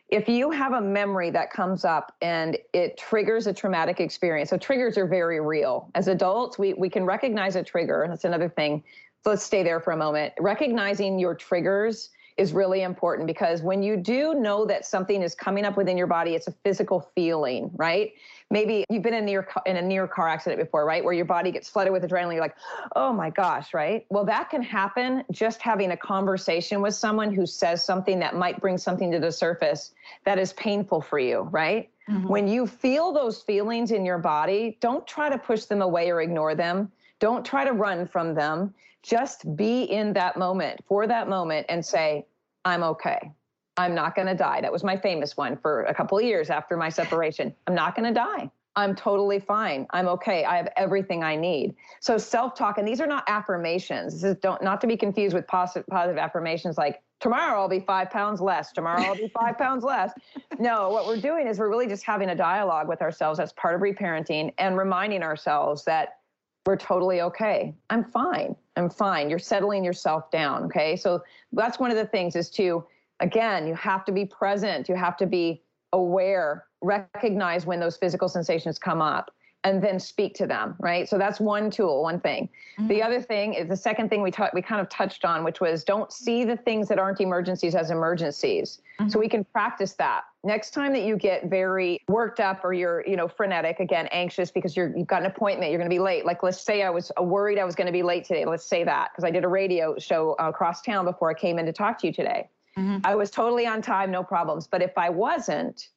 if 0.10 0.30
you 0.30 0.50
have 0.52 0.74
a 0.74 0.82
memory 0.82 1.30
that 1.32 1.52
comes 1.52 1.84
up 1.84 2.16
and 2.22 2.58
it 2.74 2.98
triggers 2.98 3.46
a 3.48 3.54
traumatic 3.54 4.00
experience, 4.00 4.50
so 4.50 4.58
triggers 4.58 4.98
are 4.98 5.06
very 5.06 5.42
real. 5.42 5.90
As 5.96 6.08
adults, 6.08 6.58
we, 6.58 6.74
we 6.76 6.90
can 6.90 7.04
recognize 7.04 7.56
a 7.56 7.64
trigger. 7.64 8.04
and 8.04 8.12
That's 8.12 8.24
another 8.24 8.48
thing. 8.48 8.84
So 9.24 9.32
let's 9.32 9.44
stay 9.44 9.64
there 9.64 9.82
for 9.82 9.92
a 9.92 9.98
moment. 9.98 10.34
Recognizing 10.40 11.20
your 11.20 11.36
triggers 11.36 12.12
is 12.38 12.54
really 12.54 12.84
important 12.84 13.26
because 13.28 13.62
when 13.64 13.82
you 13.82 13.98
do 13.98 14.36
know 14.36 14.66
that 14.66 14.86
something 14.86 15.24
is 15.24 15.34
coming 15.34 15.66
up 15.66 15.76
within 15.76 15.98
your 15.98 16.08
body, 16.08 16.36
it's 16.36 16.48
a 16.48 16.52
physical 16.64 17.10
feeling, 17.16 17.72
right? 17.74 18.14
Maybe 18.50 18.86
you've 18.90 19.02
been 19.02 19.16
in 19.16 19.24
a 19.24 19.26
near 19.26 19.48
in 19.66 19.76
a 19.76 19.82
near 19.82 20.08
car 20.08 20.30
accident 20.30 20.62
before, 20.62 20.86
right? 20.86 21.04
Where 21.04 21.14
your 21.14 21.26
body 21.26 21.52
gets 21.52 21.68
flooded 21.68 21.92
with 21.92 22.04
adrenaline, 22.04 22.34
you're 22.34 22.42
like, 22.42 22.56
"Oh 22.96 23.12
my 23.12 23.30
gosh," 23.30 23.74
right? 23.74 24.06
Well, 24.10 24.24
that 24.26 24.50
can 24.50 24.62
happen 24.62 25.24
just 25.32 25.62
having 25.62 25.92
a 25.92 25.98
conversation 25.98 26.82
with 26.82 26.94
someone 26.94 27.34
who 27.34 27.46
says 27.46 27.84
something 27.84 28.20
that 28.20 28.36
might 28.36 28.62
bring 28.62 28.78
something 28.78 29.12
to 29.12 29.20
the 29.20 29.32
surface 29.32 29.94
that 30.24 30.40
is 30.40 30.54
painful 30.54 31.02
for 31.02 31.20
you, 31.20 31.42
right? 31.52 31.90
Mm-hmm. 32.10 32.28
When 32.28 32.48
you 32.48 32.68
feel 32.68 33.12
those 33.12 33.42
feelings 33.42 33.92
in 33.92 34.06
your 34.06 34.20
body, 34.20 34.78
don't 34.80 35.06
try 35.06 35.30
to 35.30 35.38
push 35.38 35.66
them 35.66 35.82
away 35.82 36.10
or 36.10 36.22
ignore 36.22 36.56
them. 36.56 36.92
Don't 37.20 37.44
try 37.44 37.66
to 37.66 37.74
run 37.74 38.08
from 38.08 38.34
them 38.34 38.74
just 39.08 39.56
be 39.56 39.84
in 39.84 40.12
that 40.14 40.36
moment 40.38 40.82
for 40.86 41.08
that 41.08 41.30
moment 41.30 41.66
and 41.70 41.84
say, 41.84 42.26
I'm 42.66 42.84
okay. 42.84 43.32
I'm 43.78 43.96
not 43.96 44.16
going 44.16 44.28
to 44.28 44.36
die. 44.36 44.60
That 44.60 44.72
was 44.72 44.84
my 44.84 44.98
famous 44.98 45.38
one 45.38 45.56
for 45.56 45.84
a 45.84 45.94
couple 45.94 46.18
of 46.18 46.26
years 46.26 46.50
after 46.50 46.76
my 46.76 46.90
separation. 46.90 47.56
I'm 47.68 47.76
not 47.76 47.96
going 47.96 48.14
to 48.14 48.14
die. 48.14 48.52
I'm 48.76 48.96
totally 48.96 49.40
fine. 49.40 49.88
I'm 49.92 50.08
okay. 50.10 50.44
I 50.44 50.58
have 50.58 50.70
everything 50.76 51.24
I 51.24 51.36
need. 51.36 51.74
So 52.00 52.18
self-talk, 52.18 52.78
and 52.78 52.88
these 52.88 53.00
are 53.00 53.08
not 53.08 53.24
affirmations. 53.28 54.14
This 54.14 54.24
is 54.24 54.36
don't 54.38 54.62
not 54.62 54.82
to 54.82 54.88
be 54.88 54.98
confused 54.98 55.34
with 55.34 55.48
positive, 55.48 55.88
positive 55.88 56.18
affirmations 56.18 56.78
like 56.78 57.02
tomorrow 57.20 57.60
I'll 57.60 57.70
be 57.70 57.80
five 57.80 58.12
pounds 58.12 58.42
less. 58.42 58.72
Tomorrow 58.72 59.02
I'll 59.02 59.16
be 59.16 59.32
five 59.40 59.58
pounds 59.58 59.84
less. 59.84 60.12
No, 60.60 60.90
what 60.90 61.08
we're 61.08 61.22
doing 61.22 61.48
is 61.48 61.58
we're 61.58 61.70
really 61.70 61.88
just 61.88 62.04
having 62.04 62.30
a 62.30 62.36
dialogue 62.36 62.88
with 62.88 63.02
ourselves 63.02 63.40
as 63.40 63.54
part 63.54 63.74
of 63.74 63.82
reparenting 63.82 64.54
and 64.60 64.78
reminding 64.78 65.24
ourselves 65.24 65.84
that 65.86 66.20
we're 66.68 66.76
totally 66.76 67.22
okay. 67.22 67.74
I'm 67.90 68.04
fine. 68.04 68.56
I'm 68.78 68.90
fine. 68.90 69.30
You're 69.30 69.40
settling 69.40 69.84
yourself 69.84 70.30
down. 70.32 70.66
Okay. 70.66 70.96
So 70.96 71.24
that's 71.52 71.80
one 71.80 71.92
of 71.92 71.98
the 71.98 72.06
things 72.06 72.36
is 72.36 72.50
to, 72.52 72.86
again, 73.20 73.68
you 73.68 73.76
have 73.76 74.06
to 74.06 74.12
be 74.12 74.26
present. 74.26 74.88
You 74.88 74.96
have 74.96 75.18
to 75.18 75.26
be 75.26 75.64
aware, 75.94 76.66
recognize 76.82 77.66
when 77.66 77.80
those 77.80 77.98
physical 77.98 78.30
sensations 78.30 78.78
come 78.78 79.02
up 79.02 79.32
and 79.68 79.84
then 79.84 80.00
speak 80.00 80.34
to 80.34 80.48
them, 80.48 80.76
right? 80.80 81.10
So 81.10 81.18
that's 81.18 81.42
one 81.42 81.70
tool, 81.70 82.02
one 82.02 82.22
thing. 82.22 82.48
Mm-hmm. 82.80 82.88
The 82.88 83.04
other 83.04 83.22
thing 83.22 83.54
is 83.54 83.68
the 83.68 83.76
second 83.76 84.10
thing 84.10 84.22
we 84.22 84.32
t- 84.32 84.44
we 84.54 84.62
kind 84.62 84.80
of 84.80 84.88
touched 84.88 85.26
on, 85.26 85.44
which 85.44 85.60
was 85.60 85.84
don't 85.84 86.10
see 86.10 86.46
the 86.46 86.56
things 86.56 86.88
that 86.88 86.98
aren't 86.98 87.20
emergencies 87.20 87.76
as 87.76 87.92
emergencies. 87.92 88.80
Mm-hmm. 88.98 89.10
So 89.10 89.20
we 89.20 89.28
can 89.28 89.44
practice 89.44 89.92
that. 89.96 90.24
Next 90.46 90.72
time 90.72 90.94
that 90.94 91.04
you 91.04 91.18
get 91.18 91.50
very 91.50 92.00
worked 92.08 92.40
up 92.40 92.64
or 92.64 92.72
you're, 92.72 93.06
you 93.06 93.18
know, 93.18 93.28
frenetic, 93.28 93.82
again, 93.82 94.08
anxious 94.14 94.52
because 94.52 94.78
you're 94.78 94.96
you've 94.96 95.08
got 95.08 95.22
an 95.22 95.28
appointment, 95.28 95.70
you're 95.70 95.80
going 95.80 95.90
to 95.90 95.94
be 95.94 96.00
late. 96.00 96.26
Like 96.26 96.44
let's 96.44 96.62
say 96.62 96.84
I 96.84 96.90
was 96.90 97.12
worried 97.20 97.60
I 97.60 97.66
was 97.66 97.76
going 97.76 97.88
to 97.88 97.92
be 97.94 98.04
late 98.04 98.24
today. 98.24 98.46
Let's 98.46 98.66
say 98.66 98.86
that 98.86 99.10
because 99.12 99.26
I 99.26 99.32
did 99.32 99.44
a 99.44 99.50
radio 99.50 99.98
show 100.00 100.34
across 100.40 100.82
town 100.82 101.04
before 101.04 101.30
I 101.30 101.34
came 101.34 101.60
in 101.60 101.66
to 101.66 101.74
talk 101.74 102.00
to 102.00 102.08
you 102.08 102.14
today. 102.14 102.48
Mm-hmm. 102.78 103.00
I 103.04 103.16
was 103.16 103.32
totally 103.32 103.68
on 103.68 103.82
time, 103.82 104.12
no 104.12 104.24
problems. 104.24 104.66
But 104.66 104.82
if 104.82 104.98
I 104.98 105.10
wasn't, 105.10 105.90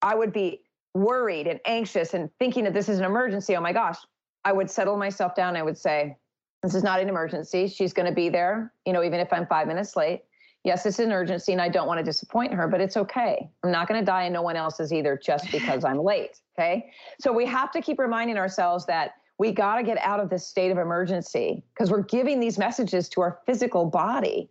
I 0.00 0.14
would 0.14 0.32
be 0.32 0.60
worried 0.96 1.46
and 1.46 1.60
anxious 1.66 2.14
and 2.14 2.30
thinking 2.38 2.64
that 2.64 2.74
this 2.74 2.88
is 2.88 2.98
an 2.98 3.04
emergency, 3.04 3.56
oh 3.56 3.60
my 3.60 3.72
gosh, 3.72 3.98
I 4.44 4.52
would 4.52 4.70
settle 4.70 4.96
myself 4.96 5.34
down. 5.34 5.56
I 5.56 5.62
would 5.62 5.78
say, 5.78 6.16
this 6.62 6.74
is 6.74 6.82
not 6.82 7.00
an 7.00 7.08
emergency. 7.08 7.68
She's 7.68 7.92
going 7.92 8.06
to 8.06 8.14
be 8.14 8.28
there, 8.28 8.72
you 8.84 8.92
know, 8.92 9.02
even 9.02 9.20
if 9.20 9.32
I'm 9.32 9.46
five 9.46 9.68
minutes 9.68 9.96
late. 9.96 10.22
Yes, 10.64 10.84
it's 10.84 10.98
an 10.98 11.12
urgency 11.12 11.52
and 11.52 11.60
I 11.60 11.68
don't 11.68 11.86
want 11.86 11.98
to 11.98 12.04
disappoint 12.04 12.52
her, 12.52 12.66
but 12.66 12.80
it's 12.80 12.96
okay. 12.96 13.48
I'm 13.62 13.70
not 13.70 13.86
going 13.86 14.00
to 14.00 14.04
die 14.04 14.24
and 14.24 14.34
no 14.34 14.42
one 14.42 14.56
else 14.56 14.80
is 14.80 14.92
either 14.92 15.16
just 15.22 15.50
because 15.52 15.84
I'm 15.84 15.98
late. 16.02 16.40
Okay. 16.58 16.90
So 17.20 17.32
we 17.32 17.46
have 17.46 17.70
to 17.72 17.80
keep 17.80 18.00
reminding 18.00 18.36
ourselves 18.36 18.84
that 18.86 19.12
we 19.38 19.52
got 19.52 19.76
to 19.76 19.84
get 19.84 19.98
out 19.98 20.18
of 20.18 20.28
this 20.28 20.46
state 20.46 20.72
of 20.72 20.78
emergency 20.78 21.62
because 21.72 21.90
we're 21.90 22.02
giving 22.02 22.40
these 22.40 22.58
messages 22.58 23.08
to 23.10 23.20
our 23.20 23.38
physical 23.46 23.84
body. 23.84 24.50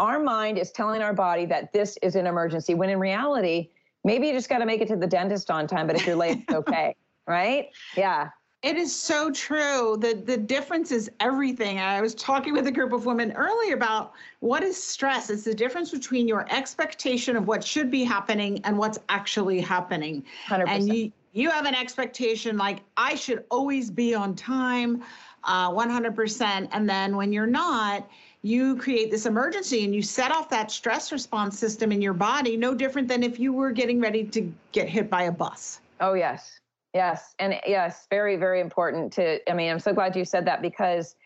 Our 0.00 0.18
mind 0.18 0.58
is 0.58 0.70
telling 0.72 1.02
our 1.02 1.14
body 1.14 1.46
that 1.46 1.72
this 1.72 1.96
is 2.02 2.16
an 2.16 2.26
emergency 2.26 2.74
when 2.74 2.90
in 2.90 2.98
reality, 2.98 3.70
maybe 4.04 4.28
you 4.28 4.32
just 4.32 4.48
got 4.48 4.58
to 4.58 4.66
make 4.66 4.80
it 4.80 4.88
to 4.88 4.96
the 4.96 5.06
dentist 5.06 5.50
on 5.50 5.66
time, 5.66 5.86
but 5.86 5.96
if 5.96 6.06
you're 6.06 6.16
late, 6.16 6.44
it's 6.46 6.54
okay. 6.68 6.94
right? 7.26 7.70
Yeah. 7.96 8.28
It 8.62 8.76
is 8.76 8.96
so 8.96 9.30
true. 9.30 9.98
The 10.00 10.14
the 10.14 10.38
difference 10.38 10.90
is 10.90 11.10
everything. 11.20 11.80
I 11.80 12.00
was 12.00 12.14
talking 12.14 12.54
with 12.54 12.66
a 12.66 12.72
group 12.72 12.94
of 12.94 13.04
women 13.04 13.32
earlier 13.32 13.74
about 13.74 14.14
what 14.40 14.62
is 14.62 14.82
stress. 14.82 15.28
It's 15.28 15.44
the 15.44 15.54
difference 15.54 15.90
between 15.90 16.26
your 16.26 16.46
expectation 16.50 17.36
of 17.36 17.46
what 17.46 17.62
should 17.62 17.90
be 17.90 18.04
happening 18.04 18.62
and 18.64 18.78
what's 18.78 18.98
actually 19.10 19.60
happening. 19.60 20.24
100%. 20.48 20.64
And 20.66 20.88
you 20.88 21.12
you 21.34 21.50
have 21.50 21.66
an 21.66 21.74
expectation 21.74 22.56
like 22.56 22.80
I 22.96 23.16
should 23.16 23.44
always 23.50 23.90
be 23.90 24.14
on 24.14 24.34
time, 24.34 25.02
uh, 25.42 25.70
100%. 25.70 26.68
And 26.72 26.88
then 26.88 27.16
when 27.16 27.34
you're 27.34 27.46
not, 27.46 28.08
you 28.44 28.76
create 28.76 29.10
this 29.10 29.24
emergency 29.24 29.86
and 29.86 29.94
you 29.94 30.02
set 30.02 30.30
off 30.30 30.50
that 30.50 30.70
stress 30.70 31.10
response 31.10 31.58
system 31.58 31.90
in 31.90 32.02
your 32.02 32.12
body, 32.12 32.58
no 32.58 32.74
different 32.74 33.08
than 33.08 33.22
if 33.22 33.40
you 33.40 33.54
were 33.54 33.72
getting 33.72 34.02
ready 34.02 34.22
to 34.22 34.52
get 34.72 34.86
hit 34.86 35.08
by 35.08 35.22
a 35.22 35.32
bus. 35.32 35.80
Oh, 35.98 36.12
yes. 36.12 36.60
Yes. 36.92 37.34
And 37.38 37.58
yes, 37.66 38.06
very, 38.10 38.36
very 38.36 38.60
important 38.60 39.14
to, 39.14 39.50
I 39.50 39.54
mean, 39.54 39.70
I'm 39.70 39.78
so 39.78 39.94
glad 39.94 40.14
you 40.14 40.26
said 40.26 40.46
that 40.46 40.60
because, 40.60 41.16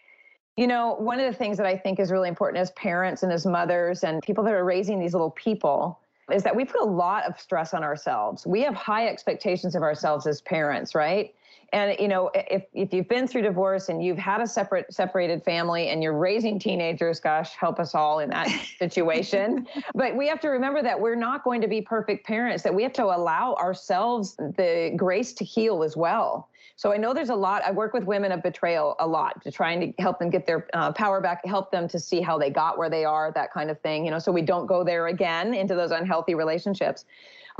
you 0.56 0.68
know, 0.68 0.94
one 0.94 1.18
of 1.18 1.26
the 1.26 1.36
things 1.36 1.56
that 1.56 1.66
I 1.66 1.76
think 1.76 1.98
is 1.98 2.12
really 2.12 2.28
important 2.28 2.60
as 2.60 2.70
parents 2.70 3.24
and 3.24 3.32
as 3.32 3.44
mothers 3.44 4.04
and 4.04 4.22
people 4.22 4.44
that 4.44 4.54
are 4.54 4.64
raising 4.64 5.00
these 5.00 5.12
little 5.12 5.32
people 5.32 5.98
is 6.32 6.44
that 6.44 6.54
we 6.54 6.64
put 6.64 6.80
a 6.80 6.84
lot 6.84 7.24
of 7.24 7.40
stress 7.40 7.74
on 7.74 7.82
ourselves. 7.82 8.46
We 8.46 8.60
have 8.62 8.76
high 8.76 9.08
expectations 9.08 9.74
of 9.74 9.82
ourselves 9.82 10.24
as 10.28 10.40
parents, 10.40 10.94
right? 10.94 11.34
And 11.72 11.98
you 11.98 12.08
know, 12.08 12.30
if 12.34 12.64
if 12.72 12.92
you've 12.92 13.08
been 13.08 13.26
through 13.26 13.42
divorce 13.42 13.88
and 13.88 14.02
you've 14.02 14.18
had 14.18 14.40
a 14.40 14.46
separate 14.46 14.92
separated 14.92 15.44
family 15.44 15.90
and 15.90 16.02
you're 16.02 16.16
raising 16.16 16.58
teenagers, 16.58 17.20
gosh, 17.20 17.54
help 17.54 17.78
us 17.78 17.94
all 17.94 18.20
in 18.20 18.30
that 18.30 18.48
situation. 18.78 19.66
but 19.94 20.16
we 20.16 20.26
have 20.28 20.40
to 20.40 20.48
remember 20.48 20.82
that 20.82 20.98
we're 20.98 21.14
not 21.14 21.44
going 21.44 21.60
to 21.60 21.68
be 21.68 21.82
perfect 21.82 22.26
parents. 22.26 22.62
That 22.62 22.74
we 22.74 22.82
have 22.82 22.94
to 22.94 23.04
allow 23.04 23.54
ourselves 23.54 24.36
the 24.36 24.92
grace 24.96 25.32
to 25.34 25.44
heal 25.44 25.82
as 25.82 25.96
well. 25.96 26.48
So 26.76 26.92
I 26.92 26.96
know 26.96 27.12
there's 27.12 27.30
a 27.30 27.34
lot. 27.34 27.62
I 27.64 27.72
work 27.72 27.92
with 27.92 28.04
women 28.04 28.30
of 28.30 28.40
betrayal 28.40 28.94
a 29.00 29.06
lot 29.06 29.42
to 29.42 29.50
trying 29.50 29.80
to 29.80 30.02
help 30.02 30.20
them 30.20 30.30
get 30.30 30.46
their 30.46 30.68
uh, 30.74 30.92
power 30.92 31.20
back, 31.20 31.44
help 31.44 31.72
them 31.72 31.88
to 31.88 31.98
see 31.98 32.20
how 32.20 32.38
they 32.38 32.50
got 32.50 32.78
where 32.78 32.88
they 32.88 33.04
are, 33.04 33.32
that 33.32 33.52
kind 33.52 33.68
of 33.68 33.80
thing. 33.80 34.04
You 34.04 34.12
know, 34.12 34.20
so 34.20 34.30
we 34.30 34.42
don't 34.42 34.66
go 34.66 34.84
there 34.84 35.08
again 35.08 35.54
into 35.54 35.74
those 35.74 35.90
unhealthy 35.90 36.36
relationships. 36.36 37.04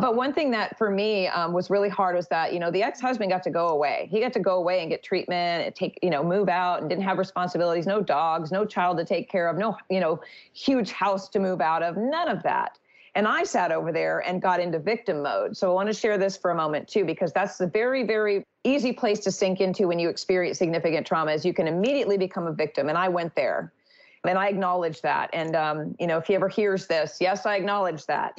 But 0.00 0.14
one 0.14 0.32
thing 0.32 0.52
that 0.52 0.78
for 0.78 0.90
me 0.90 1.26
um, 1.26 1.52
was 1.52 1.70
really 1.70 1.88
hard 1.88 2.14
was 2.14 2.28
that 2.28 2.52
you 2.52 2.60
know 2.60 2.70
the 2.70 2.84
ex-husband 2.84 3.30
got 3.30 3.42
to 3.42 3.50
go 3.50 3.68
away. 3.68 4.08
He 4.12 4.20
got 4.20 4.32
to 4.34 4.40
go 4.40 4.56
away 4.56 4.80
and 4.80 4.88
get 4.88 5.02
treatment, 5.02 5.66
and 5.66 5.74
take 5.74 5.98
you 6.02 6.10
know 6.10 6.22
move 6.22 6.48
out, 6.48 6.80
and 6.80 6.88
didn't 6.88 7.02
have 7.02 7.18
responsibilities. 7.18 7.84
No 7.84 8.00
dogs, 8.00 8.52
no 8.52 8.64
child 8.64 8.96
to 8.98 9.04
take 9.04 9.28
care 9.28 9.48
of, 9.48 9.58
no 9.58 9.76
you 9.90 9.98
know 9.98 10.20
huge 10.52 10.92
house 10.92 11.28
to 11.30 11.40
move 11.40 11.60
out 11.60 11.82
of, 11.82 11.96
none 11.96 12.28
of 12.28 12.44
that. 12.44 12.78
And 13.16 13.26
I 13.26 13.42
sat 13.42 13.72
over 13.72 13.90
there 13.90 14.20
and 14.20 14.40
got 14.40 14.60
into 14.60 14.78
victim 14.78 15.22
mode. 15.22 15.56
So 15.56 15.68
I 15.68 15.74
want 15.74 15.88
to 15.88 15.92
share 15.92 16.16
this 16.16 16.36
for 16.36 16.52
a 16.52 16.54
moment 16.54 16.86
too, 16.86 17.04
because 17.04 17.32
that's 17.32 17.58
the 17.58 17.66
very, 17.66 18.04
very 18.04 18.44
easy 18.62 18.92
place 18.92 19.18
to 19.20 19.32
sink 19.32 19.60
into 19.60 19.88
when 19.88 19.98
you 19.98 20.08
experience 20.08 20.58
significant 20.58 21.04
trauma 21.04 21.32
is 21.32 21.44
you 21.44 21.54
can 21.54 21.66
immediately 21.66 22.16
become 22.16 22.46
a 22.46 22.52
victim. 22.52 22.88
And 22.88 22.96
I 22.96 23.08
went 23.08 23.34
there 23.34 23.72
and 24.26 24.38
I 24.38 24.48
acknowledge 24.48 25.00
that. 25.02 25.30
And 25.32 25.54
um, 25.54 25.94
you 25.98 26.06
know, 26.06 26.18
if 26.18 26.26
he 26.26 26.34
ever 26.34 26.48
hears 26.48 26.86
this, 26.86 27.18
yes, 27.20 27.46
I 27.46 27.56
acknowledge 27.56 28.06
that. 28.06 28.36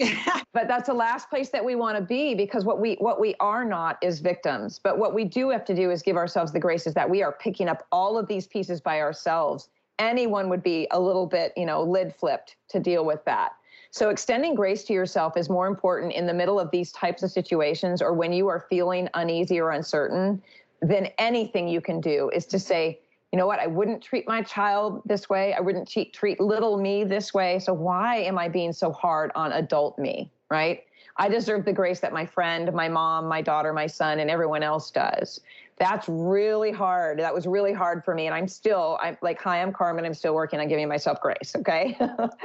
but 0.54 0.68
that's 0.68 0.88
the 0.88 0.94
last 0.94 1.30
place 1.30 1.50
that 1.50 1.64
we 1.64 1.76
want 1.76 1.98
to 1.98 2.04
be 2.04 2.36
because 2.36 2.66
what 2.66 2.80
we 2.80 2.96
what 2.96 3.20
we 3.20 3.36
are 3.40 3.66
not 3.66 3.98
is 4.02 4.20
victims. 4.20 4.80
But 4.80 4.98
what 4.98 5.14
we 5.14 5.26
do 5.26 5.50
have 5.50 5.66
to 5.66 5.76
do 5.76 5.92
is 5.92 6.02
give 6.02 6.18
ourselves 6.18 6.52
the 6.52 6.60
grace 6.60 6.88
is 6.88 6.94
that 6.96 7.10
we 7.10 7.24
are 7.24 7.32
picking 7.32 7.68
up 7.68 7.86
all 7.92 8.18
of 8.18 8.28
these 8.28 8.48
pieces 8.48 8.82
by 8.82 9.00
ourselves. 9.00 9.70
Anyone 10.00 10.50
would 10.50 10.64
be 10.64 10.88
a 10.92 11.00
little 11.00 11.26
bit, 11.26 11.54
you 11.58 11.66
know, 11.66 11.84
lid 11.84 12.16
flipped 12.16 12.56
to 12.70 12.80
deal 12.80 13.06
with 13.06 13.24
that. 13.26 13.54
So 13.92 14.10
extending 14.10 14.54
grace 14.54 14.84
to 14.86 14.94
yourself 14.94 15.36
is 15.36 15.50
more 15.50 15.68
important 15.68 16.14
in 16.14 16.28
the 16.28 16.34
middle 16.34 16.60
of 16.60 16.70
these 16.72 16.92
types 16.92 17.24
of 17.24 17.32
situations 17.32 18.02
or 18.02 18.14
when 18.14 18.32
you 18.32 18.48
are 18.48 18.66
feeling 18.70 19.10
uneasy 19.16 19.60
or 19.60 19.72
uncertain 19.72 20.42
than 20.82 21.08
anything 21.18 21.68
you 21.68 21.82
can 21.82 22.00
do 22.00 22.30
is 22.34 22.46
to 22.48 22.60
say, 22.60 23.00
you 23.32 23.38
know 23.38 23.46
what, 23.46 23.60
I 23.60 23.68
wouldn't 23.68 24.02
treat 24.02 24.28
my 24.28 24.42
child 24.42 25.02
this 25.06 25.30
way. 25.30 25.54
I 25.54 25.60
wouldn't 25.60 25.90
treat, 25.90 26.14
treat 26.14 26.40
little 26.40 26.78
me 26.78 27.04
this 27.04 27.34
way. 27.34 27.60
So 27.60 27.74
why 27.74 28.18
am 28.18 28.38
I 28.38 28.50
being 28.50 28.74
so 28.74 28.92
hard 28.92 29.32
on 29.36 29.52
adult 29.52 30.00
me, 30.00 30.32
right? 30.50 30.84
I 31.18 31.30
deserve 31.30 31.66
the 31.66 31.74
grace 31.74 32.00
that 32.00 32.14
my 32.14 32.26
friend, 32.26 32.72
my 32.74 32.88
mom, 32.88 33.28
my 33.28 33.42
daughter, 33.42 33.72
my 33.74 33.88
son, 33.88 34.20
and 34.20 34.32
everyone 34.32 34.64
else 34.64 34.90
does. 34.90 35.42
That's 35.78 36.08
really 36.10 36.72
hard. 36.72 37.20
That 37.20 37.34
was 37.34 37.46
really 37.46 37.74
hard 37.74 38.04
for 38.04 38.16
me. 38.16 38.26
And 38.26 38.34
I'm 38.34 38.48
still, 38.48 38.98
I'm 39.02 39.18
like, 39.22 39.40
hi, 39.40 39.62
I'm 39.62 39.72
Carmen. 39.74 40.06
I'm 40.06 40.14
still 40.14 40.34
working 40.34 40.60
on 40.60 40.68
giving 40.68 40.88
myself 40.88 41.22
grace, 41.22 41.54
okay? 41.58 41.98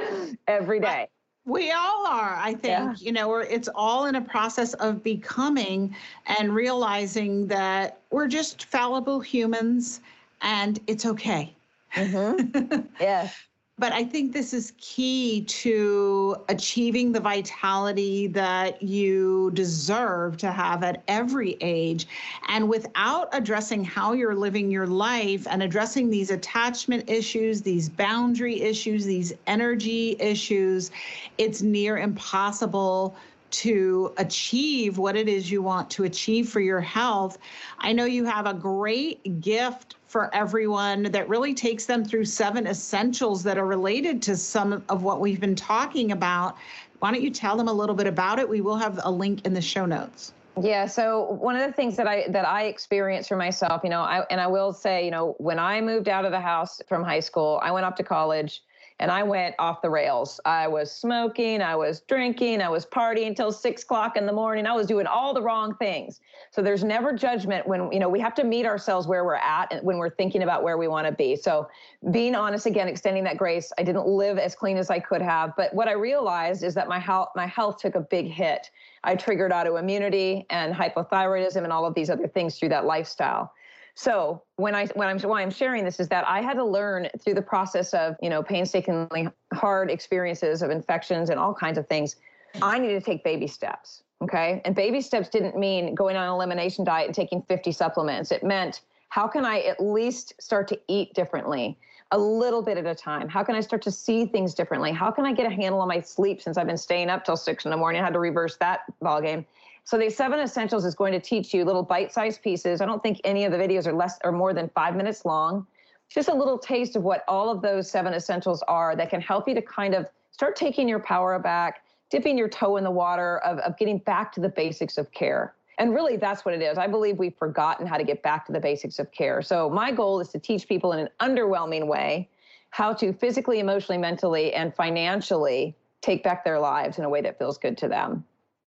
Every 0.47 0.79
day. 0.79 1.07
We 1.45 1.71
all 1.71 2.07
are, 2.07 2.35
I 2.35 2.53
think. 2.53 2.63
Yeah. 2.63 2.93
You 2.97 3.11
know, 3.11 3.29
we're, 3.29 3.43
it's 3.43 3.69
all 3.75 4.05
in 4.05 4.15
a 4.15 4.21
process 4.21 4.73
of 4.75 5.03
becoming 5.03 5.95
and 6.25 6.53
realizing 6.53 7.47
that 7.47 7.99
we're 8.09 8.27
just 8.27 8.65
fallible 8.65 9.19
humans 9.19 10.01
and 10.41 10.79
it's 10.87 11.05
okay. 11.05 11.53
Mm-hmm. 11.95 12.79
yeah. 12.99 13.29
But 13.77 13.91
I 13.91 14.05
think 14.05 14.31
this 14.31 14.53
is 14.53 14.71
key 14.77 15.43
to 15.47 16.37
achieving 16.47 17.11
the 17.11 17.19
vitality 17.19 18.27
that 18.27 18.81
you 18.81 19.51
deserve 19.53 20.37
to 20.37 20.51
have 20.51 20.81
at 20.81 21.03
every 21.09 21.57
age. 21.59 22.07
And 22.47 22.69
without 22.69 23.27
addressing 23.33 23.83
how 23.83 24.13
you're 24.13 24.35
living 24.35 24.71
your 24.71 24.87
life 24.87 25.45
and 25.49 25.61
addressing 25.61 26.09
these 26.09 26.31
attachment 26.31 27.09
issues, 27.09 27.61
these 27.63 27.89
boundary 27.89 28.61
issues, 28.61 29.03
these 29.03 29.33
energy 29.45 30.15
issues, 30.21 30.91
it's 31.37 31.61
near 31.61 31.97
impossible 31.97 33.17
to 33.51 34.13
achieve 34.17 34.97
what 34.97 35.17
it 35.17 35.27
is 35.27 35.51
you 35.51 35.61
want 35.61 35.89
to 35.89 36.05
achieve 36.05 36.47
for 36.47 36.61
your 36.61 36.81
health. 36.81 37.37
I 37.79 37.91
know 37.91 38.05
you 38.05 38.23
have 38.23 38.45
a 38.45 38.53
great 38.53 39.41
gift 39.41 39.95
for 40.15 40.33
everyone 40.33 41.03
that 41.03 41.27
really 41.27 41.53
takes 41.53 41.85
them 41.85 42.05
through 42.05 42.23
seven 42.23 42.67
essentials 42.67 43.43
that 43.43 43.57
are 43.57 43.65
related 43.65 44.21
to 44.21 44.37
some 44.37 44.81
of 44.87 45.03
what 45.03 45.19
we've 45.19 45.41
been 45.41 45.57
talking 45.57 46.13
about. 46.13 46.55
Why 46.99 47.11
don't 47.11 47.21
you 47.21 47.29
tell 47.29 47.57
them 47.57 47.67
a 47.67 47.73
little 47.73 47.93
bit 47.93 48.07
about 48.07 48.39
it? 48.39 48.47
We 48.47 48.61
will 48.61 48.77
have 48.77 48.97
a 49.03 49.11
link 49.11 49.45
in 49.45 49.53
the 49.53 49.61
show 49.61 49.85
notes. 49.85 50.31
Yeah, 50.61 50.85
so 50.85 51.37
one 51.41 51.57
of 51.57 51.67
the 51.67 51.73
things 51.73 51.97
that 51.97 52.07
I 52.07 52.29
that 52.29 52.47
I 52.47 52.67
experienced 52.67 53.27
for 53.27 53.35
myself, 53.35 53.81
you 53.83 53.89
know, 53.89 53.99
I 53.99 54.23
and 54.29 54.39
I 54.39 54.47
will 54.47 54.71
say, 54.71 55.03
you 55.03 55.11
know, 55.11 55.35
when 55.37 55.59
I 55.59 55.81
moved 55.81 56.07
out 56.07 56.23
of 56.23 56.31
the 56.31 56.39
house 56.39 56.81
from 56.87 57.03
high 57.03 57.19
school, 57.19 57.59
I 57.61 57.71
went 57.71 57.85
off 57.85 57.95
to 57.95 58.03
college 58.03 58.63
and 58.99 59.11
I 59.11 59.23
went 59.23 59.55
off 59.59 59.81
the 59.81 59.89
rails. 59.89 60.39
I 60.45 60.67
was 60.67 60.89
smoking, 60.91 61.61
I 61.61 61.75
was 61.75 62.01
drinking, 62.01 62.61
I 62.61 62.69
was 62.69 62.85
partying 62.85 63.27
until 63.27 63.51
six 63.51 63.83
o'clock 63.83 64.15
in 64.15 64.25
the 64.25 64.31
morning. 64.31 64.65
I 64.65 64.73
was 64.73 64.87
doing 64.87 65.05
all 65.05 65.33
the 65.33 65.41
wrong 65.41 65.75
things. 65.75 66.21
So 66.51 66.61
there's 66.61 66.83
never 66.83 67.11
judgment 67.11 67.67
when 67.67 67.91
you 67.91 67.99
know 67.99 68.07
we 68.07 68.21
have 68.21 68.33
to 68.35 68.45
meet 68.45 68.65
ourselves 68.65 69.05
where 69.05 69.25
we're 69.25 69.35
at 69.35 69.73
and 69.73 69.85
when 69.85 69.97
we're 69.97 70.09
thinking 70.09 70.43
about 70.43 70.63
where 70.63 70.77
we 70.77 70.87
want 70.87 71.07
to 71.07 71.13
be. 71.13 71.35
So 71.35 71.67
being 72.11 72.35
honest 72.35 72.65
again, 72.65 72.87
extending 72.87 73.25
that 73.25 73.37
grace. 73.37 73.73
I 73.77 73.83
didn't 73.83 74.07
live 74.07 74.37
as 74.37 74.55
clean 74.55 74.77
as 74.77 74.89
I 74.89 74.99
could 74.99 75.21
have, 75.21 75.53
but 75.57 75.73
what 75.73 75.89
I 75.89 75.93
realized 75.93 76.63
is 76.63 76.73
that 76.75 76.87
my 76.87 76.99
health 76.99 77.29
my 77.35 77.47
health 77.47 77.77
took 77.77 77.95
a 77.95 78.01
big 78.01 78.27
hit. 78.27 78.71
I 79.03 79.15
triggered 79.15 79.51
autoimmunity 79.51 80.45
and 80.49 80.73
hypothyroidism 80.73 81.63
and 81.63 81.71
all 81.71 81.85
of 81.85 81.95
these 81.95 82.09
other 82.09 82.27
things 82.27 82.57
through 82.57 82.69
that 82.69 82.85
lifestyle. 82.85 83.51
So 83.95 84.43
when 84.57 84.75
I 84.75 84.87
when 84.87 85.07
I'm 85.07 85.19
why 85.19 85.41
I'm 85.41 85.49
sharing 85.49 85.85
this 85.85 85.99
is 85.99 86.09
that 86.09 86.27
I 86.27 86.41
had 86.41 86.55
to 86.55 86.65
learn 86.65 87.07
through 87.23 87.35
the 87.35 87.41
process 87.41 87.93
of 87.93 88.15
you 88.21 88.29
know 88.29 88.43
painstakingly 88.43 89.29
hard 89.53 89.89
experiences 89.89 90.61
of 90.61 90.69
infections 90.69 91.29
and 91.29 91.39
all 91.39 91.53
kinds 91.53 91.77
of 91.77 91.87
things. 91.87 92.17
I 92.61 92.77
needed 92.77 92.99
to 92.99 93.05
take 93.05 93.23
baby 93.23 93.47
steps. 93.47 94.03
Okay, 94.21 94.61
and 94.65 94.75
baby 94.75 95.01
steps 95.01 95.29
didn't 95.29 95.57
mean 95.57 95.95
going 95.95 96.15
on 96.15 96.23
an 96.23 96.29
elimination 96.29 96.85
diet 96.85 97.07
and 97.07 97.15
taking 97.15 97.41
50 97.43 97.71
supplements. 97.71 98.31
It 98.31 98.43
meant 98.43 98.81
how 99.09 99.27
can 99.27 99.45
I 99.45 99.59
at 99.61 99.79
least 99.79 100.33
start 100.41 100.67
to 100.69 100.79
eat 100.87 101.13
differently? 101.13 101.77
a 102.11 102.17
little 102.17 102.61
bit 102.61 102.77
at 102.77 102.85
a 102.85 102.95
time? 102.95 103.27
How 103.27 103.43
can 103.43 103.55
I 103.55 103.61
start 103.61 103.81
to 103.81 103.91
see 103.91 104.25
things 104.25 104.53
differently? 104.53 104.91
How 104.91 105.11
can 105.11 105.25
I 105.25 105.33
get 105.33 105.47
a 105.47 105.49
handle 105.49 105.81
on 105.81 105.87
my 105.87 105.99
sleep 105.99 106.41
since 106.41 106.57
I've 106.57 106.67
been 106.67 106.77
staying 106.77 107.09
up 107.09 107.25
till 107.25 107.35
six 107.35 107.65
in 107.65 107.71
the 107.71 107.77
morning? 107.77 108.01
I 108.01 108.05
had 108.05 108.13
to 108.13 108.19
reverse 108.19 108.57
that 108.57 108.81
ball 109.01 109.21
game. 109.21 109.45
So 109.85 109.99
the 109.99 110.09
seven 110.09 110.39
essentials 110.39 110.83
is 110.83 110.95
going 110.95 111.13
to 111.13 111.19
teach 111.19 111.53
you 111.53 111.63
little 111.63 111.83
bite-sized 111.83 112.41
pieces. 112.41 112.81
I 112.81 112.87
don't 112.87 113.03
think 113.03 113.21
any 113.23 113.45
of 113.45 113.51
the 113.51 113.57
videos 113.57 113.85
are 113.85 113.93
less 113.93 114.17
or 114.23 114.31
more 114.31 114.51
than 114.51 114.67
five 114.73 114.95
minutes 114.95 115.25
long. 115.25 115.67
Just 116.09 116.27
a 116.27 116.33
little 116.33 116.57
taste 116.57 116.95
of 116.95 117.03
what 117.03 117.23
all 117.27 117.51
of 117.51 117.61
those 117.61 117.89
seven 117.89 118.11
essentials 118.11 118.63
are 118.67 118.95
that 118.95 119.11
can 119.11 119.21
help 119.21 119.47
you 119.47 119.53
to 119.53 119.61
kind 119.61 119.93
of 119.93 120.07
start 120.31 120.55
taking 120.55 120.89
your 120.89 120.99
power 120.99 121.37
back, 121.37 121.83
dipping 122.09 122.35
your 122.35 122.49
toe 122.49 122.77
in 122.77 122.83
the 122.83 122.89
water 122.89 123.37
of, 123.39 123.59
of 123.59 123.77
getting 123.77 123.99
back 123.99 124.31
to 124.33 124.41
the 124.41 124.49
basics 124.49 124.97
of 124.97 125.11
care. 125.11 125.53
And 125.77 125.93
really, 125.93 126.17
that's 126.17 126.45
what 126.45 126.55
it 126.55 126.63
is. 126.63 126.79
I 126.79 126.87
believe 126.87 127.19
we've 127.19 127.37
forgotten 127.37 127.85
how 127.85 127.97
to 127.97 128.03
get 128.03 128.23
back 128.23 128.47
to 128.47 128.51
the 128.51 128.59
basics 128.59 128.97
of 128.97 129.11
care. 129.11 129.43
So, 129.43 129.69
my 129.69 129.91
goal 129.91 130.19
is 130.19 130.29
to 130.29 130.39
teach 130.39 130.67
people 130.67 130.93
in 130.93 130.99
an 130.99 131.09
underwhelming 131.19 131.85
way 131.85 132.29
how 132.71 132.91
to 132.93 133.13
physically, 133.13 133.59
emotionally, 133.59 133.99
mentally, 133.99 134.53
and 134.53 134.73
financially 134.73 135.75
take 136.01 136.23
back 136.23 136.43
their 136.43 136.59
lives 136.59 136.97
in 136.97 137.03
a 137.03 137.09
way 137.09 137.21
that 137.21 137.37
feels 137.37 137.57
good 137.57 137.77
to 137.77 137.87
them. 137.87 138.25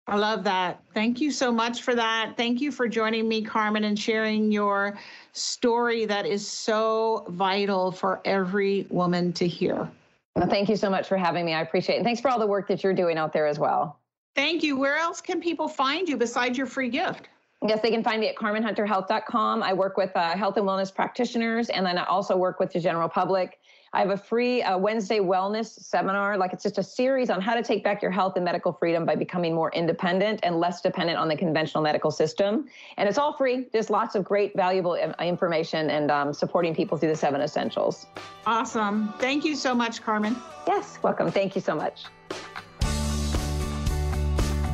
I 0.08 0.16
love 0.16 0.42
that. 0.44 0.80
Thank 0.94 1.20
you 1.20 1.30
so 1.30 1.52
much 1.52 1.82
for 1.82 1.94
that. 1.94 2.32
Thank 2.34 2.62
you 2.62 2.72
for 2.72 2.88
joining 2.88 3.28
me, 3.28 3.42
Carmen, 3.42 3.84
and 3.84 3.98
sharing 3.98 4.50
your 4.50 4.98
story 5.32 6.06
that 6.06 6.24
is 6.24 6.48
so 6.48 7.26
vital 7.28 7.92
for 7.92 8.22
every 8.24 8.86
woman 8.88 9.34
to 9.34 9.46
hear. 9.46 9.86
Well, 10.34 10.48
thank 10.48 10.70
you 10.70 10.76
so 10.76 10.88
much 10.88 11.06
for 11.08 11.18
having 11.18 11.44
me. 11.44 11.52
I 11.52 11.60
appreciate 11.60 11.96
it. 11.96 11.98
And 11.98 12.06
thanks 12.06 12.22
for 12.22 12.30
all 12.30 12.38
the 12.38 12.46
work 12.46 12.68
that 12.68 12.82
you're 12.82 12.94
doing 12.94 13.18
out 13.18 13.34
there 13.34 13.46
as 13.46 13.58
well. 13.58 13.98
Thank 14.34 14.62
you. 14.62 14.78
Where 14.78 14.96
else 14.96 15.20
can 15.20 15.42
people 15.42 15.68
find 15.68 16.08
you 16.08 16.16
besides 16.16 16.56
your 16.56 16.66
free 16.66 16.88
gift? 16.88 17.28
Yes, 17.66 17.80
they 17.82 17.90
can 17.90 18.02
find 18.02 18.20
me 18.20 18.28
at 18.28 18.36
carmenhunterhealth.com. 18.36 19.62
I 19.62 19.74
work 19.74 19.98
with 19.98 20.12
uh, 20.14 20.36
health 20.36 20.56
and 20.56 20.64
wellness 20.64 20.94
practitioners, 20.94 21.68
and 21.68 21.84
then 21.84 21.98
I 21.98 22.04
also 22.04 22.34
work 22.34 22.60
with 22.60 22.72
the 22.72 22.80
general 22.80 23.10
public. 23.10 23.58
I 23.92 24.00
have 24.00 24.10
a 24.10 24.16
free 24.16 24.62
uh, 24.62 24.76
Wednesday 24.76 25.18
wellness 25.18 25.66
seminar. 25.66 26.36
Like 26.36 26.52
it's 26.52 26.62
just 26.62 26.78
a 26.78 26.82
series 26.82 27.30
on 27.30 27.40
how 27.40 27.54
to 27.54 27.62
take 27.62 27.82
back 27.82 28.02
your 28.02 28.10
health 28.10 28.36
and 28.36 28.44
medical 28.44 28.72
freedom 28.72 29.06
by 29.06 29.16
becoming 29.16 29.54
more 29.54 29.70
independent 29.72 30.40
and 30.42 30.56
less 30.60 30.80
dependent 30.80 31.18
on 31.18 31.28
the 31.28 31.36
conventional 31.36 31.82
medical 31.82 32.10
system. 32.10 32.68
And 32.96 33.08
it's 33.08 33.18
all 33.18 33.32
free. 33.32 33.66
There's 33.72 33.90
lots 33.90 34.14
of 34.14 34.24
great, 34.24 34.54
valuable 34.56 34.94
information 34.94 35.90
and 35.90 36.10
um, 36.10 36.32
supporting 36.32 36.74
people 36.74 36.98
through 36.98 37.10
the 37.10 37.16
seven 37.16 37.40
essentials. 37.40 38.06
Awesome. 38.46 39.12
Thank 39.18 39.44
you 39.44 39.54
so 39.54 39.74
much, 39.74 40.02
Carmen. 40.02 40.36
Yes, 40.66 40.98
welcome. 41.02 41.30
Thank 41.30 41.54
you 41.54 41.60
so 41.60 41.74
much. 41.74 42.04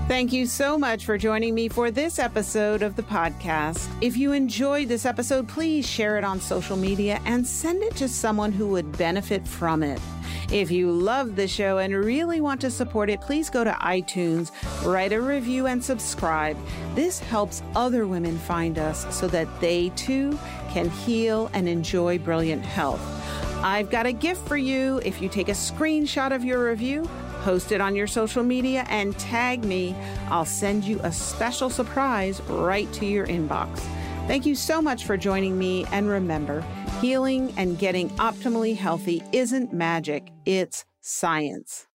Thank 0.07 0.35
you 0.35 0.45
so 0.45 0.77
much 0.77 1.07
for 1.07 1.17
joining 1.17 1.55
me 1.55 1.71
for 1.71 1.91
this 1.91 2.19
episode 2.19 2.83
of 2.83 2.95
the 2.95 3.03
podcast. 3.03 3.89
If 4.03 4.19
you 4.19 4.33
enjoyed 4.33 4.87
this 4.87 5.07
episode, 5.07 5.49
please 5.49 5.89
share 5.89 6.19
it 6.19 6.25
on 6.25 6.43
social 6.43 6.77
media 6.77 7.23
and 7.25 7.47
send 7.47 7.83
it 7.83 7.97
to 7.97 8.07
someone 8.07 8.53
who 8.53 8.69
would 8.69 8.99
benefit 8.99 9.49
from 9.49 9.83
it. 9.83 9.99
If 10.53 10.71
you 10.71 10.93
love 10.93 11.37
the 11.37 11.49
show 11.49 11.79
and 11.79 11.95
really 11.95 12.43
want 12.43 12.61
to 12.61 12.71
support 12.71 13.09
it, 13.09 13.23
please 13.23 13.49
go 13.49 13.65
to 13.65 13.73
iTunes, 13.73 14.53
write 14.85 15.15
a 15.15 15.23
review, 15.23 15.69
and 15.69 15.83
subscribe. 15.83 16.59
This 16.95 17.19
helps 17.19 17.63
other 17.75 18.07
women 18.07 18.39
find 18.39 18.79
us 18.79 19.07
so 19.17 19.27
that 19.29 19.49
they 19.63 19.89
too 19.97 20.39
can 20.69 20.91
heal 20.91 21.51
and 21.55 21.67
enjoy 21.67 22.19
brilliant 22.19 22.63
health. 22.63 23.01
I've 23.65 23.89
got 23.89 24.05
a 24.05 24.13
gift 24.13 24.47
for 24.47 24.59
you. 24.59 25.01
If 25.03 25.23
you 25.23 25.31
take 25.31 25.49
a 25.49 25.53
screenshot 25.53 26.35
of 26.35 26.45
your 26.45 26.69
review, 26.69 27.09
Post 27.45 27.73
it 27.73 27.81
on 27.83 27.95
your 27.95 28.07
social 28.07 28.43
media 28.43 28.87
and 28.89 29.17
tag 29.19 29.67
me. 29.67 29.95
I'll 30.29 30.47
send 30.47 30.83
you 30.83 30.99
a 31.03 31.13
special 31.13 31.69
surprise 31.69 32.41
right 32.49 32.91
to 32.95 33.05
your 33.05 33.27
inbox. 33.27 33.81
Thank 34.27 34.47
you 34.47 34.55
so 34.55 34.81
much 34.81 35.05
for 35.05 35.19
joining 35.19 35.59
me. 35.59 35.85
And 35.93 36.09
remember, 36.09 36.65
healing 37.03 37.53
and 37.59 37.79
getting 37.79 38.09
optimally 38.17 38.75
healthy 38.75 39.23
isn't 39.33 39.75
magic, 39.75 40.31
it's 40.47 40.87
science. 41.03 41.87